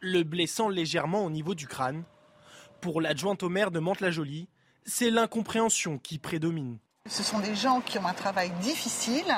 le 0.00 0.22
blessant 0.22 0.70
légèrement 0.70 1.26
au 1.26 1.30
niveau 1.30 1.54
du 1.54 1.66
crâne. 1.66 2.04
Pour 2.80 3.02
l'adjointe 3.02 3.42
au 3.42 3.50
maire 3.50 3.70
de 3.70 3.78
Mantes-la-Jolie, 3.78 4.48
c'est 4.86 5.10
l'incompréhension 5.10 5.98
qui 5.98 6.16
prédomine. 6.16 6.78
Ce 7.08 7.22
sont 7.22 7.38
des 7.38 7.54
gens 7.54 7.80
qui 7.80 7.98
ont 7.98 8.06
un 8.06 8.12
travail 8.12 8.50
difficile, 8.60 9.34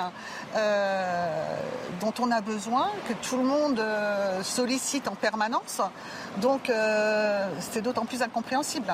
euh, 0.57 1.57
dont 2.01 2.13
on 2.19 2.31
a 2.33 2.41
besoin, 2.41 2.91
que 3.09 3.13
tout 3.13 3.37
le 3.37 3.45
monde 3.45 3.79
euh, 3.79 4.43
sollicite 4.43 5.07
en 5.07 5.15
permanence. 5.15 5.81
Donc 6.41 6.69
euh, 6.69 7.49
c'est 7.61 7.83
d'autant 7.83 8.07
plus 8.07 8.23
incompréhensible. 8.23 8.93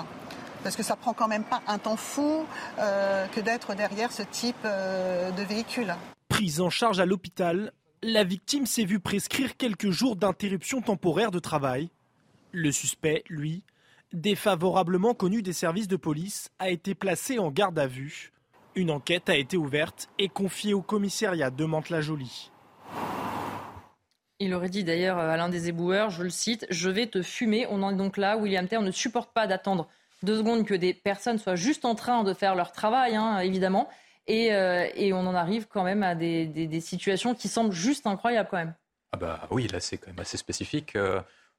Parce 0.63 0.77
que 0.77 0.83
ça 0.83 0.97
prend 0.97 1.13
quand 1.13 1.29
même 1.29 1.45
pas 1.45 1.63
un 1.69 1.79
temps 1.79 1.97
fou 1.97 2.45
que 2.77 3.41
d'être 3.41 3.77
derrière 3.77 4.11
ce 4.11 4.23
type 4.23 4.65
de 4.65 5.43
véhicule. 5.45 5.95
Prise 6.29 6.61
en 6.61 6.71
charge 6.71 6.99
à 6.99 7.07
l'hôpital, 7.07 7.73
la 8.03 8.25
victime 8.25 8.67
s'est 8.67 8.85
vue 8.85 8.99
prescrire 8.99 9.57
quelques 9.57 9.91
jours 9.91 10.17
d'interruption 10.17 10.81
temporaire 10.81 11.31
de 11.31 11.39
travail. 11.39 11.89
Le 12.51 12.73
suspect, 12.73 13.23
lui, 13.29 13.63
défavorablement 14.13 15.15
connu 15.15 15.41
des 15.41 15.53
services 15.53 15.89
de 15.89 15.97
police, 15.97 16.51
a 16.59 16.71
été 16.71 16.97
placé 16.97 17.39
en 17.39 17.53
garde 17.53 17.79
à 17.79 17.87
vue. 17.87 18.33
Une 18.77 18.91
enquête 18.91 19.31
a 19.31 19.37
été 19.37 19.57
ouverte 19.57 20.11
et 20.19 20.29
confiée 20.29 20.75
au 20.75 20.83
commissariat 20.83 21.51
de 21.51 21.65
Mantes-la-Jolie. 21.65 22.51
Il 24.39 24.53
aurait 24.53 24.69
dit 24.69 24.85
d'ailleurs 24.85 25.17
à 25.17 25.35
l'un 25.39 25.49
des 25.49 25.71
éboueurs, 25.71 26.11
je 26.11 26.23
le 26.23 26.29
cite, 26.29 26.67
je 26.69 26.91
vais 26.91 27.07
te 27.07 27.23
fumer. 27.23 27.67
On 27.71 27.83
en 27.83 27.93
est 27.93 27.97
donc 27.97 28.19
là. 28.19 28.37
William 28.37 28.69
Terre 28.69 28.83
ne 28.83 28.91
supporte 28.91 29.33
pas 29.33 29.47
d'attendre 29.47 29.89
deux 30.23 30.37
secondes 30.37 30.67
que 30.67 30.75
des 30.75 30.93
personnes 30.93 31.39
soient 31.39 31.57
juste 31.57 31.87
en 31.87 31.95
train 31.95 32.23
de 32.23 32.35
faire 32.35 32.55
leur 32.55 32.71
travail, 32.73 33.17
hein, 33.17 33.39
évidemment. 33.39 33.89
Et, 34.27 34.51
on 34.53 35.27
en 35.27 35.35
arrive 35.35 35.69
quand 35.69 35.83
même 35.83 36.03
à 36.03 36.15
des, 36.15 36.45
des, 36.45 36.81
situations 36.83 37.35
qui 37.35 37.49
semblent 37.49 37.73
juste 37.73 38.07
incroyables 38.07 38.51
quand 38.51 38.59
même. 38.59 38.75
Ah 39.13 39.17
bah 39.17 39.49
oui, 39.51 39.69
là 39.69 39.81
c'est 39.81 39.97
quand 39.97 40.09
même 40.09 40.21
assez 40.21 40.37
spécifique. 40.37 40.99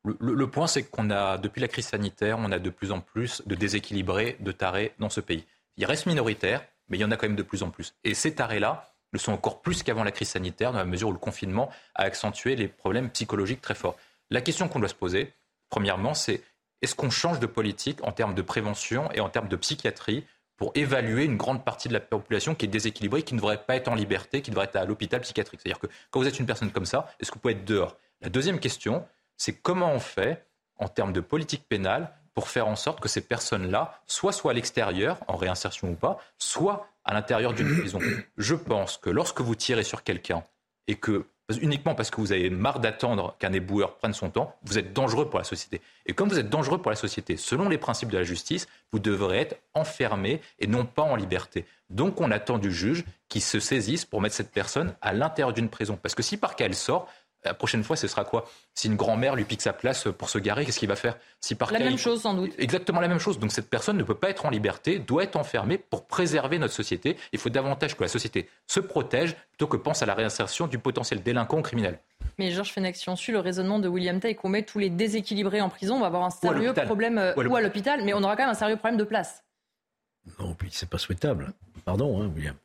Le, 0.03 0.47
point, 0.47 0.67
c'est 0.67 0.83
qu'on 0.83 1.09
a, 1.09 1.39
depuis 1.39 1.61
la 1.61 1.67
crise 1.67 1.87
sanitaire, 1.87 2.37
on 2.39 2.51
a 2.51 2.59
de 2.59 2.69
plus 2.69 2.91
en 2.91 2.99
plus 2.99 3.41
de 3.47 3.55
déséquilibrés, 3.55 4.37
de 4.39 4.51
tarés 4.51 4.93
dans 4.99 5.09
ce 5.09 5.19
pays. 5.19 5.45
Il 5.77 5.85
reste 5.85 6.05
minoritaire, 6.05 6.61
mais 6.89 6.97
il 6.97 7.01
y 7.01 7.05
en 7.05 7.11
a 7.11 7.17
quand 7.17 7.27
même 7.27 7.35
de 7.35 7.43
plus 7.43 7.63
en 7.63 7.69
plus. 7.69 7.95
Et 8.03 8.13
ces 8.13 8.35
tarés-là 8.35 8.93
le 9.11 9.19
sont 9.19 9.31
encore 9.31 9.61
plus 9.61 9.83
qu'avant 9.83 10.03
la 10.03 10.11
crise 10.11 10.29
sanitaire, 10.29 10.71
dans 10.71 10.79
la 10.79 10.85
mesure 10.85 11.09
où 11.09 11.13
le 11.13 11.19
confinement 11.19 11.69
a 11.95 12.03
accentué 12.03 12.55
les 12.55 12.67
problèmes 12.67 13.09
psychologiques 13.09 13.61
très 13.61 13.75
forts. 13.75 13.95
La 14.29 14.41
question 14.41 14.67
qu'on 14.67 14.79
doit 14.79 14.89
se 14.89 14.95
poser, 14.95 15.33
premièrement, 15.69 16.13
c'est 16.13 16.43
est-ce 16.81 16.93
qu'on 16.93 17.09
change 17.09 17.39
de 17.39 17.45
politique 17.47 18.03
en 18.03 18.11
termes 18.11 18.35
de 18.35 18.41
prévention 18.41 19.11
et 19.13 19.19
en 19.19 19.29
termes 19.29 19.47
de 19.47 19.55
psychiatrie 19.55 20.25
pour 20.57 20.71
évaluer 20.75 21.23
une 21.23 21.37
grande 21.37 21.63
partie 21.63 21.87
de 21.87 21.93
la 21.93 21.99
population 21.99 22.55
qui 22.55 22.65
est 22.65 22.69
déséquilibrée, 22.69 23.21
qui 23.23 23.33
ne 23.33 23.39
devrait 23.39 23.63
pas 23.63 23.75
être 23.75 23.87
en 23.87 23.95
liberté, 23.95 24.41
qui 24.41 24.51
devrait 24.51 24.65
être 24.65 24.75
à 24.75 24.85
l'hôpital 24.85 25.21
psychiatrique? 25.21 25.61
C'est-à-dire 25.61 25.79
que 25.79 25.87
quand 26.11 26.19
vous 26.19 26.27
êtes 26.27 26.39
une 26.39 26.45
personne 26.45 26.71
comme 26.71 26.85
ça, 26.85 27.07
est-ce 27.19 27.31
que 27.31 27.35
vous 27.35 27.41
pouvez 27.41 27.53
être 27.53 27.65
dehors? 27.65 27.97
La 28.21 28.29
deuxième 28.29 28.59
question, 28.59 29.05
c'est 29.37 29.53
comment 29.53 29.91
on 29.91 29.99
fait 29.99 30.45
en 30.77 30.87
termes 30.87 31.13
de 31.13 31.21
politique 31.21 31.67
pénale 31.67 32.11
pour 32.37 32.49
faire 32.49 32.67
en 32.67 32.75
sorte 32.75 32.99
que 32.99 33.09
ces 33.09 33.21
personnes-là, 33.21 33.99
soit 34.05 34.31
soient 34.31 34.51
à 34.51 34.53
l'extérieur, 34.53 35.17
en 35.27 35.35
réinsertion 35.35 35.89
ou 35.89 35.95
pas, 35.95 36.19
soit 36.37 36.87
à 37.03 37.15
l'intérieur 37.15 37.51
d'une 37.51 37.75
prison. 37.79 37.97
Je 38.37 38.53
pense 38.53 38.97
que 38.97 39.09
lorsque 39.09 39.41
vous 39.41 39.55
tirez 39.55 39.83
sur 39.83 40.03
quelqu'un 40.03 40.43
et 40.87 40.93
que 40.93 41.25
uniquement 41.61 41.95
parce 41.95 42.11
que 42.11 42.21
vous 42.21 42.33
avez 42.33 42.51
marre 42.51 42.79
d'attendre 42.79 43.35
qu'un 43.39 43.53
éboueur 43.53 43.95
prenne 43.95 44.13
son 44.13 44.29
temps, 44.29 44.55
vous 44.61 44.77
êtes 44.77 44.93
dangereux 44.93 45.27
pour 45.29 45.39
la 45.39 45.45
société. 45.45 45.81
Et 46.05 46.13
comme 46.13 46.29
vous 46.29 46.37
êtes 46.37 46.51
dangereux 46.51 46.77
pour 46.77 46.91
la 46.91 46.95
société, 46.95 47.37
selon 47.37 47.69
les 47.69 47.79
principes 47.79 48.11
de 48.11 48.19
la 48.19 48.23
justice, 48.23 48.67
vous 48.91 48.99
devrez 48.99 49.39
être 49.39 49.59
enfermé 49.73 50.39
et 50.59 50.67
non 50.67 50.85
pas 50.85 51.01
en 51.01 51.15
liberté. 51.15 51.65
Donc 51.89 52.21
on 52.21 52.29
attend 52.29 52.59
du 52.59 52.71
juge 52.71 53.03
qui 53.29 53.41
se 53.41 53.59
saisisse 53.59 54.05
pour 54.05 54.21
mettre 54.21 54.35
cette 54.35 54.51
personne 54.51 54.93
à 55.01 55.11
l'intérieur 55.11 55.53
d'une 55.53 55.69
prison. 55.69 55.97
Parce 55.99 56.13
que 56.13 56.21
si 56.21 56.37
par 56.37 56.55
cas 56.55 56.65
elle 56.65 56.75
sort, 56.75 57.07
la 57.47 57.53
prochaine 57.53 57.83
fois, 57.83 57.95
ce 57.95 58.07
sera 58.07 58.23
quoi? 58.23 58.49
Si 58.73 58.87
une 58.87 58.95
grand-mère 58.95 59.35
lui 59.35 59.43
pique 59.43 59.61
sa 59.61 59.73
place 59.73 60.07
pour 60.17 60.29
se 60.29 60.37
garer, 60.37 60.65
qu'est-ce 60.65 60.79
qu'il 60.79 60.87
va 60.87 60.95
faire? 60.95 61.17
Si 61.39 61.55
par 61.55 61.71
La 61.71 61.79
même 61.79 61.97
chose, 61.97 62.21
sans 62.21 62.33
doute. 62.33 62.53
Exactement 62.57 63.01
la 63.01 63.07
même 63.07 63.19
chose. 63.19 63.39
Donc 63.39 63.51
cette 63.51 63.69
personne 63.69 63.97
ne 63.97 64.03
peut 64.03 64.15
pas 64.15 64.29
être 64.29 64.45
en 64.45 64.49
liberté, 64.49 64.99
doit 64.99 65.23
être 65.23 65.35
enfermée 65.35 65.77
pour 65.77 66.07
préserver 66.07 66.59
notre 66.59 66.73
société. 66.73 67.17
Il 67.33 67.39
faut 67.39 67.49
davantage 67.49 67.95
que 67.95 68.03
la 68.03 68.09
société 68.09 68.49
se 68.67 68.79
protège 68.79 69.35
plutôt 69.51 69.67
que 69.67 69.77
pense 69.77 70.01
à 70.01 70.05
la 70.05 70.13
réinsertion 70.13 70.67
du 70.67 70.79
potentiel 70.79 71.23
délinquant 71.23 71.59
ou 71.59 71.61
criminel. 71.61 71.99
Mais 72.37 72.51
Georges 72.51 72.71
Fenech, 72.71 72.95
si 72.95 73.09
on 73.09 73.15
suit 73.15 73.31
le 73.31 73.39
raisonnement 73.39 73.79
de 73.79 73.87
William 73.87 74.19
Tay 74.19 74.35
qu'on 74.35 74.49
met 74.49 74.63
tous 74.63 74.79
les 74.79 74.89
déséquilibrés 74.89 75.61
en 75.61 75.69
prison, 75.69 75.95
on 75.95 76.01
va 76.01 76.07
avoir 76.07 76.23
un 76.23 76.29
sérieux 76.29 76.73
problème, 76.73 77.17
euh, 77.17 77.33
ou 77.35 77.55
à 77.55 77.61
l'hôpital, 77.61 78.03
mais 78.03 78.13
on 78.13 78.21
aura 78.23 78.35
quand 78.35 78.43
même 78.43 78.51
un 78.51 78.55
sérieux 78.55 78.75
problème 78.75 78.97
de 78.97 79.03
place. 79.03 79.43
Non, 80.39 80.53
puis 80.53 80.69
c'est 80.71 80.89
pas 80.89 80.97
souhaitable. 80.97 81.53
Pardon, 81.85 82.21
hein, 82.21 82.31
William. 82.35 82.55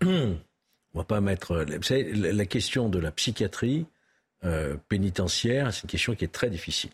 On 0.94 0.98
va 0.98 1.04
pas 1.04 1.20
mettre. 1.20 1.64
Vous 1.64 1.82
savez, 1.82 2.12
la 2.12 2.46
question 2.46 2.88
de 2.88 2.98
la 2.98 3.12
psychiatrie, 3.12 3.86
euh, 4.44 4.76
pénitentiaire, 4.88 5.72
c'est 5.72 5.82
une 5.82 5.90
question 5.90 6.14
qui 6.14 6.24
est 6.24 6.32
très 6.32 6.48
difficile. 6.48 6.90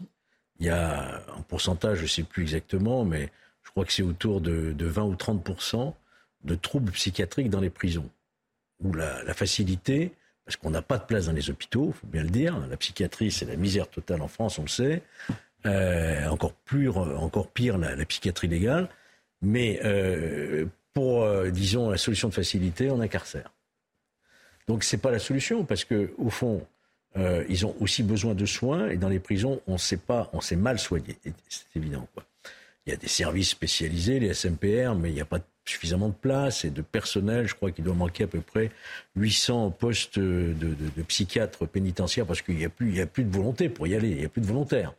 Il 0.58 0.66
y 0.66 0.70
a 0.70 1.22
un 1.36 1.42
pourcentage, 1.42 1.98
je 1.98 2.02
ne 2.02 2.08
sais 2.08 2.22
plus 2.24 2.42
exactement, 2.42 3.04
mais 3.04 3.30
je 3.62 3.70
crois 3.70 3.84
que 3.84 3.92
c'est 3.92 4.02
autour 4.02 4.40
de, 4.40 4.74
20 4.78 5.02
ou 5.04 5.14
30% 5.14 5.94
de 6.44 6.54
troubles 6.56 6.90
psychiatriques 6.92 7.50
dans 7.50 7.60
les 7.60 7.70
prisons. 7.70 8.10
Où 8.82 8.92
la, 8.92 9.32
facilité, 9.32 10.12
parce 10.44 10.56
qu'on 10.56 10.70
n'a 10.70 10.82
pas 10.82 10.98
de 10.98 11.04
place 11.04 11.26
dans 11.26 11.32
les 11.32 11.48
hôpitaux, 11.50 11.92
il 11.94 11.98
faut 12.00 12.06
bien 12.06 12.22
le 12.22 12.30
dire, 12.30 12.58
la 12.68 12.76
psychiatrie 12.76 13.30
c'est 13.30 13.46
la 13.46 13.56
misère 13.56 13.88
totale 13.88 14.22
en 14.22 14.28
France, 14.28 14.58
on 14.58 14.62
le 14.62 14.68
sait, 14.68 15.02
euh, 15.66 16.26
encore, 16.26 16.52
plus, 16.52 16.90
encore 16.90 17.48
pire 17.48 17.78
la, 17.78 18.04
psychiatrie 18.06 18.48
légale, 18.48 18.88
mais 19.40 19.80
euh, 19.84 20.66
pour, 20.92 21.26
disons, 21.50 21.90
la 21.90 21.96
solution 21.96 22.28
de 22.28 22.34
facilité, 22.34 22.90
on 22.90 23.00
incarcère. 23.00 23.52
Donc 24.66 24.82
ce 24.82 24.96
n'est 24.96 25.00
pas 25.00 25.10
la 25.10 25.18
solution, 25.18 25.64
parce 25.64 25.84
que 25.84 26.12
au 26.18 26.30
fond, 26.30 26.66
euh, 27.16 27.44
ils 27.48 27.64
ont 27.64 27.74
aussi 27.80 28.02
besoin 28.02 28.34
de 28.34 28.46
soins 28.46 28.88
et 28.88 28.96
dans 28.96 29.08
les 29.08 29.18
prisons, 29.18 29.60
on 29.66 29.78
sait 29.78 29.96
pas, 29.96 30.30
on 30.32 30.40
s'est 30.40 30.56
mal 30.56 30.78
soigné. 30.78 31.16
C'est 31.48 31.64
évident. 31.76 32.06
Il 32.86 32.90
y 32.90 32.92
a 32.92 32.96
des 32.96 33.08
services 33.08 33.50
spécialisés, 33.50 34.20
les 34.20 34.34
SMPR, 34.34 34.94
mais 34.94 35.10
il 35.10 35.14
n'y 35.14 35.20
a 35.20 35.24
pas 35.24 35.40
suffisamment 35.64 36.08
de 36.08 36.14
place 36.14 36.64
et 36.64 36.70
de 36.70 36.82
personnel. 36.82 37.48
Je 37.48 37.54
crois 37.54 37.72
qu'il 37.72 37.84
doit 37.84 37.94
manquer 37.94 38.24
à 38.24 38.26
peu 38.28 38.40
près 38.40 38.70
800 39.16 39.70
postes 39.70 40.18
de, 40.18 40.76
psychiatres 41.08 41.66
pénitentiaires 41.66 42.26
parce 42.26 42.42
qu'il 42.42 42.56
n'y 42.56 42.64
a 42.64 43.06
plus 43.06 43.24
de 43.24 43.34
volonté 43.34 43.68
pour 43.68 43.86
y 43.86 43.94
aller, 43.94 44.10
il 44.10 44.18
n'y 44.18 44.24
a 44.24 44.28
plus 44.28 44.42
de 44.42 44.46
volontaires. 44.46 44.94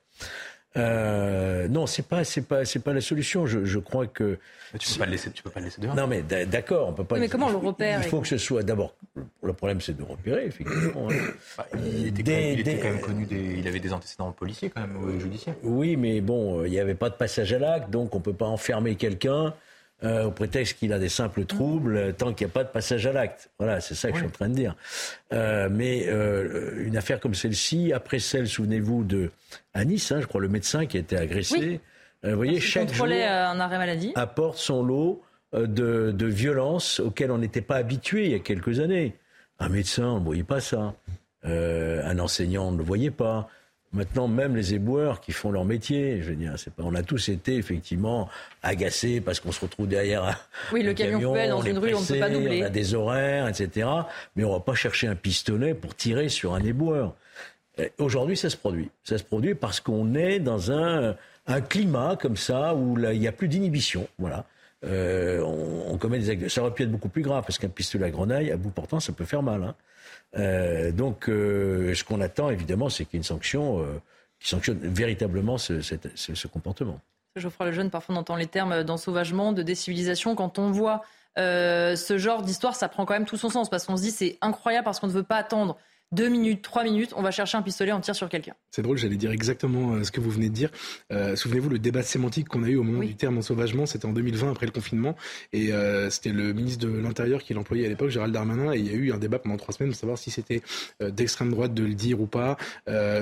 Euh, 0.77 1.67
non, 1.67 1.87
c'est 1.87 2.07
pas, 2.07 2.23
c'est 2.23 2.41
pas, 2.41 2.65
c'est 2.65 2.79
pas 2.79 2.93
la 2.93 3.01
solution. 3.01 3.45
Je, 3.45 3.65
je 3.65 3.79
crois 3.79 4.07
que 4.07 4.37
tu 4.79 4.93
peux 4.93 4.99
pas 4.99 5.05
le 5.05 5.11
laisser, 5.11 5.31
tu 5.31 5.43
peux 5.43 5.49
pas 5.49 5.59
le 5.59 5.65
laisser 5.65 5.81
dehors. 5.81 5.95
Non, 5.95 6.07
mais 6.07 6.21
d'accord, 6.21 6.89
on 6.89 6.93
peut 6.93 7.03
pas. 7.03 7.17
mais 7.17 7.29
comment 7.29 7.47
on 7.47 7.51
le 7.51 7.57
repère 7.57 8.01
Il 8.03 8.09
faut 8.09 8.21
que 8.21 8.27
ce 8.27 8.37
soit 8.37 8.63
d'abord. 8.63 8.93
Le 9.41 9.53
problème, 9.53 9.81
c'est 9.81 9.97
de 9.97 10.03
repérer, 10.03 10.45
effectivement. 10.45 11.09
Hein. 11.09 11.15
Bah, 11.57 11.65
il, 11.73 12.07
était, 12.07 12.23
quand 12.23 12.31
même, 12.31 12.53
il 12.53 12.59
était, 12.59 12.77
quand 12.77 12.89
même, 12.89 13.01
connu. 13.01 13.25
Des, 13.25 13.55
il 13.59 13.67
avait 13.67 13.79
des 13.79 13.93
antécédents 13.93 14.31
policiers, 14.31 14.69
quand 14.69 14.81
même, 14.81 14.97
ou 14.97 15.19
judiciaires. 15.19 15.55
Oui, 15.63 15.95
mais 15.95 16.21
bon, 16.21 16.65
il 16.65 16.71
n'y 16.71 16.79
avait 16.79 16.95
pas 16.95 17.09
de 17.09 17.15
passage 17.15 17.53
à 17.53 17.59
l'acte, 17.59 17.89
donc 17.89 18.13
on 18.13 18.19
peut 18.19 18.33
pas 18.33 18.45
enfermer 18.45 18.95
quelqu'un 18.95 19.53
euh, 20.03 20.25
au 20.25 20.31
prétexte 20.31 20.77
qu'il 20.77 20.93
a 20.93 20.99
des 20.99 21.09
simples 21.09 21.45
troubles, 21.45 21.97
euh, 21.97 22.11
tant 22.11 22.31
qu'il 22.33 22.45
n'y 22.45 22.51
a 22.51 22.53
pas 22.53 22.63
de 22.63 22.69
passage 22.69 23.07
à 23.07 23.13
l'acte. 23.13 23.49
Voilà, 23.57 23.81
c'est 23.81 23.95
ça 23.95 24.09
que 24.09 24.15
je 24.15 24.19
suis 24.19 24.27
en 24.27 24.31
train 24.31 24.49
de 24.49 24.53
dire. 24.53 24.75
Euh, 25.33 25.69
mais 25.71 26.05
euh, 26.07 26.85
une 26.85 26.97
affaire 26.97 27.19
comme 27.19 27.33
celle-ci, 27.33 27.93
après 27.93 28.19
celle, 28.19 28.47
souvenez-vous, 28.47 29.03
de 29.03 29.31
à 29.73 29.85
Nice, 29.85 30.11
hein, 30.11 30.19
je 30.21 30.27
crois, 30.27 30.39
le 30.41 30.49
médecin 30.49 30.85
qui 30.85 30.97
a 30.97 30.99
été 30.99 31.17
agressé, 31.17 31.81
vous 32.23 32.35
voyez, 32.35 32.59
chaque 32.59 32.93
jour 32.93 33.05
un 33.07 33.59
arrêt 33.59 33.77
maladie. 33.77 34.11
apporte 34.15 34.57
son 34.57 34.83
lot 34.83 35.21
de, 35.53 36.11
de 36.11 36.25
violences 36.25 36.99
auxquelles 36.99 37.31
on 37.31 37.37
n'était 37.37 37.61
pas 37.61 37.77
habitué 37.77 38.25
il 38.25 38.31
y 38.31 38.35
a 38.35 38.39
quelques 38.39 38.79
années. 38.79 39.15
Un 39.59 39.69
médecin, 39.69 40.07
on 40.07 40.19
ne 40.19 40.25
voyait 40.25 40.43
pas 40.43 40.59
ça. 40.59 40.93
un 41.43 42.19
enseignant, 42.19 42.67
on 42.67 42.71
ne 42.71 42.77
le 42.77 42.83
voyait 42.83 43.11
pas. 43.11 43.49
Maintenant, 43.93 44.27
même 44.27 44.55
les 44.55 44.73
éboueurs 44.73 45.21
qui 45.21 45.31
font 45.31 45.49
leur 45.49 45.63
métier, 45.63 46.21
je 46.21 46.29
veux 46.29 46.35
dire, 46.35 46.53
c'est 46.57 46.73
pas, 46.73 46.83
on 46.83 46.93
a 46.93 47.03
tous 47.03 47.29
été 47.29 47.55
effectivement 47.55 48.27
agacés 48.61 49.21
parce 49.21 49.39
qu'on 49.39 49.53
se 49.53 49.61
retrouve 49.61 49.87
derrière 49.87 50.49
oui, 50.73 50.83
le 50.83 50.93
camion, 50.93 51.33
camion 51.33 51.49
dans 51.49 51.61
une 51.61 51.77
rue, 51.77 51.93
on 51.93 52.01
ne 52.01 52.05
peut 52.05 52.19
pas 52.19 52.29
doubler. 52.29 52.63
On 52.63 52.65
a 52.65 52.69
des 52.69 52.93
horaires, 52.93 53.47
etc. 53.47 53.87
Mais 54.35 54.43
on 54.43 54.51
va 54.51 54.59
pas 54.59 54.75
chercher 54.75 55.07
un 55.07 55.15
pistolet 55.15 55.73
pour 55.73 55.95
tirer 55.95 56.27
sur 56.27 56.53
un 56.53 56.63
éboueur. 56.63 57.15
Aujourd'hui, 57.97 58.35
ça 58.35 58.49
se 58.49 58.57
produit. 58.57 58.89
Ça 59.03 59.17
se 59.17 59.23
produit 59.23 59.55
parce 59.55 59.79
qu'on 59.79 60.15
est 60.15 60.39
dans 60.39 60.71
un, 60.71 61.15
un 61.47 61.61
climat 61.61 62.17
comme 62.19 62.37
ça 62.37 62.75
où 62.75 62.97
il 62.99 63.19
n'y 63.19 63.27
a 63.27 63.31
plus 63.31 63.47
d'inhibition. 63.47 64.07
Voilà. 64.17 64.45
Euh, 64.85 65.41
on, 65.41 65.97
commet 65.97 66.19
des 66.19 66.29
actes. 66.29 66.49
Ça 66.49 66.61
aurait 66.61 66.73
pu 66.73 66.83
être 66.83 66.91
beaucoup 66.91 67.09
plus 67.09 67.23
grave 67.23 67.43
parce 67.43 67.57
qu'un 67.57 67.69
pistolet 67.69 68.05
à 68.05 68.09
grenaille, 68.11 68.51
à 68.51 68.57
bout 68.57 68.69
portant, 68.69 68.99
ça 68.99 69.13
peut 69.13 69.25
faire 69.25 69.41
mal. 69.41 69.63
Hein. 69.63 69.75
Euh, 70.37 70.91
donc, 70.91 71.29
euh, 71.29 71.95
ce 71.95 72.03
qu'on 72.03 72.21
attend, 72.21 72.51
évidemment, 72.51 72.89
c'est 72.89 73.05
qu'il 73.05 73.15
y 73.15 73.17
ait 73.17 73.21
une 73.21 73.23
sanction 73.23 73.83
qui 74.39 74.49
sanctionne 74.49 74.77
véritablement 74.81 75.57
ce, 75.57 75.81
ce, 75.81 76.47
comportement. 76.47 76.99
Geoffroy 77.35 77.67
Lejeune, 77.67 77.89
parfois 77.89 78.15
on 78.15 78.19
entend 78.19 78.35
les 78.35 78.45
termes 78.45 78.83
d'ensauvagement, 78.83 79.51
de 79.51 79.63
décivilisation. 79.63 80.35
Quand 80.35 80.59
on 80.59 80.69
voit 80.69 81.03
ce 81.37 82.15
genre 82.17 82.43
d'histoire, 82.43 82.75
ça 82.75 82.87
prend 82.87 83.05
quand 83.05 83.13
même 83.13 83.25
tout 83.25 83.37
son 83.37 83.49
sens 83.49 83.69
parce 83.69 83.85
qu'on 83.85 83.97
se 83.97 84.03
dit 84.03 84.11
c'est 84.11 84.37
incroyable 84.41 84.85
parce 84.85 84.99
qu'on 84.99 85.07
ne 85.07 85.11
veut 85.11 85.23
pas 85.23 85.37
attendre 85.37 85.77
deux 86.13 86.29
minutes, 86.29 86.61
trois 86.61 86.85
minutes, 86.85 87.11
on 87.17 87.21
va 87.21 87.31
chercher 87.31 87.57
un 87.57 87.61
pistolet, 87.61 87.91
on 87.91 87.99
tire 87.99 88.15
sur 88.15 88.29
quelqu'un. 88.29 88.53
C'est 88.71 88.81
drôle, 88.81 88.97
j'allais 88.97 89.17
dire 89.17 89.31
exactement 89.31 89.93
euh, 89.93 90.03
ce 90.03 90.11
que 90.11 90.21
vous 90.21 90.31
venez 90.31 90.47
de 90.47 90.53
dire. 90.53 90.71
Euh, 91.11 91.35
Souvenez-vous, 91.35 91.69
le 91.69 91.79
débat 91.79 92.01
sémantique 92.01 92.47
qu'on 92.47 92.63
a 92.63 92.69
eu 92.69 92.77
au 92.77 92.83
moment 92.83 93.03
du 93.03 93.15
terme 93.15 93.37
ensauvagement, 93.37 93.85
c'était 93.85 94.05
en 94.05 94.13
2020 94.13 94.51
après 94.51 94.65
le 94.65 94.71
confinement, 94.71 95.17
et 95.51 95.73
euh, 95.73 96.09
c'était 96.09 96.31
le 96.31 96.53
ministre 96.53 96.87
de 96.87 96.97
l'Intérieur 96.97 97.43
qui 97.43 97.53
l'employait 97.53 97.85
à 97.85 97.89
l'époque, 97.89 98.09
Gérald 98.09 98.33
Darmanin, 98.33 98.73
et 98.73 98.77
il 98.77 98.87
y 98.87 98.89
a 98.89 98.93
eu 98.93 99.11
un 99.11 99.17
débat 99.17 99.39
pendant 99.39 99.57
trois 99.57 99.73
semaines 99.73 99.91
de 99.91 99.95
savoir 99.95 100.17
si 100.17 100.31
c'était 100.31 100.61
euh, 101.01 101.11
d'extrême 101.11 101.51
droite 101.51 101.73
de 101.73 101.83
le 101.83 101.93
dire 101.93 102.21
ou 102.21 102.25
pas, 102.25 102.57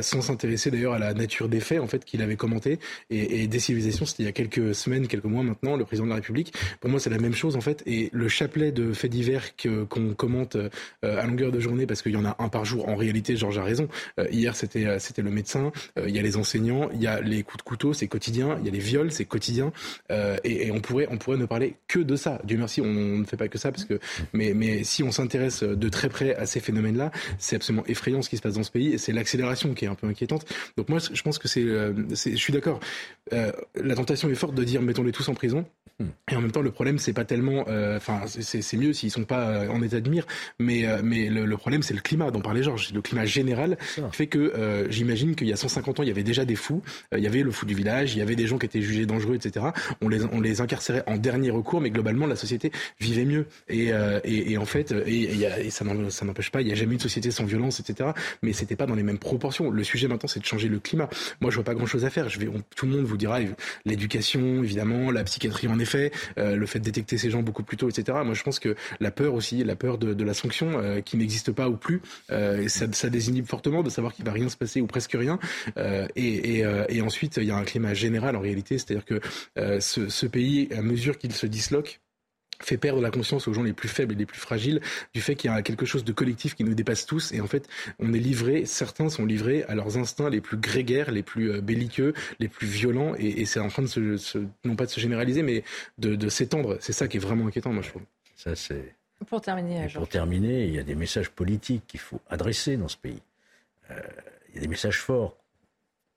sans 0.02 0.22
s'intéresser 0.22 0.70
d'ailleurs 0.70 0.94
à 0.94 1.00
la 1.00 1.14
nature 1.14 1.50
des 1.50 1.60
faits 1.60 1.80
en 1.80 1.88
fait 1.88 2.06
qu'il 2.06 2.22
avait 2.22 2.36
commenté. 2.36 2.80
Et, 3.10 3.42
et 3.42 3.48
décivilisation, 3.48 4.06
c'était 4.06 4.24
il 4.24 4.26
y 4.28 4.30
a 4.30 4.32
quelques 4.32 4.76
semaines, 4.76 5.08
quelques 5.08 5.26
mois 5.26 5.44
maintenant, 5.44 5.76
le 5.76 5.86
président 5.86 6.06
de 6.06 6.10
la 6.10 6.16
République. 6.16 6.54
Pour 6.80 6.90
moi, 6.90 7.00
c'est 7.00 7.10
la 7.10 7.18
même 7.18 7.34
chose 7.34 7.56
en 7.56 7.62
fait, 7.62 7.82
et 7.86 8.10
le 8.14 8.28
chapelet 8.28 8.72
de 8.72 8.94
faits 8.94 9.12
divers 9.12 9.56
qu'on 9.58 10.14
commente 10.14 10.58
à 11.02 11.26
longueur 11.26 11.52
de 11.52 11.60
journée, 11.60 11.88
parce 11.88 12.02
qu'il 12.02 12.12
y 12.12 12.18
en 12.18 12.26
a 12.26 12.36
un 12.40 12.50
par 12.50 12.66
jour 12.66 12.75
en 12.82 12.96
réalité, 12.96 13.36
Georges 13.36 13.58
a 13.58 13.64
raison. 13.64 13.88
Euh, 14.20 14.28
hier, 14.32 14.56
c'était 14.56 14.86
euh, 14.86 15.00
c'était 15.00 15.22
le 15.22 15.30
médecin. 15.32 15.72
Euh, 15.98 16.06
il 16.08 16.16
y 16.16 16.20
a 16.20 16.22
les 16.22 16.38
enseignants. 16.38 16.90
Il 16.94 17.02
y 17.02 17.08
a 17.08 17.22
les 17.22 17.44
coups 17.44 17.64
de 17.64 17.64
couteau, 17.64 17.94
c'est 17.94 18.08
quotidien. 18.08 18.58
Il 18.60 18.66
y 18.66 18.70
a 18.70 18.72
les 18.72 18.80
viols, 18.80 19.12
c'est 19.12 19.26
quotidien. 19.26 19.72
Et, 20.44 20.72
on 20.72 20.82
pourrait 20.82 21.08
on 21.10 21.18
pourrait 21.18 21.38
ne 21.38 21.46
parler 21.46 21.76
que 21.88 22.00
de 22.00 22.16
ça. 22.16 22.42
Dieu 22.44 22.58
merci, 22.58 22.82
on, 22.82 22.86
ne 22.86 23.26
fait 23.26 23.38
pas 23.38 23.48
que 23.48 23.58
ça 23.58 23.72
parce 23.72 23.86
que. 23.86 24.00
Mais 24.34 24.54
mais 24.54 24.84
si 24.84 25.04
on 25.04 25.12
s'intéresse 25.12 25.64
de 25.64 25.90
très 25.90 26.10
près 26.10 26.36
à 26.36 26.46
ces 26.46 26.60
phénomènes-là, 26.60 27.12
c'est 27.38 27.56
absolument 27.56 27.86
effrayant 27.88 28.22
ce 28.22 28.30
qui 28.30 28.38
se 28.38 28.42
passe 28.42 28.56
dans 28.56 28.64
ce 28.64 28.72
pays. 28.72 28.98
C'est 29.00 29.14
l'accélération 29.14 29.74
qui 29.74 29.86
est 29.86 29.88
un 29.88 29.96
peu 29.96 30.08
inquiétante. 30.08 30.46
Donc 30.78 30.90
moi, 30.90 31.00
je 31.00 31.22
pense 31.22 31.38
que 31.40 31.48
c'est 31.48 31.64
je 31.64 32.36
suis 32.36 32.54
d'accord. 32.54 32.80
la 33.32 33.96
tentation 33.96 34.30
est 34.30 34.36
forte 34.36 34.56
de 34.56 34.64
dire 34.64 34.82
mettons-les 34.82 35.12
tous 35.12 35.28
en 35.30 35.34
prison. 35.34 35.66
Et 36.30 36.36
en 36.36 36.42
même 36.42 36.52
temps, 36.52 36.62
le 36.62 36.72
problème, 36.72 37.00
c'est 37.00 37.14
pas 37.14 37.24
tellement. 37.24 37.66
Enfin, 37.96 38.24
c'est 38.28 38.78
mieux 38.78 38.92
s'ils 38.92 39.12
sont 39.12 39.24
pas 39.24 39.70
en 39.70 39.82
état 39.82 40.02
de 40.02 40.10
mire, 40.10 40.26
mais 40.60 40.86
mais 41.04 41.30
le, 41.30 41.46
le 41.46 41.58
problème, 41.58 41.84
c'est 41.84 41.94
le 41.94 42.02
climat 42.02 42.32
dont 42.32 42.42
parlait 42.42 42.64
Georges. 42.66 42.94
Le 42.94 43.02
climat 43.02 43.26
général 43.26 43.78
fait 44.12 44.28
que 44.28 44.40
euh, 44.40 44.88
j'imagine 44.90 45.36
qu'il 45.36 45.48
y 45.48 45.54
a 45.54 45.56
150 45.56 46.00
ans, 46.00 46.04
il 46.04 46.08
y 46.08 46.12
avait 46.12 46.24
déjà 46.24 46.46
des 46.46 46.56
fous. 46.56 46.82
Euh, 47.14 47.18
il 47.18 47.24
y 47.24 47.28
avait 47.28 47.44
le 47.44 47.52
fou 47.52 47.66
du 47.66 47.76
village, 47.76 48.16
il 48.16 48.20
y 48.20 48.22
avait 48.22 48.36
des 48.36 48.48
gens 48.48 48.58
qui 48.58 48.66
étaient 48.66 48.82
jugés 48.82 49.06
dangereux, 49.06 49.36
etc. 49.36 49.68
On 50.02 50.10
les, 50.10 50.24
on 50.26 50.42
les 50.42 50.62
incarcérait 50.62 51.04
en 51.08 51.18
dernier 51.18 51.52
recours, 51.52 51.82
mais 51.82 51.92
globalement, 51.92 52.26
la 52.28 52.36
société 52.36 52.72
vivait 53.00 53.26
mieux. 53.26 53.46
Et, 53.70 53.94
euh, 53.94 54.20
et, 54.24 54.54
et 54.54 54.58
en 54.58 54.66
fait, 54.66 54.92
et, 54.92 55.46
et, 55.66 55.70
ça 55.70 55.86
n'empêche 55.86 56.52
pas, 56.52 56.62
il 56.62 56.68
n'y 56.68 56.74
a 56.74 56.76
jamais 56.76 56.96
eu 56.96 56.98
de 56.98 57.02
société 57.02 57.32
sans 57.32 57.46
violence, 57.46 57.80
etc. 57.80 58.10
Mais 58.42 58.54
c'était 58.54 58.76
pas 58.76 58.86
dans 58.86 58.96
les 58.96 59.04
mêmes 59.04 59.20
proportions. 59.20 59.70
Le 59.70 59.84
sujet 59.84 60.08
maintenant, 60.08 60.28
c'est 60.28 60.40
de 60.40 60.46
changer 60.46 60.68
le 60.68 60.80
climat. 60.80 61.10
Moi, 61.42 61.52
je 61.52 61.56
vois 61.56 61.64
pas 61.64 61.76
grand-chose 61.76 62.06
à 62.06 62.10
faire. 62.10 62.30
Je 62.30 62.40
vais, 62.40 62.48
tout 62.76 62.86
le 62.86 62.92
monde 62.92 63.06
vous 63.06 63.18
dira 63.18 63.40
l'éducation, 63.86 64.64
évidemment, 64.64 65.12
la 65.12 65.24
psychiatrie, 65.24 65.68
en 65.68 65.80
effet, 65.80 66.12
le 66.38 66.66
fait 66.66 66.80
de 66.80 66.86
détecter 66.86 67.18
ces 67.18 67.30
gens 67.30 67.42
beaucoup 67.42 67.64
plus 67.64 67.78
tôt, 67.78 67.90
etc. 67.90 68.18
Moi, 68.24 68.34
je 68.34 68.44
pense 68.44 68.60
que 68.60 68.76
la 69.00 69.12
peur 69.12 69.34
aussi, 69.34 69.64
la 69.64 69.76
peur 69.76 69.98
de, 69.98 70.14
de 70.14 70.24
la 70.24 70.34
sanction, 70.34 71.02
qui 71.04 71.18
n'existe 71.18 71.52
pas 71.52 71.70
ou 71.70 71.78
plus, 71.78 72.02
ça, 72.68 72.86
ça 72.92 73.10
désinhibe 73.10 73.46
fortement 73.46 73.84
de 73.84 73.90
savoir 73.90 74.14
qu'il 74.14 74.26
va 74.26 74.32
rien 74.32 74.50
se 74.50 74.58
passer 74.58 74.82
ou 74.82 74.88
presque 74.88 75.14
rien. 75.14 75.40
Euh, 75.78 76.08
euh, 76.18 76.86
et, 76.90 77.02
ensuite, 77.02 77.38
il 77.38 77.46
y 77.46 77.52
a 77.52 77.58
un 77.58 77.64
climat 77.64 77.94
général 77.94 78.36
en 78.36 78.42
réalité, 78.42 78.78
c'est-à-dire 78.78 79.06
que 79.06 79.20
euh, 79.58 79.80
ce, 79.80 80.26
pays, 80.26 80.70
à 80.76 80.82
mesure 80.82 81.18
qu'il 81.18 81.34
se 81.34 81.46
disloque, 81.46 82.02
fait 82.62 82.78
perdre 82.78 83.02
la 83.02 83.12
conscience 83.12 83.50
aux 83.50 83.54
gens 83.54 83.64
les 83.64 83.74
plus 83.74 83.90
faibles 83.90 84.14
et 84.14 84.18
les 84.18 84.26
plus 84.26 84.40
fragiles 84.40 84.80
du 85.14 85.20
fait 85.20 85.36
qu'il 85.36 85.52
y 85.52 85.54
a 85.54 85.62
quelque 85.62 85.86
chose 85.86 86.06
de 86.06 86.14
collectif 86.14 86.56
qui 86.56 86.64
nous 86.64 86.74
dépasse 86.74 87.06
tous 87.06 87.34
et 87.34 87.42
en 87.42 87.48
fait 87.48 87.68
on 88.00 88.14
est 88.14 88.18
livré, 88.18 88.66
certains 88.66 89.10
sont 89.10 89.26
livrés 89.26 89.64
à 89.64 89.76
leurs 89.76 89.98
instincts 89.98 90.30
les 90.30 90.40
plus 90.40 90.56
grégaires, 90.56 91.12
les 91.12 91.22
plus 91.22 91.62
belliqueux, 91.62 92.14
les 92.40 92.48
plus 92.48 92.66
violents 92.66 93.14
et, 93.20 93.44
c'est 93.44 93.60
en 93.60 93.68
train 93.68 93.82
de 93.82 93.88
se, 93.88 94.16
se, 94.16 94.38
non 94.64 94.78
pas 94.78 94.86
de 94.86 94.92
se 94.92 95.02
généraliser 95.02 95.44
mais 95.44 95.66
de, 95.98 96.16
de 96.16 96.30
s'étendre. 96.30 96.78
C'est 96.80 96.94
ça 96.94 97.10
qui 97.10 97.18
est 97.18 97.20
vraiment 97.20 97.46
inquiétant 97.46 97.74
moi 97.74 97.84
je 97.84 97.90
trouve. 97.90 98.04
Ça 98.38 98.56
c'est. 98.56 98.96
Pour 99.28 99.42
terminer. 99.42 99.88
Pour 99.94 100.10
terminer, 100.10 100.66
il 100.66 100.76
y 100.76 100.80
a 100.80 100.84
des 100.84 100.96
messages 100.96 101.30
politiques 101.30 101.88
qu'il 101.88 102.00
faut 102.00 102.20
adresser 102.30 102.78
dans 102.78 102.88
ce 102.88 102.98
pays. 102.98 103.22
Euh, 103.92 104.00
il 104.50 104.56
y 104.56 104.58
a 104.58 104.62
des 104.62 104.68
messages 104.68 105.00
forts 105.00 105.38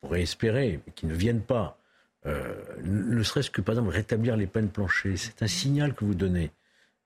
qu'on 0.00 0.08
pourrait 0.08 0.22
espérer, 0.22 0.80
mais 0.86 0.92
qui 0.92 1.06
ne 1.06 1.14
viennent 1.14 1.42
pas. 1.42 1.78
Euh, 2.26 2.54
ne 2.82 3.22
serait-ce 3.22 3.50
que, 3.50 3.60
par 3.60 3.74
exemple, 3.74 3.90
rétablir 3.90 4.36
les 4.36 4.46
peines 4.46 4.68
planchées, 4.68 5.16
c'est 5.16 5.42
un 5.42 5.46
signal 5.46 5.94
que 5.94 6.04
vous 6.04 6.14
donnez 6.14 6.50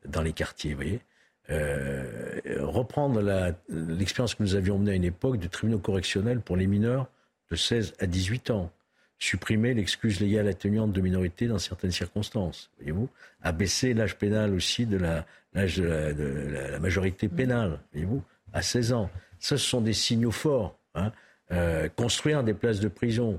dans 0.07 0.23
les 0.23 0.33
quartiers, 0.33 0.73
vous 0.73 0.83
voyez. 0.83 1.01
Euh, 1.51 2.41
reprendre 2.61 3.21
l'expérience 3.69 4.35
que 4.35 4.43
nous 4.43 4.55
avions 4.55 4.79
menée 4.79 4.93
à 4.93 4.95
une 4.95 5.05
époque 5.05 5.39
du 5.39 5.49
tribunal 5.49 5.81
correctionnel 5.81 6.41
pour 6.41 6.57
les 6.57 6.67
mineurs 6.67 7.09
de 7.51 7.57
16 7.57 7.95
à 7.99 8.07
18 8.07 8.51
ans. 8.51 8.71
Supprimer 9.23 9.73
l'excuse 9.73 10.19
légale 10.19 10.49
atténuante 10.49 10.91
de 10.91 11.01
minorité 11.01 11.47
dans 11.47 11.61
certaines 11.61 11.93
circonstances, 11.93 12.71
voyez-vous. 12.79 13.09
Abaisser 13.41 13.95
l'âge 13.95 14.17
pénal 14.17 14.53
aussi 14.53 14.85
de 14.85 14.97
l'âge 14.97 15.77
de, 15.77 15.85
la, 15.85 16.13
de 16.13 16.25
la 16.73 16.81
majorité 16.81 17.29
pénale, 17.29 17.79
voyez-vous, 17.93 18.21
à 18.53 18.63
16 18.63 18.93
ans. 18.95 19.11
Ça, 19.39 19.57
ce 19.57 19.65
sont 19.65 19.81
des 19.81 19.93
signaux 19.93 20.33
forts. 20.33 20.77
Hein. 20.97 21.13
Euh, 21.53 21.89
construire 21.95 22.43
des 22.43 22.53
places 22.53 22.81
de 22.81 22.89
prison, 22.89 23.39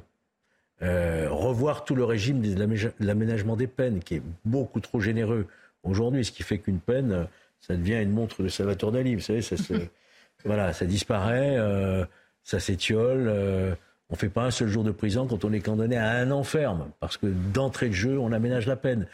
euh, 0.84 1.28
revoir 1.30 1.84
tout 1.84 1.96
le 1.96 2.06
régime 2.06 2.42
de 2.42 2.96
l'aménagement 3.02 3.58
des 3.58 3.68
peines, 3.68 4.00
qui 4.00 4.16
est 4.16 4.24
beaucoup 4.46 4.80
trop 4.80 5.02
généreux 5.02 5.48
aujourd'hui, 5.84 6.24
ce 6.24 6.32
qui 6.32 6.44
fait 6.44 6.60
qu'une 6.60 6.80
peine, 6.80 7.28
ça 7.60 7.76
devient 7.76 8.02
une 8.02 8.12
montre 8.12 8.42
de 8.42 8.48
Salvatore 8.48 8.94
Dali. 8.94 9.16
Vous 9.16 9.22
savez, 9.22 9.42
ça, 9.42 9.58
se, 9.58 9.74
voilà, 10.46 10.72
ça 10.72 10.86
disparaît, 10.86 11.58
euh, 11.58 12.06
ça 12.42 12.62
s'étiole. 12.62 13.76
Euh, 14.14 14.16
on 14.16 14.16
ne 14.16 14.18
fait 14.18 14.30
pas 14.30 14.44
un 14.44 14.52
seul 14.52 14.68
jour 14.68 14.84
de 14.84 14.92
prison 14.92 15.28
quand 15.28 15.44
on 15.44 15.54
est 15.54 15.60
condamné 15.60 15.98
à 15.98 16.12
un 16.12 16.32
an 16.32 16.44
ferme, 16.44 16.90
parce 17.00 17.18
que 17.18 17.28
d'entrée 17.28 17.90
de 17.90 17.94
jeu, 17.94 18.20
on 18.20 18.32
aménage 18.32 18.68
la 18.68 18.76
peine. 18.76 19.08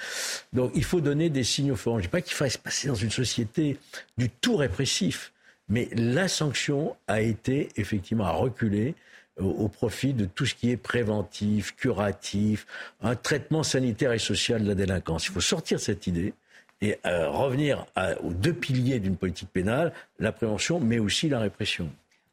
Donc 0.54 0.72
il 0.76 0.84
faut 0.84 1.02
donner 1.02 1.30
des 1.30 1.44
signaux 1.44 1.76
forts. 1.76 1.96
Je 1.96 2.00
ne 2.00 2.04
dis 2.04 2.10
pas 2.10 2.22
qu'il 2.22 2.36
faille 2.36 2.52
se 2.52 2.58
passer 2.58 2.88
dans 2.88 2.96
une 2.96 3.12
société 3.12 3.78
du 4.18 4.30
tout 4.30 4.56
répressif. 4.56 5.32
Mais 5.70 5.88
la 5.94 6.28
sanction 6.28 6.96
a 7.08 7.22
été 7.22 7.70
effectivement 7.78 8.26
à 8.26 8.32
reculer 8.32 8.96
au, 9.38 9.70
profit 9.70 10.14
de 10.14 10.26
tout 10.26 10.46
ce 10.46 10.54
qui 10.54 10.72
est 10.72 10.78
préventif, 10.78 11.76
curatif, 11.76 12.66
un 13.02 13.16
traitement 13.16 13.64
sanitaire 13.64 14.12
et 14.12 14.20
social 14.20 14.64
de 14.64 14.68
la 14.68 14.76
délinquance. 14.76 15.28
Il 15.28 15.32
faut 15.32 15.42
sortir 15.42 15.80
cette 15.80 16.08
idée 16.08 16.34
et 16.82 16.98
euh, 17.06 17.30
revenir 17.30 17.86
aux 18.24 18.34
deux 18.34 18.54
piliers 18.54 19.00
d'une 19.00 19.16
politique 19.16 19.50
pénale, 19.54 19.94
la 20.18 20.32
prévention, 20.32 20.80
mais 20.80 21.00
aussi 21.00 21.30
la 21.30 21.40
répression. 21.40 21.90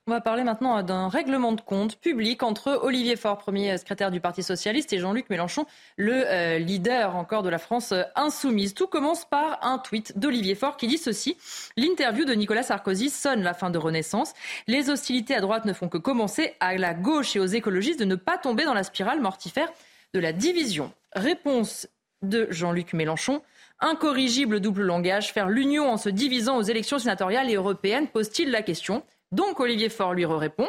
On 0.09 0.13
va 0.13 0.21
parler 0.21 0.45
maintenant 0.45 0.81
d'un 0.85 1.09
règlement 1.09 1.51
de 1.51 1.61
compte 1.61 1.97
public 1.97 2.45
entre 2.45 2.79
Olivier 2.81 3.17
Faure, 3.17 3.39
premier 3.39 3.77
secrétaire 3.77 4.13
du 4.13 4.21
Parti 4.21 4.45
socialiste, 4.45 4.93
et 4.93 4.99
Jean-Luc 4.99 5.29
Mélenchon, 5.31 5.67
le 5.97 6.13
euh, 6.25 6.59
leader 6.59 7.17
encore 7.17 7.43
de 7.43 7.49
la 7.49 7.59
France 7.59 7.91
euh, 7.91 8.05
insoumise. 8.15 8.73
Tout 8.73 8.87
commence 8.87 9.25
par 9.25 9.59
un 9.63 9.79
tweet 9.79 10.17
d'Olivier 10.17 10.55
Faure 10.55 10.77
qui 10.77 10.87
dit 10.87 10.97
ceci 10.97 11.37
L'interview 11.77 12.25
de 12.25 12.35
Nicolas 12.35 12.63
Sarkozy 12.63 13.11
sonne 13.11 13.43
la 13.43 13.53
fin 13.53 13.69
de 13.69 13.79
Renaissance. 13.79 14.33
Les 14.69 14.91
hostilités 14.91 15.35
à 15.35 15.41
droite 15.41 15.65
ne 15.65 15.73
font 15.73 15.89
que 15.89 15.99
commencer. 15.99 16.55
À 16.61 16.77
la 16.77 16.95
gauche 16.95 17.35
et 17.35 17.41
aux 17.41 17.47
écologistes 17.47 17.99
de 17.99 18.05
ne 18.05 18.15
pas 18.15 18.39
tomber 18.39 18.65
dans 18.65 18.75
la 18.75 18.85
spirale 18.85 19.21
mortifère 19.21 19.73
de 20.15 20.21
la 20.21 20.33
division. 20.33 20.93
Réponse 21.17 21.89
de 22.23 22.47
Jean-Luc 22.51 22.93
Mélenchon. 22.93 23.43
Incorrigible 23.81 24.61
double 24.61 24.85
langage, 24.85 25.33
faire 25.33 25.49
l'union 25.49 25.91
en 25.91 25.97
se 25.97 26.11
divisant 26.11 26.59
aux 26.59 26.63
élections 26.63 27.01
sénatoriales 27.01 27.51
et 27.51 27.57
européennes, 27.57 28.07
pose-t-il 28.07 28.53
la 28.53 28.63
question? 28.63 29.03
Donc 29.37 29.61
Olivier 29.61 29.91
Faure 29.91 30.15
lui 30.15 30.25
répond. 30.25 30.69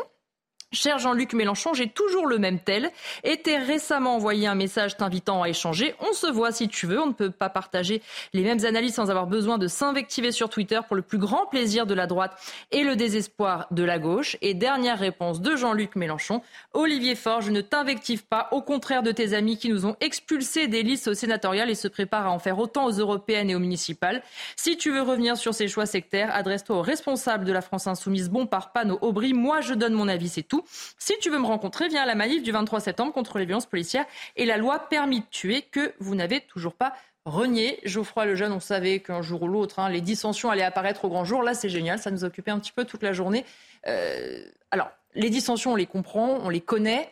Cher 0.73 0.99
Jean-Luc 0.99 1.31
Mélenchon, 1.31 1.73
j'ai 1.73 1.87
toujours 1.87 2.27
le 2.27 2.39
même 2.39 2.59
tel. 2.59 2.91
Et 3.23 3.37
t'es 3.37 3.57
récemment 3.57 4.15
envoyé 4.15 4.47
un 4.47 4.55
message 4.55 4.97
t'invitant 4.97 5.41
à 5.43 5.47
échanger. 5.47 5.95
On 6.01 6.11
se 6.11 6.27
voit 6.27 6.51
si 6.51 6.67
tu 6.67 6.87
veux. 6.87 6.99
On 6.99 7.05
ne 7.05 7.13
peut 7.13 7.31
pas 7.31 7.49
partager 7.49 8.01
les 8.33 8.43
mêmes 8.43 8.65
analyses 8.65 8.95
sans 8.95 9.09
avoir 9.09 9.27
besoin 9.27 9.57
de 9.57 9.67
s'invectiver 9.67 10.33
sur 10.33 10.49
Twitter 10.49 10.81
pour 10.85 10.97
le 10.97 11.03
plus 11.03 11.19
grand 11.19 11.45
plaisir 11.45 11.85
de 11.85 11.93
la 11.93 12.05
droite 12.05 12.37
et 12.71 12.83
le 12.83 12.97
désespoir 12.97 13.67
de 13.71 13.83
la 13.83 13.97
gauche. 13.97 14.35
Et 14.41 14.53
dernière 14.53 14.99
réponse 14.99 15.39
de 15.39 15.55
Jean-Luc 15.55 15.95
Mélenchon. 15.95 16.41
Olivier 16.73 17.15
Faure, 17.15 17.39
je 17.39 17.51
ne 17.51 17.61
t'invective 17.61 18.25
pas, 18.25 18.49
au 18.51 18.61
contraire 18.61 19.03
de 19.03 19.13
tes 19.13 19.33
amis 19.33 19.57
qui 19.57 19.69
nous 19.69 19.85
ont 19.85 19.95
expulsés 20.01 20.67
des 20.67 20.83
listes 20.83 21.13
sénatoriales 21.13 21.69
et 21.69 21.75
se 21.75 21.87
préparent 21.87 22.27
à 22.27 22.31
en 22.31 22.39
faire 22.39 22.59
autant 22.59 22.87
aux 22.87 22.91
européennes 22.91 23.49
et 23.49 23.55
aux 23.55 23.59
municipales. 23.59 24.21
Si 24.57 24.75
tu 24.75 24.91
veux 24.91 25.01
revenir 25.01 25.37
sur 25.37 25.53
ces 25.53 25.69
choix 25.69 25.85
sectaires, 25.85 26.29
adresse-toi 26.35 26.75
aux 26.75 26.81
responsables 26.81 27.45
de 27.45 27.53
la 27.53 27.61
France 27.61 27.87
Insoumise, 27.87 28.29
Bompard, 28.29 28.73
Panot, 28.73 28.99
Aubry. 28.99 29.33
Moi, 29.33 29.61
je 29.61 29.73
donne 29.73 29.93
mon 29.93 30.09
avis, 30.09 30.27
c'est 30.27 30.43
tout. 30.43 30.56
Si 30.97 31.13
tu 31.19 31.29
veux 31.29 31.39
me 31.39 31.45
rencontrer, 31.45 31.87
viens 31.87 32.03
à 32.03 32.05
la 32.05 32.15
manif 32.15 32.43
du 32.43 32.51
23 32.51 32.79
septembre 32.79 33.13
contre 33.13 33.39
les 33.39 33.45
violences 33.45 33.65
policières 33.65 34.05
et 34.35 34.45
la 34.45 34.57
loi 34.57 34.79
permis 34.79 35.21
de 35.21 35.25
tuer 35.29 35.61
que 35.63 35.93
vous 35.99 36.15
n'avez 36.15 36.41
toujours 36.41 36.73
pas 36.73 36.93
renié. 37.25 37.79
Geoffroy 37.83 38.25
Lejeune, 38.25 38.53
on 38.53 38.59
savait 38.59 38.99
qu'un 38.99 39.21
jour 39.21 39.43
ou 39.43 39.47
l'autre, 39.47 39.79
hein, 39.79 39.89
les 39.89 40.01
dissensions 40.01 40.49
allaient 40.49 40.63
apparaître 40.63 41.05
au 41.05 41.09
grand 41.09 41.25
jour. 41.25 41.43
Là, 41.43 41.53
c'est 41.53 41.69
génial, 41.69 41.99
ça 41.99 42.11
nous 42.11 42.23
occupait 42.23 42.51
un 42.51 42.59
petit 42.59 42.71
peu 42.71 42.85
toute 42.85 43.03
la 43.03 43.13
journée. 43.13 43.45
Euh, 43.87 44.45
alors, 44.71 44.89
les 45.13 45.29
dissensions, 45.29 45.73
on 45.73 45.75
les 45.75 45.85
comprend, 45.85 46.39
on 46.43 46.49
les 46.49 46.61
connaît. 46.61 47.09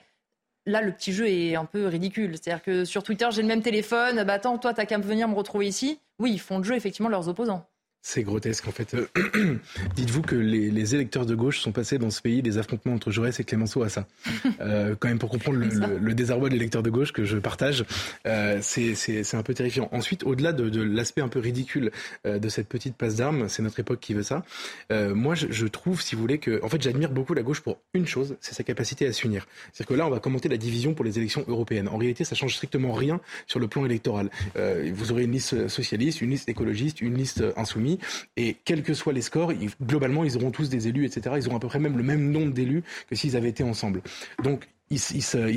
Là, 0.65 0.81
le 0.81 0.91
petit 0.91 1.13
jeu 1.13 1.27
est 1.27 1.55
un 1.55 1.65
peu 1.65 1.85
ridicule. 1.87 2.31
C'est-à-dire 2.33 2.63
que 2.63 2.85
sur 2.85 3.03
Twitter, 3.03 3.27
j'ai 3.31 3.41
le 3.41 3.47
même 3.47 3.61
téléphone. 3.61 4.23
Bah 4.23 4.33
attends, 4.33 4.57
toi, 4.57 4.73
t'as 4.73 4.85
qu'à 4.85 4.97
venir 4.97 5.27
me 5.27 5.35
retrouver 5.35 5.67
ici. 5.67 5.99
Oui, 6.17 6.31
ils 6.33 6.39
font 6.39 6.57
le 6.57 6.63
jeu, 6.63 6.75
effectivement, 6.75 7.09
leurs 7.09 7.27
opposants. 7.27 7.67
C'est 8.07 8.21
grotesque 8.21 8.67
en 8.67 8.71
fait. 8.71 8.93
Euh, 8.93 9.57
dites-vous 9.95 10.21
que 10.21 10.35
les, 10.35 10.93
électeurs 10.93 11.25
de 11.25 11.33
gauche 11.33 11.59
sont 11.59 11.71
passés 11.71 11.97
dans 11.97 12.11
ce 12.11 12.21
pays 12.21 12.43
des 12.43 12.59
affrontements 12.59 12.93
entre 12.93 13.09
Jaurès 13.09 13.39
et 13.39 13.43
Clémenceau 13.43 13.81
à 13.81 13.89
ça. 13.89 14.05
Euh, 14.61 14.95
quand 14.97 15.09
même 15.09 15.19
pour 15.19 15.29
comprendre 15.29 15.59
le, 15.59 16.13
désarroi 16.13 16.49
de 16.49 16.53
l'électeur 16.53 16.81
de 16.81 16.89
gauche 16.89 17.11
que 17.11 17.25
je 17.25 17.37
partage, 17.37 17.83
euh, 18.25 18.59
c'est 18.61 19.33
un 19.33 19.43
peu 19.43 19.53
terrifiant. 19.53 19.89
Ensuite, 19.91 20.23
au-delà 20.23 20.53
de, 20.53 20.81
l'aspect 20.81 21.21
un 21.21 21.27
peu 21.27 21.39
ridicule 21.39 21.91
de 22.23 22.49
cette 22.49 22.67
petite 22.67 22.95
passe 22.95 23.15
d'armes, 23.15 23.49
c'est 23.49 23.61
notre 23.63 23.79
époque 23.79 23.99
qui 23.99 24.13
veut 24.13 24.23
ça. 24.23 24.43
moi, 24.91 25.35
je, 25.35 25.67
trouve, 25.67 26.01
si 26.01 26.15
vous 26.15 26.21
voulez, 26.21 26.37
que 26.37 26.63
en 26.63 26.69
fait, 26.69 26.81
j'admire 26.81 27.11
beaucoup 27.11 27.33
la 27.33 27.43
gauche 27.43 27.61
pour 27.61 27.79
une 27.93 28.07
chose, 28.07 28.37
c'est 28.39 28.53
sa 28.55 28.63
capacité 28.63 29.07
à 29.07 29.13
s'unir. 29.13 29.45
C'est-à-dire 29.73 29.87
que 29.87 29.93
là, 29.99 30.07
on 30.07 30.11
va 30.11 30.19
commenter 30.19 30.47
la 30.47 30.57
division 30.57 30.93
pour 30.93 31.05
les 31.05 31.17
élections 31.17 31.43
européennes. 31.47 31.89
En 31.89 31.97
réalité, 31.97 32.23
ça 32.23 32.35
change 32.35 32.55
strictement 32.55 32.93
rien 32.93 33.19
sur 33.47 33.59
le 33.59 33.67
plan 33.67 33.85
électoral. 33.85 34.29
vous 34.55 35.11
aurez 35.11 35.23
une 35.23 35.33
liste 35.33 35.67
socialiste, 35.67 36.21
une 36.21 36.29
liste 36.29 36.47
écologiste, 36.47 37.01
une 37.01 37.15
liste 37.15 37.43
insoumise 37.57 37.94
et 38.37 38.55
quels 38.65 38.83
que 38.83 38.93
soient 38.93 39.13
les 39.13 39.21
scores, 39.21 39.53
globalement, 39.81 40.23
ils 40.23 40.37
auront 40.37 40.51
tous 40.51 40.69
des 40.69 40.87
élus, 40.87 41.05
etc. 41.05 41.35
Ils 41.37 41.47
auront 41.47 41.57
à 41.57 41.59
peu 41.59 41.67
près 41.67 41.79
même 41.79 41.97
le 41.97 42.03
même 42.03 42.31
nombre 42.31 42.53
d'élus 42.53 42.83
que 43.09 43.15
s'ils 43.15 43.35
avaient 43.35 43.49
été 43.49 43.63
ensemble. 43.63 44.01
Donc, 44.43 44.67
ils 44.91 44.99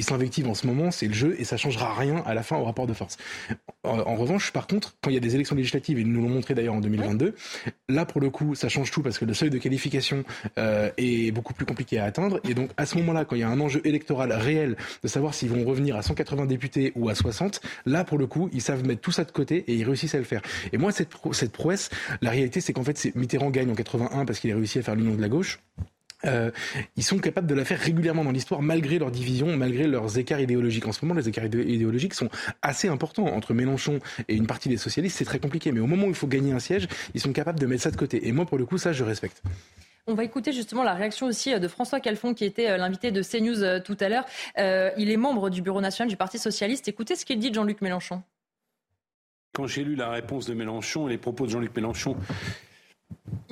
s'invectivent 0.04 0.48
en 0.48 0.54
ce 0.54 0.66
moment, 0.66 0.90
c'est 0.90 1.06
le 1.06 1.14
jeu, 1.14 1.36
et 1.38 1.44
ça 1.44 1.56
changera 1.56 1.94
rien 1.94 2.22
à 2.24 2.34
la 2.34 2.42
fin 2.42 2.56
au 2.56 2.64
rapport 2.64 2.86
de 2.86 2.94
force. 2.94 3.18
En, 3.84 4.16
revanche, 4.16 4.52
par 4.52 4.66
contre, 4.66 4.96
quand 5.02 5.10
il 5.10 5.14
y 5.14 5.16
a 5.16 5.20
des 5.20 5.34
élections 5.34 5.54
législatives, 5.54 5.98
et 5.98 6.04
nous 6.04 6.22
l'ont 6.22 6.28
montré 6.28 6.54
d'ailleurs 6.54 6.74
en 6.74 6.80
2022, 6.80 7.34
là 7.88 8.06
pour 8.06 8.20
le 8.20 8.30
coup, 8.30 8.54
ça 8.54 8.68
change 8.68 8.90
tout 8.90 9.02
parce 9.02 9.18
que 9.18 9.24
le 9.24 9.34
seuil 9.34 9.50
de 9.50 9.58
qualification 9.58 10.24
euh, 10.58 10.90
est 10.96 11.30
beaucoup 11.32 11.54
plus 11.54 11.66
compliqué 11.66 11.98
à 11.98 12.04
atteindre, 12.04 12.40
et 12.48 12.54
donc 12.54 12.70
à 12.76 12.86
ce 12.86 12.96
moment-là, 12.98 13.24
quand 13.24 13.36
il 13.36 13.40
y 13.40 13.44
a 13.44 13.48
un 13.48 13.60
enjeu 13.60 13.80
électoral 13.84 14.32
réel 14.32 14.76
de 15.02 15.08
savoir 15.08 15.34
s'ils 15.34 15.50
vont 15.50 15.64
revenir 15.64 15.96
à 15.96 16.02
180 16.02 16.46
députés 16.46 16.92
ou 16.96 17.08
à 17.08 17.14
60, 17.14 17.60
là 17.86 18.04
pour 18.04 18.18
le 18.18 18.26
coup, 18.26 18.48
ils 18.52 18.62
savent 18.62 18.84
mettre 18.86 19.00
tout 19.00 19.12
ça 19.12 19.24
de 19.24 19.30
côté 19.30 19.64
et 19.68 19.74
ils 19.74 19.84
réussissent 19.84 20.14
à 20.14 20.18
le 20.18 20.24
faire. 20.24 20.42
Et 20.72 20.78
moi, 20.78 20.92
cette, 20.92 21.10
cette 21.32 21.52
prouesse, 21.52 21.90
la 22.22 22.30
réalité, 22.30 22.60
c'est 22.60 22.72
qu'en 22.72 22.84
fait, 22.84 23.14
Mitterrand 23.14 23.50
gagne 23.50 23.70
en 23.70 23.74
81 23.74 24.24
parce 24.24 24.40
qu'il 24.40 24.50
a 24.52 24.54
réussi 24.54 24.78
à 24.78 24.82
faire 24.82 24.94
l'union 24.94 25.14
de 25.14 25.20
la 25.20 25.28
gauche. 25.28 25.60
Euh, 26.24 26.50
ils 26.96 27.04
sont 27.04 27.18
capables 27.18 27.46
de 27.46 27.54
la 27.54 27.64
faire 27.64 27.78
régulièrement 27.78 28.24
dans 28.24 28.32
l'histoire, 28.32 28.62
malgré 28.62 28.98
leurs 28.98 29.10
divisions, 29.10 29.56
malgré 29.56 29.86
leurs 29.86 30.18
écarts 30.18 30.40
idéologiques. 30.40 30.86
En 30.86 30.92
ce 30.92 31.04
moment, 31.04 31.18
les 31.18 31.28
écarts 31.28 31.44
idéologiques 31.46 32.14
sont 32.14 32.28
assez 32.62 32.88
importants 32.88 33.26
entre 33.26 33.54
Mélenchon 33.54 34.00
et 34.28 34.34
une 34.34 34.46
partie 34.46 34.68
des 34.68 34.76
socialistes. 34.76 35.16
C'est 35.18 35.24
très 35.24 35.38
compliqué, 35.38 35.72
mais 35.72 35.80
au 35.80 35.86
moment 35.86 36.06
où 36.06 36.10
il 36.10 36.14
faut 36.14 36.26
gagner 36.26 36.52
un 36.52 36.58
siège, 36.58 36.88
ils 37.14 37.20
sont 37.20 37.32
capables 37.32 37.60
de 37.60 37.66
mettre 37.66 37.82
ça 37.82 37.90
de 37.90 37.96
côté. 37.96 38.26
Et 38.26 38.32
moi, 38.32 38.46
pour 38.46 38.58
le 38.58 38.66
coup, 38.66 38.78
ça, 38.78 38.92
je 38.92 39.04
respecte. 39.04 39.42
On 40.06 40.14
va 40.14 40.24
écouter 40.24 40.52
justement 40.52 40.82
la 40.82 40.94
réaction 40.94 41.26
aussi 41.26 41.58
de 41.58 41.68
François 41.68 42.00
Calfon, 42.00 42.32
qui 42.32 42.46
était 42.46 42.78
l'invité 42.78 43.10
de 43.10 43.22
CNews 43.22 43.80
tout 43.80 43.96
à 44.00 44.08
l'heure. 44.08 44.24
il 44.96 45.10
est 45.10 45.16
membre 45.18 45.50
du 45.50 45.60
bureau 45.60 45.82
national 45.82 46.08
du 46.08 46.16
Parti 46.16 46.38
socialiste. 46.38 46.88
Écoutez 46.88 47.14
ce 47.14 47.26
qu'il 47.26 47.38
dit 47.38 47.50
de 47.50 47.54
Jean-Luc 47.54 47.82
Mélenchon. 47.82 48.22
Quand 49.52 49.66
j'ai 49.66 49.84
lu 49.84 49.96
la 49.96 50.10
réponse 50.10 50.46
de 50.46 50.54
Mélenchon 50.54 51.08
et 51.08 51.10
les 51.10 51.18
propos 51.18 51.46
de 51.46 51.50
Jean-Luc 51.50 51.74
Mélenchon, 51.74 52.16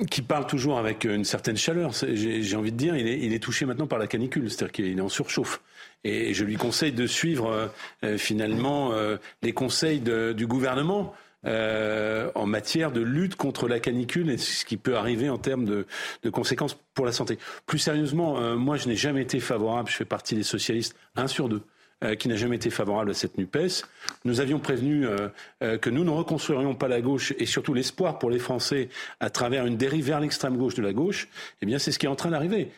qui 0.09 0.21
parle 0.21 0.47
toujours 0.47 0.77
avec 0.77 1.03
une 1.03 1.25
certaine 1.25 1.57
chaleur. 1.57 1.91
J'ai 1.93 2.55
envie 2.55 2.71
de 2.71 2.77
dire, 2.77 2.95
il 2.95 3.33
est, 3.33 3.39
touché 3.39 3.65
maintenant 3.65 3.87
par 3.87 3.99
la 3.99 4.07
canicule, 4.07 4.49
c'est-à-dire 4.49 4.71
qu'il 4.71 4.85
est 4.85 5.01
en 5.01 5.09
surchauffe. 5.09 5.61
Et 6.03 6.33
je 6.33 6.43
lui 6.43 6.55
conseille 6.55 6.91
de 6.91 7.07
suivre 7.07 7.71
euh, 8.03 8.17
finalement 8.17 8.93
euh, 8.93 9.17
les 9.41 9.53
conseils 9.53 9.99
du 9.99 10.47
gouvernement. 10.47 11.13
Euh, 11.45 12.31
en 12.33 12.47
matière 12.47 12.91
de 12.91 12.99
lutte 12.99 13.35
contre 13.35 13.67
la 13.67 13.79
canicule 13.79 14.31
et 14.31 14.37
ce 14.37 14.65
qui 14.65 14.75
peut 14.75 14.97
arriver 14.97 15.29
en 15.29 15.37
termes 15.37 15.65
de, 15.65 15.85
conséquences 16.31 16.75
pour 16.95 17.05
la 17.05 17.11
santé. 17.11 17.37
Plus 17.67 17.77
sérieusement, 17.77 18.39
euh, 18.39 18.55
moi 18.55 18.75
je 18.75 18.87
n'ai 18.87 18.95
jamais 18.95 19.21
été 19.21 19.39
favorable, 19.39 19.87
je 19.87 19.95
fais 19.95 20.05
partie 20.05 20.33
des 20.33 20.43
socialistes, 20.43 20.95
un 21.15 21.27
sur 21.27 21.47
deux, 21.47 21.61
euh, 22.03 22.13
qui 22.13 22.27
n'a 22.27 22.35
jamais 22.35 22.57
été 22.57 22.69
favorable 22.69 23.09
à 23.09 23.13
cette 23.15 23.39
NUPES. 23.39 23.83
Nous 24.23 24.39
avions 24.39 24.59
prévenu 24.59 25.07
euh, 25.07 25.29
euh, 25.63 25.79
que 25.79 25.89
nous 25.89 26.03
ne 26.03 26.11
reconstruirions 26.11 26.75
pas 26.75 26.87
la 26.87 27.01
gauche 27.01 27.33
et 27.39 27.47
surtout 27.47 27.73
l'espoir 27.73 28.19
pour 28.19 28.29
les 28.29 28.37
Français 28.37 28.89
à 29.19 29.31
travers 29.31 29.65
une 29.65 29.77
dérive 29.77 30.05
vers 30.05 30.19
l'extrême 30.19 30.57
gauche 30.57 30.75
de 30.75 30.83
la 30.83 30.93
gauche. 30.93 31.27
Eh 31.63 31.65
bien, 31.65 31.79
c'est 31.79 31.91
ce 31.91 31.97
qui 31.97 32.05
est 32.05 32.09
en 32.09 32.15
train 32.15 32.29
d'arriver. 32.29 32.69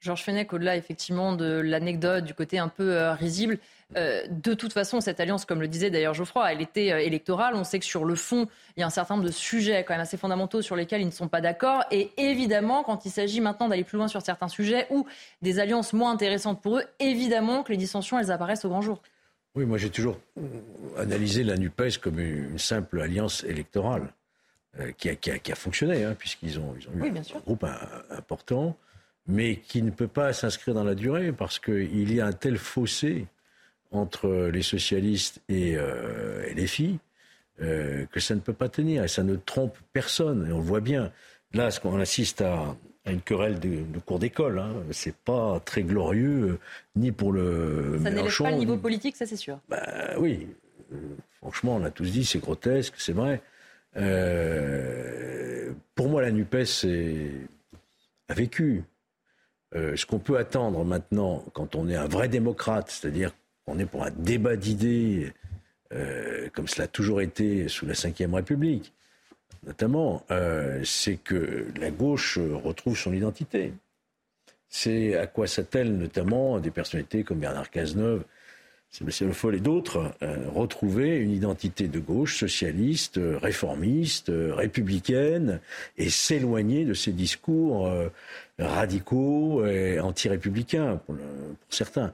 Georges 0.00 0.22
Fenech, 0.22 0.52
au-delà 0.52 0.76
effectivement 0.76 1.32
de 1.32 1.46
l'anecdote, 1.60 2.24
du 2.24 2.32
côté 2.32 2.58
un 2.58 2.68
peu 2.68 2.92
euh, 2.92 3.14
risible, 3.14 3.58
euh, 3.96 4.22
de 4.30 4.54
toute 4.54 4.72
façon, 4.72 5.00
cette 5.00 5.18
alliance, 5.18 5.44
comme 5.44 5.60
le 5.60 5.66
disait 5.66 5.90
d'ailleurs 5.90 6.14
Geoffroy, 6.14 6.52
elle 6.52 6.60
était 6.60 6.92
euh, 6.92 7.00
électorale. 7.00 7.54
On 7.56 7.64
sait 7.64 7.80
que 7.80 7.84
sur 7.84 8.04
le 8.04 8.14
fond, 8.14 8.46
il 8.76 8.80
y 8.80 8.82
a 8.84 8.86
un 8.86 8.90
certain 8.90 9.16
nombre 9.16 9.26
de 9.26 9.32
sujets 9.32 9.82
quand 9.82 9.94
même 9.94 10.00
assez 10.00 10.16
fondamentaux 10.16 10.62
sur 10.62 10.76
lesquels 10.76 11.00
ils 11.00 11.06
ne 11.06 11.10
sont 11.10 11.26
pas 11.26 11.40
d'accord. 11.40 11.84
Et 11.90 12.10
évidemment, 12.16 12.84
quand 12.84 13.06
il 13.06 13.10
s'agit 13.10 13.40
maintenant 13.40 13.68
d'aller 13.68 13.82
plus 13.82 13.96
loin 13.98 14.06
sur 14.06 14.22
certains 14.22 14.48
sujets 14.48 14.86
ou 14.90 15.06
des 15.42 15.58
alliances 15.58 15.92
moins 15.92 16.12
intéressantes 16.12 16.62
pour 16.62 16.78
eux, 16.78 16.84
évidemment 17.00 17.64
que 17.64 17.72
les 17.72 17.78
dissensions, 17.78 18.18
elles 18.20 18.30
apparaissent 18.30 18.64
au 18.64 18.68
grand 18.68 18.82
jour. 18.82 19.02
Oui, 19.56 19.64
moi 19.64 19.78
j'ai 19.78 19.90
toujours 19.90 20.20
analysé 20.96 21.42
la 21.42 21.56
NUPES 21.56 21.98
comme 22.00 22.20
une 22.20 22.58
simple 22.58 23.00
alliance 23.00 23.42
électorale 23.42 24.12
qui, 24.98 25.08
a, 25.08 25.16
qui, 25.16 25.32
a, 25.32 25.38
qui, 25.38 25.50
a, 25.50 25.56
fonctionné, 25.56 26.04
hein, 26.04 26.14
puisqu'ils 26.16 26.60
ont, 26.60 26.76
ils 26.78 26.86
ont 26.86 26.92
eu 26.92 27.10
oui, 27.10 27.12
un 27.18 27.38
groupe 27.40 27.66
important 28.10 28.76
mais 29.28 29.56
qui 29.56 29.82
ne 29.82 29.90
peut 29.90 30.08
pas 30.08 30.32
s'inscrire 30.32 30.74
dans 30.74 30.84
la 30.84 30.94
durée 30.94 31.32
parce 31.32 31.58
qu'il 31.58 32.12
y 32.12 32.20
a 32.20 32.26
un 32.26 32.32
tel 32.32 32.56
fossé 32.56 33.26
entre 33.90 34.50
les 34.52 34.62
socialistes 34.62 35.40
et, 35.48 35.76
euh, 35.76 36.46
et 36.48 36.54
les 36.54 36.66
filles 36.66 36.98
euh, 37.60 38.06
que 38.06 38.20
ça 38.20 38.34
ne 38.34 38.40
peut 38.40 38.54
pas 38.54 38.68
tenir 38.68 39.04
et 39.04 39.08
ça 39.08 39.22
ne 39.22 39.36
trompe 39.36 39.76
personne. 39.92 40.46
Et 40.48 40.52
on 40.52 40.58
le 40.58 40.64
voit 40.64 40.80
bien. 40.80 41.12
Là, 41.52 41.70
qu'on 41.80 42.00
assiste 42.00 42.40
à, 42.40 42.76
à, 43.04 43.12
une 43.12 43.20
querelle 43.20 43.58
de, 43.58 43.82
de 43.82 43.98
cours 44.04 44.18
d'école, 44.18 44.58
hein, 44.58 44.74
c'est 44.90 45.16
pas 45.16 45.60
très 45.64 45.82
glorieux 45.82 46.48
euh, 46.48 46.58
ni 46.96 47.12
pour 47.12 47.32
le. 47.32 47.98
Ça 48.02 48.10
n'élève 48.10 48.36
pas 48.36 48.50
le 48.50 48.56
niveau 48.58 48.76
politique, 48.76 49.16
ça 49.16 49.26
c'est 49.26 49.36
sûr. 49.36 49.58
Bah, 49.68 50.14
oui, 50.18 50.46
franchement, 51.38 51.76
on 51.76 51.84
a 51.84 51.90
tous 51.90 52.10
dit 52.10 52.24
c'est 52.24 52.38
grotesque, 52.38 52.94
c'est 52.98 53.14
vrai. 53.14 53.40
Pour 55.94 56.08
moi, 56.08 56.22
la 56.22 56.30
Nupes 56.30 56.54
a 58.28 58.34
vécu. 58.34 58.84
Euh, 59.74 59.96
ce 59.96 60.06
qu'on 60.06 60.18
peut 60.18 60.38
attendre 60.38 60.84
maintenant, 60.84 61.44
quand 61.52 61.74
on 61.74 61.88
est 61.88 61.96
un 61.96 62.06
vrai 62.06 62.28
démocrate, 62.28 62.90
c'est-à-dire 62.90 63.32
qu'on 63.66 63.78
est 63.78 63.86
pour 63.86 64.04
un 64.04 64.10
débat 64.10 64.56
d'idées, 64.56 65.32
euh, 65.92 66.48
comme 66.54 66.68
cela 66.68 66.84
a 66.84 66.88
toujours 66.88 67.20
été 67.20 67.68
sous 67.68 67.86
la 67.86 67.92
Ve 67.92 68.34
République, 68.34 68.94
notamment, 69.66 70.24
euh, 70.30 70.82
c'est 70.84 71.16
que 71.16 71.66
la 71.78 71.90
gauche 71.90 72.38
retrouve 72.38 72.96
son 72.96 73.12
identité. 73.12 73.74
C'est 74.70 75.16
à 75.16 75.26
quoi 75.26 75.46
s'attellent 75.46 75.96
notamment 75.96 76.58
des 76.60 76.70
personnalités 76.70 77.22
comme 77.22 77.38
Bernard 77.38 77.70
Cazeneuve, 77.70 78.24
Sébastien 78.90 79.26
Le 79.26 79.32
Foll 79.34 79.56
et 79.56 79.60
d'autres, 79.60 80.14
retrouver 80.54 81.16
une 81.16 81.30
identité 81.30 81.88
de 81.88 81.98
gauche, 81.98 82.38
socialiste, 82.38 83.20
réformiste, 83.22 84.30
républicaine, 84.34 85.60
et 85.98 86.08
s'éloigner 86.08 86.86
de 86.86 86.94
ces 86.94 87.12
discours 87.12 87.90
radicaux 88.58 89.64
et 89.66 90.00
anti-républicains 90.00 90.96
pour, 91.06 91.14
pour, 91.16 91.24
certains. 91.70 92.12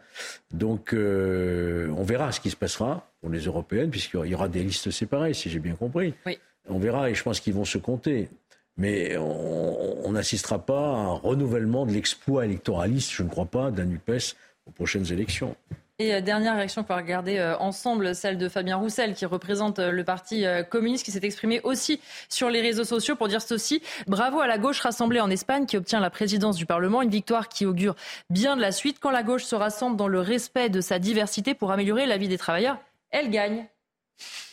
Donc 0.53 0.93
euh, 0.93 1.89
on 1.97 2.03
verra 2.03 2.33
ce 2.33 2.41
qui 2.41 2.51
se 2.51 2.57
passera 2.57 3.11
pour 3.21 3.31
les 3.31 3.41
européennes, 3.41 3.91
puisqu'il 3.91 4.27
y 4.27 4.35
aura 4.35 4.49
des 4.49 4.63
listes 4.63 4.91
séparées, 4.91 5.35
si 5.35 5.51
j'ai 5.51 5.59
bien 5.59 5.75
compris. 5.75 6.15
Oui. 6.27 6.39
On 6.69 6.79
verra, 6.79 7.11
et 7.11 7.15
je 7.15 7.23
pense 7.23 7.41
qu'ils 7.41 7.55
vont 7.55 7.65
se 7.65 7.79
compter. 7.79 8.29
Mais 8.77 9.17
on 9.17 10.11
n'assistera 10.13 10.59
pas 10.59 10.81
à 10.81 10.97
un 10.97 11.13
renouvellement 11.13 11.87
de 11.87 11.93
l'exploit 11.93 12.45
électoraliste, 12.45 13.13
je 13.13 13.23
ne 13.23 13.29
crois 13.29 13.47
pas, 13.47 13.71
d'un 13.71 13.89
UPES 13.89 14.35
aux 14.67 14.73
prochaines 14.73 15.13
élections. 15.13 15.55
Et 16.01 16.13
euh, 16.13 16.21
dernière 16.21 16.57
réaction 16.57 16.83
qu'on 16.83 16.95
va 16.95 17.01
regarder 17.01 17.39
euh, 17.39 17.57
ensemble, 17.59 18.17
celle 18.17 18.37
de 18.37 18.49
Fabien 18.49 18.77
Roussel, 18.77 19.15
qui 19.15 19.27
représente 19.27 19.79
euh, 19.79 19.93
le 19.93 20.03
Parti 20.03 20.45
communiste, 20.69 21.05
qui 21.05 21.13
s'est 21.13 21.25
exprimé 21.25 21.61
aussi 21.63 22.01
sur 22.29 22.51
les 22.51 22.61
réseaux 22.61 22.83
sociaux 22.83 23.15
pour 23.15 23.29
dire 23.29 23.41
ceci. 23.41 23.81
Bravo 24.09 24.41
à 24.41 24.49
la 24.49 24.59
gauche 24.59 24.81
rassemblée 24.81 25.21
en 25.21 25.31
Espagne, 25.31 25.67
qui 25.67 25.77
obtient 25.77 26.01
la 26.01 26.11
présidence 26.11 26.57
du 26.57 26.67
Parlement, 26.67 27.01
une 27.01 27.11
victoire 27.11 27.49
qui 27.49 27.65
augure 27.65 27.95
bien 28.29 28.57
de 28.57 28.61
la 28.61 28.73
suite. 28.73 28.99
Quand 28.99 29.13
la 29.13 29.23
gauche 29.23 29.45
se 29.45 29.55
rassemble 29.55 29.97
dans 29.97 30.09
le 30.09 30.19
respect 30.19 30.69
de 30.69 30.81
sa 30.81 30.99
diversité 30.99 31.55
pour 31.55 31.71
améliorer 31.71 32.07
la 32.07 32.17
vie 32.17 32.29
des 32.29 32.39
travailleurs, 32.39 32.79
elle 33.11 33.31
gagne. 33.31 33.67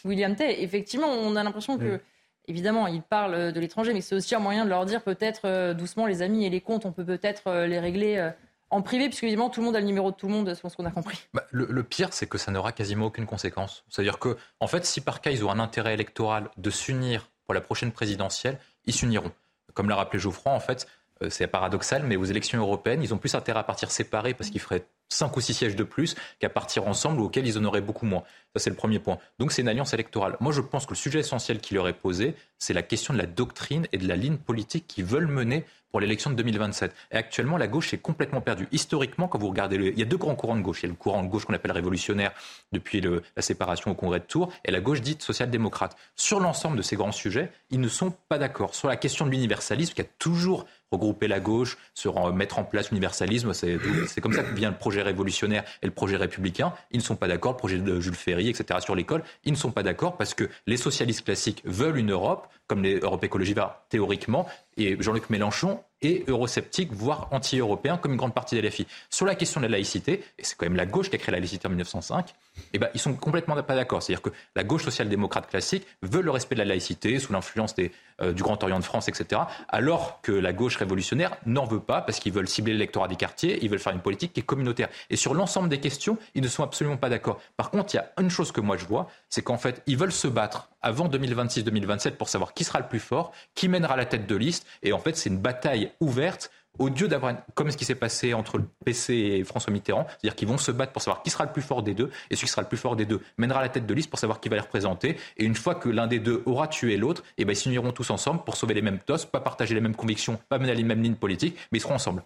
William 0.05 0.35
Tay, 0.35 0.61
effectivement, 0.61 1.07
on 1.07 1.35
a 1.35 1.43
l'impression 1.43 1.77
que... 1.77 1.99
Évidemment, 2.47 2.87
il 2.87 3.03
parle 3.03 3.53
de 3.53 3.59
l'étranger, 3.59 3.93
mais 3.93 4.01
c'est 4.01 4.15
aussi 4.15 4.33
un 4.33 4.39
moyen 4.39 4.65
de 4.65 4.69
leur 4.69 4.85
dire 4.85 5.03
peut-être 5.03 5.73
doucement 5.73 6.07
les 6.07 6.23
amis 6.23 6.43
et 6.43 6.49
les 6.49 6.59
comptes, 6.59 6.87
on 6.87 6.91
peut 6.91 7.05
peut-être 7.05 7.65
les 7.65 7.79
régler 7.79 8.31
en 8.71 8.81
privé, 8.81 9.07
puisque 9.07 9.23
évidemment 9.23 9.49
tout 9.49 9.59
le 9.59 9.65
monde 9.65 9.75
a 9.75 9.79
le 9.79 9.85
numéro 9.85 10.11
de 10.11 10.15
tout 10.15 10.27
le 10.27 10.33
monde, 10.33 10.53
c'est 10.53 10.67
ce 10.67 10.75
qu'on 10.75 10.85
a 10.85 10.91
compris. 10.91 11.19
Bah, 11.33 11.43
le, 11.51 11.67
le, 11.69 11.83
pire, 11.83 12.13
c'est 12.13 12.27
que 12.27 12.37
ça 12.37 12.51
n'aura 12.51 12.71
quasiment 12.71 13.05
aucune 13.05 13.25
conséquence. 13.25 13.83
C'est-à-dire 13.89 14.17
que, 14.17 14.37
en 14.59 14.67
fait, 14.67 14.85
si 14.85 15.01
par 15.01 15.21
cas 15.21 15.31
ils 15.31 15.45
ont 15.45 15.51
un 15.51 15.59
intérêt 15.59 15.93
électoral 15.93 16.49
de 16.57 16.69
s'unir 16.69 17.29
pour 17.45 17.53
la 17.53 17.61
prochaine 17.61 17.91
présidentielle, 17.91 18.57
ils 18.85 18.93
s'uniront. 18.93 19.31
Comme 19.73 19.89
l'a 19.89 19.95
rappelé 19.95 20.19
Geoffroy, 20.19 20.51
en 20.51 20.59
fait, 20.59 20.87
c'est 21.29 21.47
paradoxal, 21.47 22.03
mais 22.03 22.15
aux 22.15 22.25
élections 22.25 22.59
européennes, 22.59 23.01
ils 23.03 23.13
ont 23.13 23.17
plus 23.17 23.35
intérêt 23.35 23.59
à 23.59 23.63
partir 23.63 23.91
séparés 23.91 24.33
parce 24.33 24.49
qu'ils 24.49 24.61
feraient 24.61 24.85
5 25.09 25.35
ou 25.35 25.41
6 25.41 25.53
sièges 25.53 25.75
de 25.75 25.83
plus 25.83 26.15
qu'à 26.39 26.49
partir 26.49 26.87
ensemble 26.87 27.21
auxquels 27.21 27.45
ils 27.45 27.57
en 27.57 27.65
auraient 27.65 27.81
beaucoup 27.81 28.05
moins. 28.05 28.23
Ça, 28.55 28.63
c'est 28.63 28.69
le 28.69 28.75
premier 28.75 28.99
point. 28.99 29.17
Donc, 29.39 29.51
c'est 29.51 29.61
une 29.61 29.67
alliance 29.67 29.93
électorale. 29.93 30.37
Moi, 30.39 30.51
je 30.51 30.61
pense 30.61 30.85
que 30.85 30.91
le 30.91 30.97
sujet 30.97 31.19
essentiel 31.19 31.59
qui 31.59 31.73
leur 31.73 31.87
est 31.87 31.93
posé, 31.93 32.35
c'est 32.57 32.73
la 32.73 32.81
question 32.81 33.13
de 33.13 33.19
la 33.19 33.25
doctrine 33.25 33.87
et 33.91 33.97
de 33.97 34.07
la 34.07 34.15
ligne 34.15 34.37
politique 34.37 34.87
qu'ils 34.87 35.05
veulent 35.05 35.27
mener 35.27 35.65
pour 35.91 35.99
l'élection 35.99 36.29
de 36.29 36.35
2027. 36.35 36.95
Et 37.11 37.17
actuellement, 37.17 37.57
la 37.57 37.67
gauche 37.67 37.93
est 37.93 37.97
complètement 37.97 38.39
perdue. 38.39 38.67
Historiquement, 38.71 39.27
quand 39.27 39.37
vous 39.37 39.49
regardez, 39.49 39.77
le... 39.77 39.87
il 39.87 39.99
y 39.99 40.01
a 40.01 40.05
deux 40.05 40.17
grands 40.17 40.35
courants 40.35 40.55
de 40.55 40.61
gauche. 40.61 40.83
Il 40.83 40.85
y 40.85 40.89
a 40.89 40.89
le 40.89 40.95
courant 40.95 41.21
de 41.21 41.27
gauche 41.27 41.45
qu'on 41.45 41.53
appelle 41.53 41.73
révolutionnaire 41.73 42.31
depuis 42.71 43.01
la 43.01 43.41
séparation 43.41 43.91
au 43.91 43.95
Congrès 43.95 44.19
de 44.19 44.25
Tours, 44.25 44.51
et 44.63 44.71
la 44.71 44.79
gauche 44.79 45.01
dite 45.01 45.21
social-démocrate. 45.21 45.97
Sur 46.15 46.39
l'ensemble 46.39 46.77
de 46.77 46.81
ces 46.81 46.95
grands 46.95 47.11
sujets, 47.11 47.51
ils 47.69 47.81
ne 47.81 47.89
sont 47.89 48.13
pas 48.29 48.37
d'accord. 48.37 48.73
Sur 48.73 48.87
la 48.87 48.95
question 48.95 49.25
de 49.25 49.31
l'universalisme, 49.31 49.93
qui 49.93 50.01
a 50.01 50.05
toujours 50.17 50.65
regrouper 50.91 51.27
la 51.27 51.39
gauche, 51.39 51.77
se 51.93 52.09
mettre 52.31 52.59
en 52.59 52.63
place 52.63 52.89
l'universalisme. 52.89 53.53
C'est 53.53 54.21
comme 54.21 54.33
ça 54.33 54.43
que 54.43 54.53
vient 54.53 54.69
le 54.69 54.77
projet 54.77 55.01
révolutionnaire 55.01 55.63
et 55.81 55.85
le 55.85 55.91
projet 55.91 56.17
républicain. 56.17 56.73
Ils 56.91 56.97
ne 56.97 57.03
sont 57.03 57.15
pas 57.15 57.27
d'accord, 57.27 57.53
le 57.53 57.57
projet 57.57 57.77
de 57.77 57.99
Jules 57.99 58.15
Ferry, 58.15 58.49
etc. 58.49 58.79
sur 58.81 58.95
l'école. 58.95 59.23
Ils 59.45 59.51
ne 59.51 59.57
sont 59.57 59.71
pas 59.71 59.83
d'accord 59.83 60.17
parce 60.17 60.33
que 60.33 60.49
les 60.67 60.77
socialistes 60.77 61.25
classiques 61.25 61.61
veulent 61.65 61.97
une 61.97 62.11
Europe, 62.11 62.47
comme 62.67 62.83
les 62.83 62.99
Europe 62.99 63.23
Écologie 63.23 63.53
Verts 63.53 63.75
théoriquement, 63.89 64.47
et 64.77 64.97
Jean-Luc 64.99 65.29
Mélenchon 65.29 65.79
est 66.01 66.27
eurosceptique, 66.29 66.91
voire 66.91 67.27
anti-européen, 67.31 67.97
comme 67.97 68.13
une 68.13 68.17
grande 68.17 68.33
partie 68.33 68.59
des 68.59 68.67
LFI. 68.67 68.87
Sur 69.09 69.25
la 69.25 69.35
question 69.35 69.59
de 69.61 69.65
la 69.65 69.73
laïcité, 69.73 70.23
et 70.39 70.43
c'est 70.43 70.57
quand 70.57 70.65
même 70.65 70.75
la 70.75 70.85
gauche 70.85 71.09
qui 71.09 71.15
a 71.15 71.19
créé 71.19 71.31
la 71.31 71.39
laïcité 71.39 71.67
en 71.67 71.69
1905, 71.69 72.33
eh 72.73 72.79
ben, 72.79 72.89
ils 72.93 72.99
sont 72.99 73.13
complètement 73.13 73.55
pas 73.61 73.75
d'accord. 73.75 74.01
C'est-à-dire 74.01 74.21
que 74.21 74.29
la 74.55 74.63
gauche 74.63 74.83
social-démocrate 74.83 75.47
classique 75.47 75.85
veut 76.01 76.21
le 76.21 76.31
respect 76.31 76.55
de 76.55 76.59
la 76.59 76.65
laïcité 76.65 77.19
sous 77.19 77.33
l'influence 77.33 77.75
euh, 78.21 78.33
du 78.33 78.43
Grand 78.43 78.61
Orient 78.63 78.79
de 78.79 78.83
France, 78.83 79.07
etc., 79.07 79.41
alors 79.67 80.21
que 80.21 80.31
la 80.31 80.53
gauche 80.53 80.77
révolutionnaire 80.77 81.35
n'en 81.45 81.65
veut 81.65 81.79
pas 81.79 82.01
parce 82.01 82.19
qu'ils 82.19 82.33
veulent 82.33 82.47
cibler 82.47 82.73
l'électorat 82.73 83.07
des 83.07 83.15
quartiers, 83.15 83.59
ils 83.61 83.69
veulent 83.69 83.79
faire 83.79 83.93
une 83.93 84.01
politique 84.01 84.33
qui 84.33 84.39
est 84.41 84.43
communautaire. 84.43 84.89
Et 85.09 85.15
sur 85.15 85.33
l'ensemble 85.33 85.69
des 85.69 85.79
questions, 85.79 86.17
ils 86.35 86.41
ne 86.41 86.47
sont 86.47 86.63
absolument 86.63 86.97
pas 86.97 87.09
d'accord. 87.09 87.41
Par 87.57 87.71
contre, 87.71 87.93
il 87.93 87.97
y 87.97 87.99
a 87.99 88.11
une 88.19 88.29
chose 88.29 88.51
que 88.51 88.61
moi 88.61 88.77
je 88.77 88.85
vois, 88.85 89.07
c'est 89.29 89.41
qu'en 89.41 89.57
fait, 89.57 89.81
ils 89.87 89.97
veulent 89.97 90.11
se 90.11 90.27
battre 90.27 90.69
avant 90.81 91.07
2026-2027 91.07 92.11
pour 92.11 92.29
savoir 92.29 92.53
qui 92.53 92.63
sera 92.63 92.79
le 92.79 92.87
plus 92.87 92.99
fort, 92.99 93.31
qui 93.55 93.67
mènera 93.67 93.95
la 93.95 94.05
tête 94.05 94.27
de 94.27 94.35
liste. 94.35 94.65
Et 94.83 94.93
en 94.93 94.99
fait, 94.99 95.15
c'est 95.15 95.29
une 95.29 95.39
bataille 95.39 95.91
ouverte 95.99 96.51
lieu 96.79 97.07
d'avoir, 97.07 97.35
comme 97.53 97.71
ce 97.71 97.77
qui 97.77 97.85
s'est 97.85 97.95
passé 97.95 98.33
entre 98.33 98.57
le 98.57 98.65
PC 98.85 99.13
et 99.13 99.43
François 99.43 99.71
Mitterrand, 99.71 100.05
c'est-à-dire 100.07 100.35
qu'ils 100.35 100.47
vont 100.47 100.57
se 100.57 100.71
battre 100.71 100.91
pour 100.91 101.01
savoir 101.01 101.23
qui 101.23 101.29
sera 101.29 101.45
le 101.45 101.51
plus 101.51 101.61
fort 101.61 101.83
des 101.83 101.93
deux, 101.93 102.09
et 102.29 102.35
celui 102.35 102.47
qui 102.47 102.51
sera 102.51 102.61
le 102.61 102.67
plus 102.67 102.77
fort 102.77 102.95
des 102.95 103.05
deux 103.05 103.21
mènera 103.37 103.61
la 103.61 103.69
tête 103.69 103.85
de 103.85 103.93
liste 103.93 104.09
pour 104.09 104.19
savoir 104.19 104.39
qui 104.39 104.49
va 104.49 104.55
les 104.55 104.61
représenter. 104.61 105.17
Et 105.37 105.45
une 105.45 105.55
fois 105.55 105.75
que 105.75 105.89
l'un 105.89 106.07
des 106.07 106.19
deux 106.19 106.43
aura 106.45 106.67
tué 106.67 106.97
l'autre, 106.97 107.23
eh 107.37 107.45
ben, 107.45 107.53
ils 107.53 107.57
s'uniront 107.57 107.91
tous 107.91 108.09
ensemble 108.09 108.43
pour 108.43 108.55
sauver 108.55 108.73
les 108.73 108.81
mêmes 108.81 108.99
tosses, 108.99 109.25
pas 109.25 109.39
partager 109.39 109.75
les 109.75 109.81
mêmes 109.81 109.95
convictions, 109.95 110.39
pas 110.49 110.57
mener 110.59 110.75
les 110.75 110.83
mêmes 110.83 111.01
lignes 111.01 111.15
politiques, 111.15 111.57
mais 111.71 111.77
ils 111.77 111.81
seront 111.81 111.95
ensemble. 111.95 112.23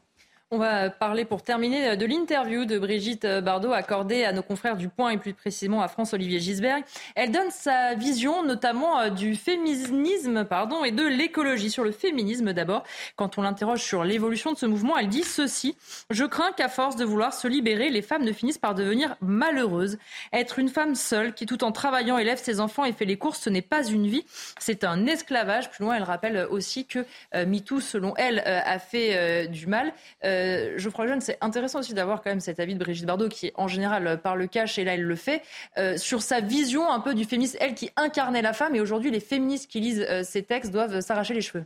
On 0.52 0.60
va 0.60 0.92
parler 0.92 1.26
pour 1.26 1.42
terminer 1.42 1.98
de 1.98 2.06
l'interview 2.06 2.66
de 2.66 2.78
Brigitte 2.78 3.26
Bardot 3.26 3.72
accordée 3.72 4.26
à 4.26 4.32
nos 4.32 4.44
confrères 4.44 4.78
du 4.78 4.90
Point 4.90 5.10
et 5.10 5.18
plus 5.18 5.34
précisément 5.34 5.82
à 5.82 5.88
France-Olivier 5.88 6.40
Gisberg. 6.40 6.84
Elle 7.16 7.32
donne 7.32 7.50
sa 7.50 7.96
vision 7.96 8.44
notamment 8.44 9.00
euh, 9.00 9.10
du 9.10 9.36
féminisme 9.36 10.46
pardon, 10.46 10.86
et 10.86 10.92
de 10.92 11.04
l'écologie. 11.04 11.72
Sur 11.72 11.84
le 11.84 11.92
féminisme 11.92 12.54
d'abord, 12.54 12.84
quand 13.16 13.40
on 13.40 13.42
l'interroge 13.42 13.82
sur 13.82 14.04
l'évolution 14.04 14.54
de 14.54 14.58
ce 14.60 14.68
mouvement, 14.68 14.96
elle 15.00 15.08
dit 15.08 15.24
ceci. 15.24 15.76
Je 16.12 16.26
crains 16.26 16.52
qu'à 16.52 16.70
force 16.70 16.96
de 16.96 17.06
vouloir 17.06 17.34
se 17.34 17.48
libérer, 17.48 17.90
les 17.90 18.04
femmes 18.04 18.24
ne 18.24 18.32
finissent 18.32 18.60
par 18.60 18.76
devenir 18.76 19.16
malheureuses. 19.22 19.98
Être 20.32 20.60
une 20.60 20.70
femme 20.70 20.94
seule 20.94 21.34
qui 21.34 21.48
tout 21.48 21.64
en 21.64 21.72
travaillant 21.72 22.20
élève 22.20 22.38
ses 22.38 22.60
enfants 22.60 22.86
et 22.86 22.94
fait 22.94 23.06
les 23.06 23.18
courses, 23.18 23.40
ce 23.40 23.50
n'est 23.50 23.64
pas 23.64 23.84
une 23.84 24.06
vie, 24.06 24.26
c'est 24.60 24.84
un 24.84 25.08
esclavage. 25.08 25.72
Plus 25.72 25.86
loin, 25.86 25.96
elle 25.96 26.04
rappelle 26.04 26.46
aussi 26.52 26.86
que 26.86 27.04
euh, 27.34 27.48
MeToo, 27.48 27.80
selon 27.80 28.14
elle, 28.18 28.44
euh, 28.46 28.62
a 28.64 28.78
fait 28.78 29.48
du 29.48 29.66
mal. 29.66 29.92
Euh, 30.36 30.78
Geoffroy 30.78 31.08
Jeune, 31.08 31.22
c'est 31.22 31.38
intéressant 31.42 31.80
aussi 31.80 31.94
d'avoir 31.94 32.22
quand 32.22 32.30
même 32.30 32.40
cet 32.40 32.60
avis 32.60 32.74
de 32.74 32.80
Brigitte 32.80 33.06
Bardot 33.06 33.30
qui, 33.30 33.52
en 33.56 33.68
général, 33.68 34.20
par 34.22 34.36
le 34.36 34.48
cash, 34.48 34.78
et 34.78 34.84
là, 34.84 34.94
elle 34.96 35.04
le 35.04 35.16
fait, 35.16 35.42
euh, 35.78 35.98
sur 35.98 36.22
sa 36.22 36.42
vision 36.42 36.90
un 36.90 37.00
peu 37.00 37.14
du 37.14 37.26
féminisme, 37.26 37.58
elle 37.62 37.74
qui 37.74 37.90
incarnait 37.96 38.42
la 38.42 38.54
femme, 38.54 38.76
et 38.76 38.82
aujourd'hui, 38.82 39.12
les 39.12 39.20
féministes 39.20 39.70
qui 39.70 39.80
lisent 39.80 40.06
euh, 40.10 40.24
ces 40.24 40.44
textes 40.44 40.72
doivent 40.72 41.02
s'arracher 41.02 41.34
les 41.34 41.42
cheveux. 41.42 41.66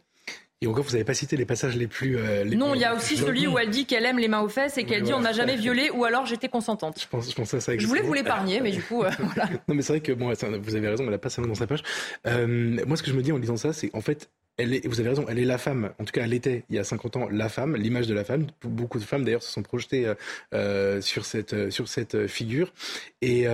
Et 0.62 0.68
encore, 0.68 0.84
vous 0.84 0.92
n'avez 0.92 1.06
pas 1.06 1.14
cité 1.14 1.38
les 1.38 1.46
passages 1.46 1.78
les 1.78 1.88
plus. 1.88 2.18
Euh, 2.18 2.44
non, 2.44 2.76
il 2.76 2.82
y 2.82 2.84
a 2.84 2.94
aussi 2.94 3.16
celui 3.16 3.48
où 3.48 3.58
elle 3.58 3.70
dit 3.70 3.86
qu'elle 3.86 4.06
aime 4.06 4.20
les 4.20 4.28
mains 4.28 4.42
aux 4.42 4.50
fesses 4.50 4.78
et 4.78 4.84
qu'elle 4.84 5.04
dit 5.04 5.14
on 5.14 5.22
n'a 5.22 5.32
jamais 5.32 5.56
violé 5.56 5.90
ou 5.90 6.04
alors 6.04 6.26
j'étais 6.26 6.50
consentante. 6.50 7.00
Je 7.02 7.08
pense, 7.08 7.30
je 7.30 7.36
pense 7.36 7.54
à 7.54 7.62
ça. 7.62 7.78
Je 7.78 7.88
voulais 7.88 8.02
vous 8.02 8.14
l'épargner, 8.14 8.60
mais 8.60 8.72
du 8.72 8.82
coup, 8.82 8.98
voilà. 9.20 9.50
Non, 9.70 9.76
mais 9.76 9.82
c'est 9.82 9.94
vrai 9.94 10.02
que 10.02 10.12
bon, 10.12 10.34
vous 10.62 10.76
avez 10.76 10.90
raison, 10.90 11.06
elle 11.08 11.14
a 11.14 11.18
pas 11.18 11.30
ça 11.30 11.42
dans 11.42 11.56
sa 11.56 11.66
page. 11.66 11.82
moi, 12.26 12.98
ce 12.98 13.04
que 13.04 13.10
je 13.10 13.16
me 13.16 13.22
dis 13.22 13.32
en 13.32 13.38
lisant 13.38 13.56
ça, 13.56 13.72
c'est 13.72 13.90
en 13.94 14.02
fait, 14.02 14.30
vous 14.66 15.00
avez 15.00 15.10
raison, 15.10 15.26
elle 15.30 15.40
est 15.40 15.46
la 15.46 15.58
femme. 15.58 15.92
En 16.00 16.06
tout 16.06 16.12
cas, 16.12 16.24
elle 16.24 16.34
était 16.34 16.64
il 16.70 16.76
y 16.76 16.80
a 16.80 16.84
50 16.84 17.16
ans 17.18 17.28
la 17.32 17.50
femme, 17.50 17.76
l'image 17.76 18.08
de 18.08 18.14
la 18.14 18.24
femme. 18.24 18.48
Beaucoup 18.64 19.00
de 19.00 19.04
femmes 19.04 19.24
d'ailleurs 19.24 19.44
se 19.44 19.52
sont 19.52 19.64
projetées 19.64 20.06
euh, 20.06 20.16
euh, 20.54 21.02
sur 21.02 21.26
cette 21.26 21.54
euh, 21.54 21.70
sur 21.70 21.88
cette 21.88 22.28
figure 22.28 22.74
et, 23.22 23.46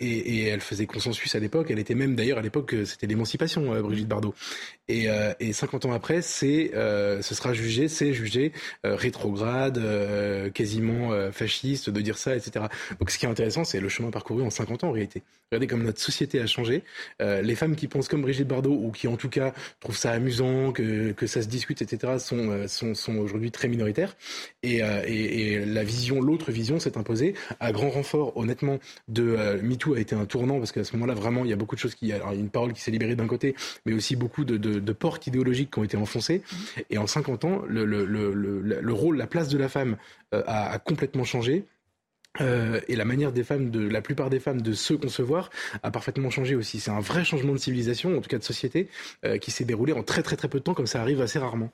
et, 0.00 0.46
elle 0.46 0.60
faisait 0.60 0.86
consensus 0.86 1.34
à 1.34 1.38
l'époque. 1.38 1.70
Elle 1.70 1.78
était 1.78 1.94
même 1.94 2.14
d'ailleurs 2.14 2.38
à 2.38 2.42
l'époque 2.42 2.74
c'était 2.84 3.06
l'émancipation 3.06 3.80
Brigitte 3.82 4.08
Bardot. 4.08 4.34
Et, 4.92 5.08
et 5.40 5.52
50 5.52 5.86
ans 5.86 5.92
après, 5.92 6.22
c'est 6.22 6.70
ce 6.74 7.34
sera 7.34 7.52
jugé, 7.52 7.88
c'est 7.88 8.12
jugé 8.12 8.52
rétrograde, 8.84 9.80
quasiment 10.52 11.10
fasciste 11.32 11.90
de 11.90 12.00
dire 12.00 12.18
ça, 12.18 12.36
etc. 12.36 12.66
Donc 12.98 13.10
ce 13.10 13.18
qui 13.18 13.26
est 13.26 13.28
intéressant, 13.28 13.64
c'est 13.64 13.80
le 13.80 13.88
chemin 13.88 14.10
parcouru 14.10 14.42
en 14.42 14.50
50 14.50 14.84
ans 14.84 14.88
en 14.88 14.92
réalité. 14.92 15.22
Regardez 15.50 15.66
comme 15.66 15.82
notre 15.82 16.00
société 16.00 16.40
a 16.40 16.46
changé. 16.46 16.82
les 17.20 17.54
femmes 17.54 17.76
qui 17.76 17.88
pensent 17.88 18.08
comme 18.08 18.22
Brigitte 18.22 18.48
Bardot 18.48 18.72
ou 18.72 18.90
qui 18.90 19.08
en 19.08 19.16
tout 19.16 19.28
cas 19.28 19.52
trouvent 19.80 19.96
ça 19.96 20.12
amusant 20.12 20.72
que, 20.72 21.12
que 21.12 21.26
ça 21.26 21.42
se 21.42 21.48
discute, 21.48 21.82
etc., 21.82 22.18
sont, 22.18 22.50
euh, 22.50 22.68
sont, 22.68 22.94
sont 22.94 23.16
aujourd'hui 23.16 23.50
très 23.50 23.68
minoritaires. 23.68 24.16
Et, 24.62 24.82
euh, 24.82 25.64
la 25.66 25.84
vision, 25.84 26.20
l'autre 26.20 26.52
vision 26.52 26.78
s'est 26.78 26.98
imposée 26.98 27.34
à 27.60 27.72
grand 27.72 27.90
renfort, 27.90 28.36
honnêtement, 28.36 28.78
de 29.08 29.22
euh, 29.22 29.60
MeToo 29.62 29.94
a 29.94 30.00
été 30.00 30.14
un 30.14 30.24
tournant 30.24 30.58
parce 30.58 30.72
qu'à 30.72 30.84
ce 30.84 30.92
moment-là, 30.94 31.14
vraiment, 31.14 31.44
il 31.44 31.50
y 31.50 31.52
a 31.52 31.56
beaucoup 31.56 31.74
de 31.74 31.80
choses 31.80 31.94
qui, 31.94 32.06
il 32.06 32.08
y 32.08 32.12
a 32.12 32.34
une 32.34 32.50
parole 32.50 32.72
qui 32.72 32.80
s'est 32.80 32.90
libérée 32.90 33.16
d'un 33.16 33.26
côté, 33.26 33.54
mais 33.86 33.92
aussi 33.92 34.16
beaucoup 34.16 34.44
de, 34.44 34.56
de, 34.82 34.92
portes 34.92 35.26
idéologiques 35.26 35.70
qui 35.72 35.78
ont 35.78 35.84
été 35.84 35.96
enfoncées. 35.96 36.42
Et 36.90 36.98
en 36.98 37.06
50 37.06 37.44
ans, 37.44 37.62
le, 37.66 37.84
le, 37.84 38.04
le, 38.04 38.60
le 38.60 38.92
rôle, 38.92 39.16
la 39.16 39.26
place 39.26 39.48
de 39.48 39.58
la 39.58 39.68
femme 39.68 39.96
a, 40.32 40.72
a 40.72 40.78
complètement 40.78 41.24
changé. 41.24 41.64
Euh, 42.40 42.80
et 42.88 42.96
la 42.96 43.04
manière 43.04 43.32
des 43.32 43.44
femmes, 43.44 43.70
de 43.70 43.86
la 43.86 44.00
plupart 44.00 44.30
des 44.30 44.40
femmes, 44.40 44.62
de 44.62 44.72
se 44.72 44.94
concevoir 44.94 45.50
a 45.82 45.90
parfaitement 45.90 46.30
changé 46.30 46.54
aussi. 46.54 46.80
C'est 46.80 46.90
un 46.90 47.00
vrai 47.00 47.24
changement 47.24 47.52
de 47.52 47.58
civilisation, 47.58 48.16
en 48.16 48.20
tout 48.20 48.28
cas 48.28 48.38
de 48.38 48.44
société, 48.44 48.88
euh, 49.24 49.38
qui 49.38 49.50
s'est 49.50 49.64
déroulé 49.64 49.92
en 49.92 50.02
très 50.02 50.22
très 50.22 50.36
très 50.36 50.48
peu 50.48 50.58
de 50.58 50.64
temps, 50.64 50.74
comme 50.74 50.86
ça 50.86 51.00
arrive 51.00 51.20
assez 51.20 51.38
rarement. 51.38 51.70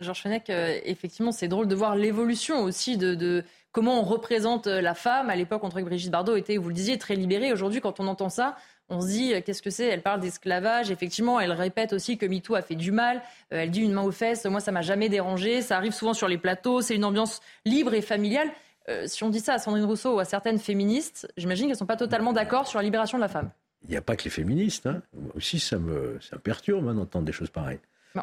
Georges 0.00 0.22
Fenech, 0.22 0.50
euh, 0.50 0.80
effectivement, 0.84 1.30
c'est 1.30 1.46
drôle 1.46 1.68
de 1.68 1.76
voir 1.76 1.94
l'évolution 1.94 2.64
aussi 2.64 2.96
de, 2.96 3.44
comment 3.70 4.00
on 4.00 4.04
représente 4.04 4.66
la 4.66 4.94
femme. 4.94 5.30
À 5.30 5.36
l'époque, 5.36 5.62
on 5.62 5.68
trouvait 5.68 5.84
Brigitte 5.84 6.10
Bardot 6.10 6.34
était, 6.34 6.56
vous 6.56 6.68
le 6.68 6.74
disiez, 6.74 6.98
très 6.98 7.14
libérée. 7.14 7.52
Aujourd'hui, 7.52 7.80
quand 7.80 8.00
on 8.00 8.08
entend 8.08 8.28
ça, 8.28 8.56
on 8.88 9.00
se 9.00 9.06
dit 9.06 9.32
qu'est-ce 9.44 9.62
que 9.62 9.70
c'est? 9.70 9.86
Elle 9.86 10.02
parle 10.02 10.20
d'esclavage. 10.20 10.90
Effectivement, 10.90 11.40
elle 11.40 11.52
répète 11.52 11.92
aussi 11.92 12.18
que 12.18 12.26
MeToo 12.26 12.54
a 12.54 12.62
fait 12.62 12.74
du 12.74 12.92
mal. 12.92 13.22
elle 13.50 13.70
dit 13.70 13.80
une 13.80 13.92
main 13.92 14.02
aux 14.02 14.12
fesses. 14.12 14.44
Moi, 14.44 14.60
ça 14.60 14.72
m'a 14.72 14.82
jamais 14.82 15.08
dérangé. 15.08 15.62
Ça 15.62 15.76
arrive 15.76 15.92
souvent 15.92 16.14
sur 16.14 16.28
les 16.28 16.38
plateaux. 16.38 16.82
C'est 16.82 16.94
une 16.94 17.04
ambiance 17.04 17.40
libre 17.64 17.94
et 17.94 18.02
familiale. 18.02 18.50
Euh, 18.88 19.04
si 19.06 19.22
on 19.24 19.30
dit 19.30 19.40
ça 19.40 19.54
à 19.54 19.58
Sandrine 19.58 19.84
Rousseau 19.84 20.16
ou 20.16 20.18
à 20.18 20.24
certaines 20.24 20.58
féministes, 20.58 21.30
j'imagine 21.36 21.66
qu'elles 21.66 21.74
ne 21.74 21.78
sont 21.78 21.86
pas 21.86 21.96
totalement 21.96 22.32
d'accord 22.32 22.66
sur 22.66 22.78
la 22.78 22.82
libération 22.82 23.18
de 23.18 23.22
la 23.22 23.28
femme. 23.28 23.50
Il 23.84 23.90
n'y 23.90 23.96
a 23.96 24.02
pas 24.02 24.16
que 24.16 24.24
les 24.24 24.30
féministes. 24.30 24.86
Hein. 24.86 25.02
Moi 25.14 25.32
aussi, 25.36 25.58
ça 25.58 25.78
me, 25.78 26.18
ça 26.20 26.38
perturbe 26.38 26.88
hein, 26.88 26.94
d'entendre 26.94 27.24
des 27.24 27.32
choses 27.32 27.50
pareilles. 27.50 27.80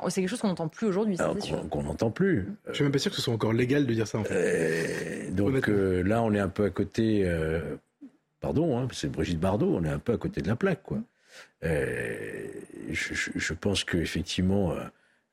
C'est 0.09 0.21
quelque 0.21 0.29
chose 0.29 0.39
qu'on 0.39 0.49
n'entend 0.49 0.67
plus 0.67 0.85
aujourd'hui. 0.85 1.17
Qu'on 1.71 1.83
n'entend 1.83 2.11
plus. 2.11 2.47
Je 2.67 2.73
suis 2.73 2.83
même 2.83 2.91
pas 2.91 2.99
sûr 2.99 3.09
que 3.09 3.17
ce 3.17 3.23
soit 3.23 3.33
encore 3.33 3.53
légal 3.53 3.87
de 3.87 3.93
dire 3.93 4.05
ça. 4.05 4.19
En 4.19 4.23
fait. 4.23 4.35
Euh, 4.35 5.31
donc 5.31 5.67
euh, 5.67 6.03
là, 6.03 6.21
on 6.21 6.31
est 6.33 6.39
un 6.39 6.49
peu 6.49 6.65
à 6.65 6.69
côté. 6.69 7.23
Pardon, 8.39 8.77
hein, 8.77 8.87
c'est 8.91 9.11
Brigitte 9.11 9.39
Bardot. 9.39 9.75
On 9.75 9.83
est 9.83 9.89
un 9.89 9.99
peu 9.99 10.13
à 10.13 10.17
côté 10.17 10.41
de 10.41 10.47
la 10.47 10.55
plaque, 10.55 10.83
quoi. 10.83 10.99
Je, 11.61 12.47
je, 12.91 13.31
je, 13.35 13.53
pense 13.53 13.83
qu'effectivement, 13.83 14.73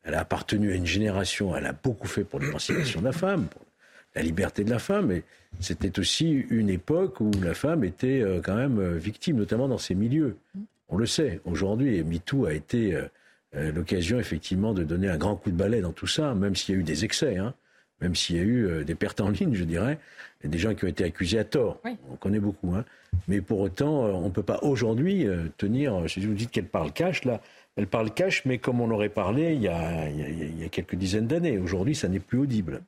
elle 0.07 0.15
a 0.15 0.21
appartenu 0.21 0.73
à 0.73 0.75
une 0.75 0.87
génération. 0.87 1.57
Elle 1.57 1.67
a 1.67 1.73
beaucoup 1.73 2.07
fait 2.07 2.25
pour 2.25 2.39
l'émancipation 2.39 3.01
de 3.01 3.07
la 3.07 3.13
femme, 3.13 3.47
pour 3.47 3.63
la 4.15 4.23
liberté 4.23 4.65
de 4.65 4.71
la 4.71 4.79
femme. 4.79 5.11
Et 5.13 5.25
c'était 5.61 5.99
aussi 5.99 6.31
une 6.51 6.71
époque 6.71 7.21
où 7.21 7.31
la 7.43 7.55
femme 7.55 7.85
était 7.85 8.21
euh, 8.21 8.41
quand 8.43 8.57
même 8.57 8.79
euh, 8.79 8.97
victime, 8.97 9.37
notamment 9.37 9.69
dans 9.69 9.79
ces 9.79 9.95
milieux. 9.95 10.37
On 10.89 10.97
le 10.97 11.07
sait 11.07 11.41
aujourd'hui. 11.45 11.97
Et 11.97 12.05
MeToo 12.05 12.47
a 12.47 12.55
été 12.55 12.95
euh, 12.95 13.73
l'occasion, 13.73 14.19
effectivement, 14.19 14.75
de 14.75 14.85
donner 14.85 15.09
un 15.09 15.19
grand 15.19 15.37
coup 15.37 15.51
de 15.51 15.57
balai 15.57 15.81
dans 15.81 15.93
tout 15.93 16.07
ça, 16.07 16.35
même 16.35 16.57
s'il 16.57 16.75
y 16.75 16.79
a 16.79 16.81
eu 16.81 16.85
des 16.85 17.05
excès, 17.05 17.37
hein, 17.37 17.55
même 18.01 18.15
s'il 18.15 18.37
y 18.37 18.41
a 18.41 18.43
eu 18.43 18.85
des 18.85 18.95
pertes 18.95 19.21
en 19.21 19.31
ligne, 19.31 19.55
je 19.55 19.65
dirais, 19.65 19.99
et 20.43 20.49
des 20.49 20.59
gens 20.59 20.75
qui 20.75 20.85
ont 20.85 20.89
été 20.89 21.05
accusés 21.05 21.39
à 21.39 21.45
tort. 21.45 21.81
On 22.11 22.17
connaît 22.17 22.41
beaucoup. 22.41 22.75
Hein. 22.75 22.85
Mais 23.29 23.41
pour 23.41 23.61
autant, 23.61 24.05
on 24.05 24.27
ne 24.27 24.31
peut 24.31 24.43
pas 24.43 24.59
aujourd'hui 24.63 25.27
tenir. 25.57 26.05
Si 26.09 26.21
vous 26.21 26.35
dites 26.35 26.51
qu'elle 26.51 26.69
parle 26.69 26.93
cash, 26.93 27.25
là, 27.25 27.41
elle 27.77 27.87
parle 27.87 28.13
cash, 28.13 28.45
mais 28.45 28.59
comme 28.59 28.81
on 28.81 28.91
aurait 28.91 29.09
parlé 29.09 29.55
il 29.55 29.63
y 29.63 29.69
a, 29.69 30.09
il 30.09 30.61
y 30.61 30.65
a 30.65 30.69
quelques 30.69 30.95
dizaines 30.97 31.27
d'années. 31.27 31.59
Aujourd'hui, 31.59 31.95
ça 31.95 32.09
n'est 32.09 32.21
plus 32.21 32.39
audible. 32.39 32.83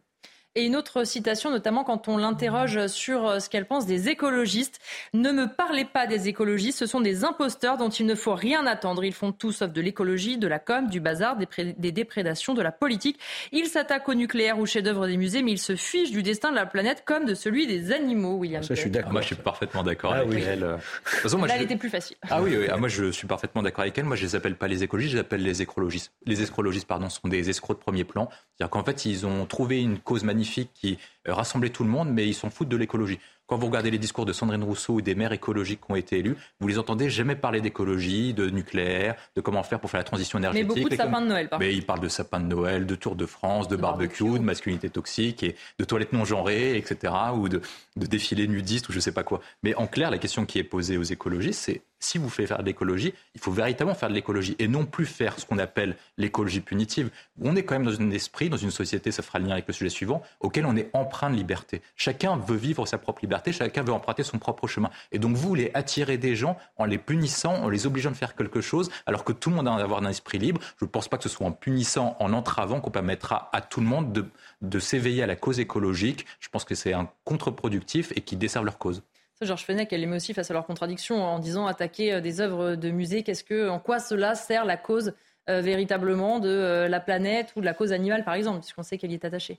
Et 0.55 0.65
une 0.65 0.77
autre 0.77 1.05
citation, 1.05 1.51
notamment 1.51 1.85
quand 1.85 2.09
on 2.09 2.17
l'interroge 2.17 2.87
sur 2.87 3.29
euh, 3.29 3.39
ce 3.39 3.51
qu'elle 3.51 3.67
pense 3.67 3.87
des 3.87 4.09
écologistes. 4.09 4.81
Ne 5.13 5.31
me 5.31 5.47
parlez 5.47 5.85
pas 5.85 6.07
des 6.07 6.27
écologistes, 6.29 6.79
ce 6.79 6.87
sont 6.87 7.01
des 7.01 7.23
imposteurs 7.23 7.77
dont 7.77 7.91
il 7.91 8.07
ne 8.07 8.15
faut 8.15 8.35
rien 8.35 8.67
attendre. 8.67 9.05
Ils 9.05 9.13
font 9.13 9.31
tout 9.31 9.53
sauf 9.53 9.71
de 9.71 9.81
l'écologie, 9.81 10.39
de 10.39 10.49
la 10.49 10.59
com, 10.59 10.89
du 10.89 11.01
bazar, 11.01 11.37
des, 11.37 11.93
déprédations, 11.93 12.55
de 12.55 12.63
la 12.63 12.73
politique. 12.73 13.21
Ils 13.53 13.67
s'attaquent 13.67 14.09
au 14.09 14.15
nucléaire 14.15 14.59
ou 14.59 14.65
chef-d'œuvre 14.65 15.07
des 15.07 15.19
musées, 15.19 15.43
mais 15.43 15.53
ils 15.53 15.61
se 15.61 15.77
fichent 15.77 16.11
du 16.11 16.23
destin 16.23 16.51
de 16.51 16.57
la 16.57 16.67
planète 16.67 17.05
comme 17.05 17.27
de 17.27 17.35
celui 17.35 17.67
des 17.67 17.93
animaux, 17.93 18.37
William. 18.37 18.63
Ça, 18.63 18.75
je 18.75 18.81
suis 18.81 18.91
d'accord. 18.91 19.13
Moi, 19.13 19.21
je 19.21 19.27
suis 19.27 19.37
parfaitement 19.37 19.83
d'accord 19.83 20.15
ah 20.15 20.21
avec 20.21 20.43
elle. 20.45 20.79
façon, 21.05 21.39
moi, 21.39 21.47
Là, 21.47 21.57
elle 21.57 21.63
était 21.63 21.77
plus 21.77 21.91
facile. 21.91 22.17
Ah 22.31 22.43
oui, 22.43 22.57
oui. 22.59 22.67
Ah, 22.71 22.79
moi, 22.79 22.89
je 22.89 23.13
suis 23.13 23.27
parfaitement 23.27 23.63
d'accord 23.63 23.83
avec 23.83 23.97
elle. 23.99 24.07
Moi, 24.07 24.17
je 24.17 24.23
les 24.23 24.35
appelle 24.35 24.57
pas 24.57 24.67
les 24.67 24.83
écologistes, 24.83 25.13
je 25.13 25.17
les 25.19 25.21
appelle 25.21 25.43
les 25.43 25.63
écologistes. 25.63 26.13
Les 26.25 26.43
écologistes, 26.43 26.87
pardon, 26.87 27.11
sont 27.11 27.29
des 27.29 27.51
escrocs 27.51 27.79
de 27.79 27.83
premier 27.83 28.05
plan. 28.05 28.29
C'est-à-dire 28.57 28.71
qu'en 28.71 28.85
fait, 28.85 29.05
ils 29.05 29.27
ont 29.27 29.45
trouvé 29.47 29.83
une 29.83 29.99
cause 29.99 30.25
magnifique 30.25 30.38
qui 30.45 30.99
euh, 31.27 31.35
rassemblait 31.35 31.71
tout 31.71 31.85
le 31.85 31.91
monde, 31.91 32.11
mais 32.11 32.27
ils 32.27 32.35
s'en 32.35 32.51
foutent 32.51 32.69
de 32.69 32.77
l'écologie. 32.77 33.19
Quand 33.49 33.57
vous 33.57 33.67
regardez 33.69 33.91
les 33.91 33.99
discours 33.99 34.27
de 34.27 34.35
Sandrine 34.35 34.63
Rousseau 34.63 34.95
ou 34.95 35.01
des 35.01 35.15
maires 35.15 35.33
écologiques 35.33 35.81
qui 35.81 35.91
ont 35.91 35.97
été 35.97 36.19
élus, 36.19 36.37
vous 36.61 36.69
les 36.69 36.79
entendez 36.79 37.09
jamais 37.09 37.35
parler 37.35 37.63
d'écologie, 37.63 38.35
de 38.35 38.51
nucléaire, 38.51 39.17
de 39.37 39.41
comment 39.41 39.63
faire 39.63 39.81
pour 39.81 39.91
faire 39.91 40.01
la 40.01 40.05
transition 40.05 40.39
énergétique. 40.39 40.69
Mais 40.69 40.75
beaucoup 40.83 40.91
de 40.91 40.97
sapins 40.97 41.23
de 41.23 41.29
Noël, 41.29 41.49
Mais 41.59 41.75
ils 41.75 41.85
parlent 41.85 42.01
de 42.01 42.09
sapins 42.09 42.41
de 42.41 42.47
Noël, 42.47 42.85
de 42.85 42.95
Tour 42.95 43.17
de 43.17 43.25
France, 43.25 43.67
de, 43.67 43.77
barbecue, 43.77 44.39
de 44.39 44.45
masculinité 44.45 44.91
toxique, 44.91 45.43
et 45.43 45.57
de 45.79 45.85
toilettes 45.87 46.13
non 46.13 46.27
genrées, 46.27 46.77
etc., 46.77 47.15
ou 47.35 47.49
de, 47.49 47.63
de 47.97 48.07
défilés 48.07 48.49
nudistes, 48.49 48.91
ou 48.91 48.93
je 48.93 49.01
sais 49.01 49.13
pas 49.13 49.23
quoi. 49.23 49.41
Mais 49.63 49.75
en 49.77 49.87
clair, 49.87 50.11
la 50.11 50.19
question 50.19 50.45
qui 50.45 50.59
est 50.59 50.65
posée 50.65 50.99
aux 50.99 51.03
écologistes, 51.03 51.61
c'est 51.61 51.81
si 52.01 52.19
vous 52.19 52.29
faites 52.29 52.49
faire 52.49 52.59
de 52.59 52.65
l'écologie, 52.65 53.15
il 53.35 53.41
faut 53.41 53.51
véritablement 53.51 53.95
faire 53.95 54.09
de 54.09 54.15
l'écologie 54.15 54.57
et 54.59 54.69
non 54.69 54.85
plus 54.85 55.07
faire 55.07 55.39
ce 55.39 55.47
qu'on 55.47 55.59
appelle 55.59 55.97
l'écologie 56.17 56.61
punitive. 56.61 57.11
On 57.43 57.57
est 57.57 57.65
quand 57.65 57.79
même 57.79 57.85
dans 57.87 58.01
un 58.01 58.11
esprit, 58.11 58.49
dans 58.49 58.57
une 58.57 58.71
société, 58.71 59.11
ça 59.11 59.23
fera 59.23 59.39
le 59.39 59.47
lien 59.47 59.53
avec 59.53 59.67
le 59.67 59.75
sujet 59.75 59.91
suivant, 59.91 60.23
auquel 60.41 60.67
on 60.67 60.77
est 60.77 60.91
empreint 60.93 61.31
de 61.31 61.37
liberté. 61.37 61.83
Chacun 61.97 62.37
veut 62.37 62.57
vivre 62.57 62.87
sa 62.87 62.99
propre 62.99 63.23
liberté, 63.23 63.53
chacun 63.53 63.83
veut 63.83 63.93
emprunter 63.93 64.23
son 64.23 64.39
propre 64.39 64.67
chemin. 64.67 64.91
Et 65.13 65.19
donc 65.19 65.37
vous 65.37 65.49
voulez 65.49 65.71
attirer 65.75 66.19
des 66.19 66.37
gens 66.37 66.57
en 66.77 66.85
les 66.85 66.99
punissant, 66.99 67.55
en 67.55 67.69
les 67.69 67.87
obligeant 67.87 68.11
de 68.11 68.17
faire 68.17 68.37
quelque 68.37 68.61
chose, 68.61 68.91
alors 69.07 69.25
que 69.25 69.33
tout 69.33 69.51
le 69.51 69.57
monde 69.57 69.69
a 69.69 69.77
d'avoir 69.77 70.03
un 70.03 70.11
esprit 70.11 70.39
libre. 70.39 70.61
Je 70.79 70.85
ne 70.85 70.91
pense 70.91 71.09
pas 71.09 71.17
que 71.17 71.25
ce 71.25 71.29
soit 71.29 71.47
en 71.47 71.53
punissant, 71.53 72.17
en 72.21 72.33
entravant 72.33 72.81
qu'on 72.81 72.91
permettra 72.91 73.51
à 73.53 73.61
tout 73.61 73.81
le 73.81 73.87
monde 73.87 74.13
de, 74.13 74.25
de 74.63 74.79
s'éveiller 74.79 75.23
à 75.23 75.27
la 75.27 75.37
cause 75.37 75.61
écologique. 75.61 76.27
Je 76.41 76.49
pense 76.49 76.65
que 76.65 76.75
c'est 76.75 76.93
un 76.93 77.09
contre-productif 77.25 78.13
et 78.17 78.21
qui 78.21 78.37
desserve 78.37 78.65
leur 78.65 78.79
cause. 78.79 79.03
Georges 79.47 79.65
Fenech, 79.65 79.93
elle 79.93 80.03
aimait 80.03 80.17
aussi 80.17 80.35
face 80.35 80.51
à 80.51 80.55
leurs 80.55 80.67
contradictions 80.67 81.23
en 81.23 81.39
disant 81.39 81.67
attaquer 81.67 82.15
euh, 82.15 82.21
des 82.21 82.41
œuvres 82.41 82.75
de 82.75 82.91
musée. 82.91 83.23
Qu'est-ce 83.23 83.45
que, 83.45 83.69
en 83.69 83.79
quoi 83.79 83.99
cela 84.01 84.35
sert 84.35 84.65
la 84.65 84.77
cause 84.77 85.13
euh, 85.49 85.61
véritablement 85.61 86.41
de 86.41 86.49
euh, 86.49 86.89
la 86.89 87.01
planète 87.01 87.53
ou 87.57 87.61
de 87.61 87.65
la 87.65 87.75
cause 87.75 87.93
animale, 87.93 88.25
par 88.25 88.35
exemple, 88.35 88.61
puisqu'on 88.61 88.83
sait 88.83 88.99
qu'elle 88.99 89.13
y 89.13 89.15
est 89.15 89.25
attachée 89.25 89.59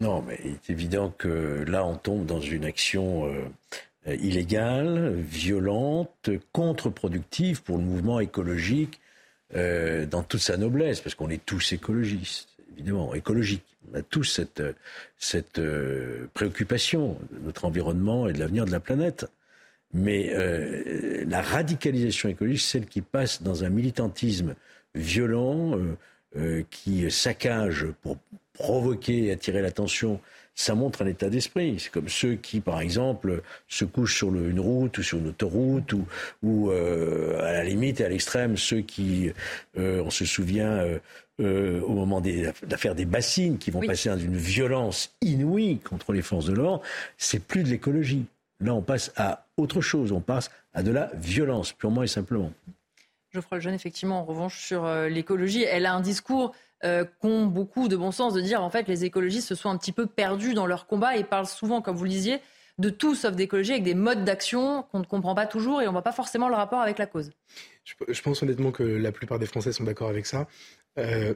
Non, 0.00 0.22
mais 0.22 0.38
il 0.44 0.52
est 0.52 0.70
évident 0.70 1.12
que 1.16 1.64
là, 1.66 1.84
on 1.84 1.96
tombe 1.96 2.26
dans 2.26 2.40
une 2.40 2.64
action 2.64 3.28
illégale, 4.06 5.14
violente, 5.16 6.30
contre-productive 6.52 7.62
pour 7.62 7.78
le 7.78 7.84
mouvement 7.84 8.20
écologique 8.20 9.00
dans 9.52 10.22
toute 10.22 10.40
sa 10.40 10.56
noblesse, 10.56 11.00
parce 11.00 11.14
qu'on 11.14 11.30
est 11.30 11.44
tous 11.44 11.72
écologistes 11.72 12.55
évidemment, 12.76 13.14
écologique. 13.14 13.64
On 13.92 13.98
a 13.98 14.02
tous 14.02 14.40
cette, 15.18 15.58
euh, 15.58 16.26
préoccupation 16.34 17.18
de 17.32 17.44
notre 17.44 17.64
environnement 17.64 18.28
et 18.28 18.32
de 18.32 18.38
l'avenir 18.38 18.64
de 18.64 18.72
la 18.72 18.80
planète. 18.80 19.26
Mais 19.94 20.30
euh, 20.34 21.24
la 21.26 21.40
radicalisation 21.40 22.28
écologique, 22.28 22.60
celle 22.60 22.86
qui 22.86 23.00
passe 23.00 23.42
dans 23.42 23.64
un 23.64 23.70
militantisme 23.70 24.54
violent, 24.94 25.78
euh, 26.36 26.62
qui 26.70 27.10
saccage 27.10 27.86
pour 28.02 28.18
provoquer 28.52 29.26
et 29.26 29.32
attirer 29.32 29.62
l'attention, 29.62 30.20
ça 30.54 30.74
montre 30.74 31.02
un 31.02 31.06
état 31.06 31.30
d'esprit. 31.30 31.76
C'est 31.78 31.90
comme 31.90 32.08
ceux 32.08 32.34
qui, 32.34 32.60
par 32.60 32.80
exemple, 32.80 33.42
se 33.68 33.84
couchent 33.84 34.16
sur 34.16 34.34
une 34.34 34.60
route 34.60 34.98
ou 34.98 35.02
sur 35.02 35.18
une 35.18 35.28
autoroute, 35.28 35.92
ou, 35.92 36.06
ou 36.42 36.70
à 36.70 37.52
la 37.52 37.62
limite 37.62 38.00
et 38.00 38.06
à 38.06 38.08
l'extrême, 38.08 38.56
ceux 38.56 38.80
qui, 38.80 39.30
on 39.76 40.08
se 40.08 40.24
souvient, 40.24 40.82
euh, 41.40 41.80
au 41.82 41.92
moment 41.92 42.22
d'affaires 42.62 42.94
des 42.94 43.04
bassines 43.04 43.58
qui 43.58 43.70
vont 43.70 43.80
passer 43.80 44.08
dans 44.08 44.18
une 44.18 44.36
violence 44.36 45.14
inouïe 45.20 45.78
contre 45.78 46.12
les 46.12 46.22
forces 46.22 46.46
de 46.46 46.54
l'ordre, 46.54 46.82
c'est 47.18 47.40
plus 47.40 47.62
de 47.62 47.68
l'écologie. 47.68 48.26
Là, 48.60 48.74
on 48.74 48.82
passe 48.82 49.12
à 49.16 49.44
autre 49.56 49.80
chose, 49.80 50.12
on 50.12 50.20
passe 50.20 50.50
à 50.72 50.82
de 50.82 50.90
la 50.90 51.10
violence, 51.14 51.72
purement 51.72 52.02
et 52.02 52.06
simplement. 52.06 52.52
Geoffroy 53.32 53.58
Lejeune, 53.58 53.74
effectivement, 53.74 54.20
en 54.20 54.24
revanche, 54.24 54.64
sur 54.64 54.86
euh, 54.86 55.08
l'écologie, 55.08 55.64
elle 55.64 55.84
a 55.84 55.94
un 55.94 56.00
discours 56.00 56.54
euh, 56.84 57.04
qu'ont 57.20 57.46
beaucoup 57.46 57.88
de 57.88 57.96
bon 57.96 58.12
sens 58.12 58.34
de 58.34 58.40
dire 58.40 58.62
en 58.62 58.68
fait 58.68 58.86
les 58.86 59.06
écologistes 59.06 59.48
se 59.48 59.54
sont 59.54 59.70
un 59.70 59.78
petit 59.78 59.92
peu 59.92 60.06
perdus 60.06 60.52
dans 60.52 60.66
leur 60.66 60.86
combat 60.86 61.16
et 61.16 61.24
parlent 61.24 61.46
souvent, 61.46 61.80
comme 61.80 61.96
vous 61.96 62.04
le 62.04 62.10
disiez, 62.10 62.38
de 62.78 62.90
tout 62.90 63.14
sauf 63.14 63.34
d'écologie 63.34 63.72
avec 63.72 63.82
des 63.82 63.94
modes 63.94 64.24
d'action 64.24 64.82
qu'on 64.92 64.98
ne 64.98 65.04
comprend 65.04 65.34
pas 65.34 65.46
toujours 65.46 65.80
et 65.80 65.84
on 65.84 65.90
ne 65.90 65.92
voit 65.92 66.02
pas 66.02 66.12
forcément 66.12 66.48
le 66.48 66.54
rapport 66.54 66.80
avec 66.80 66.98
la 66.98 67.06
cause. 67.06 67.30
Je, 67.84 68.22
pense 68.22 68.42
honnêtement 68.42 68.72
que 68.72 68.82
la 68.82 69.12
plupart 69.12 69.38
des 69.38 69.46
Français 69.46 69.72
sont 69.72 69.84
d'accord 69.84 70.08
avec 70.08 70.26
ça. 70.26 70.46
呃 70.96 71.34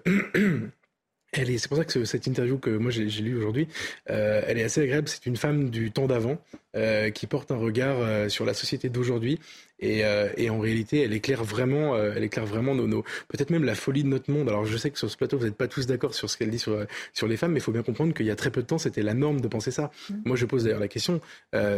Euh, 1.39 1.45
c'est 1.59 1.69
pour 1.69 1.77
ça 1.77 1.85
que 1.85 2.05
cette 2.05 2.27
interview 2.27 2.59
que 2.59 2.71
moi 2.71 2.91
j'ai 2.91 3.05
lue 3.05 3.37
aujourd'hui, 3.37 3.69
euh, 4.11 4.43
elle 4.47 4.59
est 4.59 4.65
assez 4.65 4.83
agréable. 4.83 5.09
C'est 5.09 5.27
une 5.27 5.37
femme 5.37 5.71
du 5.71 5.93
temps 5.93 6.07
d'avant 6.07 6.39
euh, 6.77 7.11
qui 7.11 7.27
porte 7.27 7.51
un 7.51 7.57
regard 7.57 8.31
sur 8.31 8.45
la 8.45 8.55
société 8.55 8.89
d'aujourd'hui 8.89 9.39
et, 9.83 10.05
en 10.51 10.59
réalité, 10.59 11.01
elle 11.03 11.15
éclaire 11.15 11.43
vraiment, 11.43 11.97
elle 11.97 12.23
éclaire 12.23 12.45
vraiment 12.45 12.75
nos, 12.75 13.03
peut-être 13.29 13.49
même 13.49 13.65
la 13.65 13.75
folie 13.75 14.03
de 14.03 14.09
notre 14.09 14.31
monde. 14.31 14.47
Alors 14.47 14.67
je 14.67 14.77
sais 14.77 14.91
que 14.91 14.99
sur 14.99 15.11
ce 15.11 15.17
plateau, 15.17 15.39
vous 15.39 15.47
n'êtes 15.47 15.57
pas 15.57 15.69
tous 15.69 15.87
d'accord 15.87 16.15
sur 16.15 16.29
ce 16.29 16.37
qu'elle 16.37 16.51
dit 16.51 16.59
sur 16.59 16.85
sur 17.15 17.27
les 17.27 17.39
femmes, 17.39 17.53
mais 17.53 17.61
il 17.61 17.63
faut 17.63 17.73
bien 17.73 17.83
comprendre 17.83 18.13
qu'il 18.13 18.27
y 18.27 18.31
a 18.31 18.37
très 18.37 18.51
peu 18.51 18.61
de 18.61 18.67
temps, 18.67 18.77
c'était 18.77 19.03
la 19.03 19.15
norme 19.15 19.41
de 19.41 19.49
penser 19.49 19.71
ça. 19.71 19.91
Mmh. 20.11 20.15
Moi, 20.27 20.37
je 20.37 20.45
pose 20.45 20.65
d'ailleurs 20.65 20.81
la 20.81 20.89
question 20.89 21.21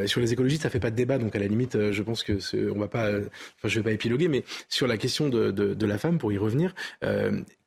sur 0.07 0.20
les 0.20 0.32
écologistes, 0.32 0.62
ça 0.62 0.70
fait 0.70 0.80
pas 0.80 0.90
de 0.90 0.96
débat, 0.96 1.18
donc 1.18 1.36
à 1.36 1.38
la 1.38 1.46
limite, 1.46 1.92
je 1.92 2.03
pense 2.03 2.24
que 2.24 2.38
on 2.72 2.78
va 2.78 2.88
pas, 2.88 3.09
enfin 3.09 3.68
je 3.68 3.78
vais 3.78 3.84
pas 3.84 3.92
épiloguer, 3.92 4.26
mais 4.26 4.42
sur 4.68 4.88
la 4.88 4.96
question 4.96 5.28
de, 5.28 5.53
de, 5.53 5.74
de 5.74 5.86
la 5.86 5.98
femme, 5.98 6.18
pour 6.18 6.32
y 6.32 6.38
revenir 6.38 6.74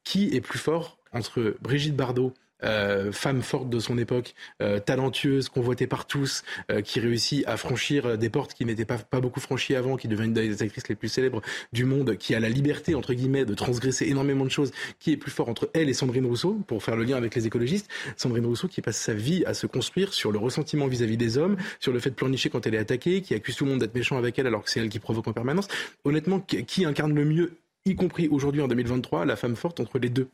qui 0.04 0.36
est 0.36 0.42
plus 0.42 0.60
fort 0.60 1.00
entre 1.16 1.56
Brigitte 1.62 1.96
Bardot 1.96 2.34
euh, 2.64 3.12
femme 3.12 3.42
forte 3.42 3.70
de 3.70 3.80
son 3.80 3.98
époque, 3.98 4.34
euh, 4.62 4.80
talentueuse, 4.80 5.50
convoitée 5.50 5.88
par 5.88 6.08
tous, 6.08 6.44
euh, 6.72 6.82
qui 6.82 7.00
réussit 7.00 7.46
à 7.48 7.58
franchir 7.58 8.18
des 8.18 8.30
portes 8.30 8.54
qui 8.54 8.66
n'étaient 8.66 8.86
pas, 8.86 8.98
beaucoup 9.20 9.42
franchies 9.42 9.76
avant, 9.76 9.98
qui 9.98 10.08
devient 10.08 10.24
une 10.26 10.34
des 10.34 10.64
actrices 10.64 10.88
les 10.88 10.96
plus 10.96 11.10
célèbres 11.10 11.42
du 11.74 11.86
monde, 11.86 12.16
qui 12.16 12.34
a 12.34 12.40
la 12.40 12.50
liberté, 12.50 12.96
entre 12.96 13.14
guillemets, 13.14 13.46
de 13.46 13.54
transgresser 13.54 14.06
énormément 14.08 14.46
de 14.46 14.50
choses, 14.50 14.72
qui 15.00 15.12
est 15.12 15.18
plus 15.18 15.32
fort 15.32 15.50
entre 15.50 15.70
elle 15.74 15.90
et 15.90 15.94
Sandrine 15.94 16.26
Rousseau, 16.26 16.58
pour 16.66 16.82
faire 16.82 16.96
le 16.96 17.04
lien 17.04 17.18
avec 17.18 17.36
les 17.36 17.46
écologistes. 17.46 17.90
Sandrine 18.16 18.46
Rousseau 18.46 18.68
qui 18.68 18.82
passe 18.82 18.98
sa 18.98 19.14
vie 19.14 19.44
à 19.46 19.54
se 19.54 19.68
construire 19.68 20.14
sur 20.14 20.32
le 20.32 20.40
ressentiment 20.40 20.88
vis-à-vis 20.88 21.18
des 21.18 21.38
hommes, 21.38 21.58
sur 21.80 21.92
le 21.92 22.00
fait 22.00 22.12
de 22.12 22.16
pleurnicher 22.16 22.50
quand 22.50 22.66
elle 22.66 22.76
est 22.76 22.80
attaquée, 22.80 23.22
qui 23.22 23.34
accuse 23.34 23.58
tout 23.58 23.66
le 23.66 23.72
monde 23.72 23.82
d'être 23.82 23.96
méchant 23.96 24.18
avec 24.18 24.40
elle 24.40 24.48
alors 24.48 24.64
que 24.64 24.70
c'est 24.70 24.80
elle 24.80 24.90
qui 24.90 25.00
provoque 25.00 25.28
en 25.28 25.34
permanence. 25.34 25.68
Honnêtement, 26.06 26.40
qui 26.40 26.86
incarne 26.86 27.14
le 27.14 27.26
mieux 27.26 27.58
y 27.86 27.96
compris 27.96 28.28
aujourd'hui 28.30 28.62
en 28.62 28.68
2023, 28.68 29.26
la 29.26 29.36
femme 29.36 29.56
forte 29.56 29.80
entre 29.80 30.00
les 30.00 30.10
deux? 30.10 30.30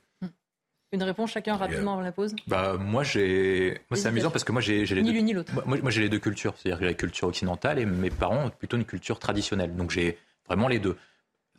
Une 0.91 1.03
réponse 1.03 1.31
chacun 1.31 1.55
rapidement 1.55 1.93
avant 1.93 2.01
la 2.01 2.11
pause 2.11 2.35
bah, 2.47 2.77
Moi, 2.77 3.03
j'ai... 3.03 3.79
moi 3.89 3.97
c'est 3.97 4.07
amusant 4.07 4.29
parce 4.29 4.43
que 4.43 4.51
moi, 4.51 4.61
j'ai, 4.61 4.85
j'ai 4.85 4.95
les 4.95 5.03
ni 5.03 5.13
deux... 5.13 5.19
ni. 5.19 5.33
Moi, 5.33 5.77
moi 5.81 5.91
j'ai 5.91 6.01
les 6.01 6.09
deux 6.09 6.19
cultures. 6.19 6.53
C'est-à-dire 6.57 6.79
que 6.79 6.83
j'ai 6.85 6.89
la 6.89 6.95
culture 6.95 7.27
occidentale 7.27 7.79
et 7.79 7.85
mes 7.85 8.09
parents 8.09 8.45
ont 8.45 8.49
plutôt 8.49 8.77
une 8.77 8.85
culture 8.85 9.19
traditionnelle. 9.19 9.75
Donc 9.75 9.91
j'ai 9.91 10.17
vraiment 10.47 10.67
les 10.67 10.79
deux. 10.79 10.97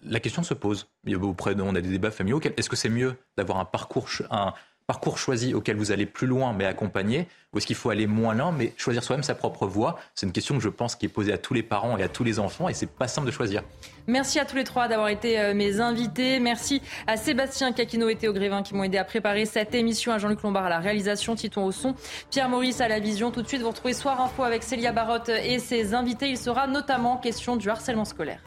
La 0.05 0.20
question 0.20 0.43
se 0.43 0.55
pose. 0.55 0.89
Auprès 1.20 1.55
de, 1.55 1.62
on 1.62 1.74
a 1.74 1.80
des 1.80 1.89
débats 1.89 2.11
familiaux. 2.11 2.41
Est-ce 2.57 2.68
que 2.68 2.76
c'est 2.76 2.89
mieux 2.89 3.16
d'avoir 3.37 3.59
un 3.59 3.64
parcours, 3.64 4.09
un, 4.30 4.53
parcours 4.87 5.18
choisi 5.18 5.55
auquel 5.55 5.76
vous 5.76 5.93
allez 5.93 6.07
plus 6.07 6.26
loin 6.26 6.53
mais 6.53 6.64
accompagné 6.64 7.28
Ou 7.53 7.59
est-ce 7.59 7.66
qu'il 7.66 7.76
faut 7.76 7.91
aller 7.91 8.07
moins 8.07 8.35
loin 8.35 8.53
mais 8.53 8.72
choisir 8.76 9.03
soi-même 9.03 9.22
sa 9.22 9.35
propre 9.35 9.66
voie 9.66 9.99
C'est 10.14 10.26
une 10.26 10.33
question 10.33 10.57
que 10.57 10.62
je 10.62 10.68
pense 10.68 10.97
qui 10.97 11.07
est 11.07 11.09
posée 11.09 11.33
à 11.33 11.39
tous 11.39 11.55
les 11.55 11.62
parents 11.62 11.97
et 11.99 12.03
à 12.03 12.09
tous 12.09 12.24
les 12.24 12.39
enfants 12.39 12.68
et 12.68 12.74
c'est 12.74 12.91
pas 12.91 13.09
simple 13.09 13.26
de 13.26 13.33
choisir. 13.33 13.62
Merci 14.07 14.39
à 14.39 14.45
tous 14.45 14.57
les 14.57 14.64
trois 14.64 14.89
d'avoir 14.89 15.09
été 15.09 15.39
euh, 15.39 15.55
mes 15.55 15.80
invités. 15.80 16.41
Merci 16.41 16.83
à 17.07 17.16
Sébastien 17.16 17.72
Caquino 17.72 18.09
et 18.09 18.16
Théo 18.16 18.33
Grévin 18.33 18.62
qui 18.62 18.74
m'ont 18.74 18.85
aidé 18.85 18.99
à 18.99 19.05
préparer 19.05 19.47
cette 19.47 19.74
émission, 19.74 20.12
à 20.12 20.18
Jean-Luc 20.18 20.43
Lombard 20.43 20.66
à 20.66 20.70
la 20.70 20.80
réalisation, 20.80 21.35
Titon 21.35 21.64
au 21.64 21.72
son, 21.72 21.95
Pierre 22.30 22.49
Maurice 22.49 22.80
à 22.80 22.89
la 22.89 22.99
vision. 22.99 23.30
Tout 23.30 23.43
de 23.43 23.49
suite, 23.49 23.62
vous 23.62 23.70
retrouvez 23.70 23.95
Soir 23.95 24.20
Info 24.20 24.43
avec 24.43 24.62
Célia 24.62 24.93
Barotte 24.93 25.28
et 25.28 25.59
ses 25.59 25.95
invités. 25.95 26.28
Il 26.28 26.39
sera 26.39 26.66
notamment 26.66 27.16
question 27.16 27.57
du 27.57 27.68
harcèlement 27.68 28.05
scolaire. 28.05 28.43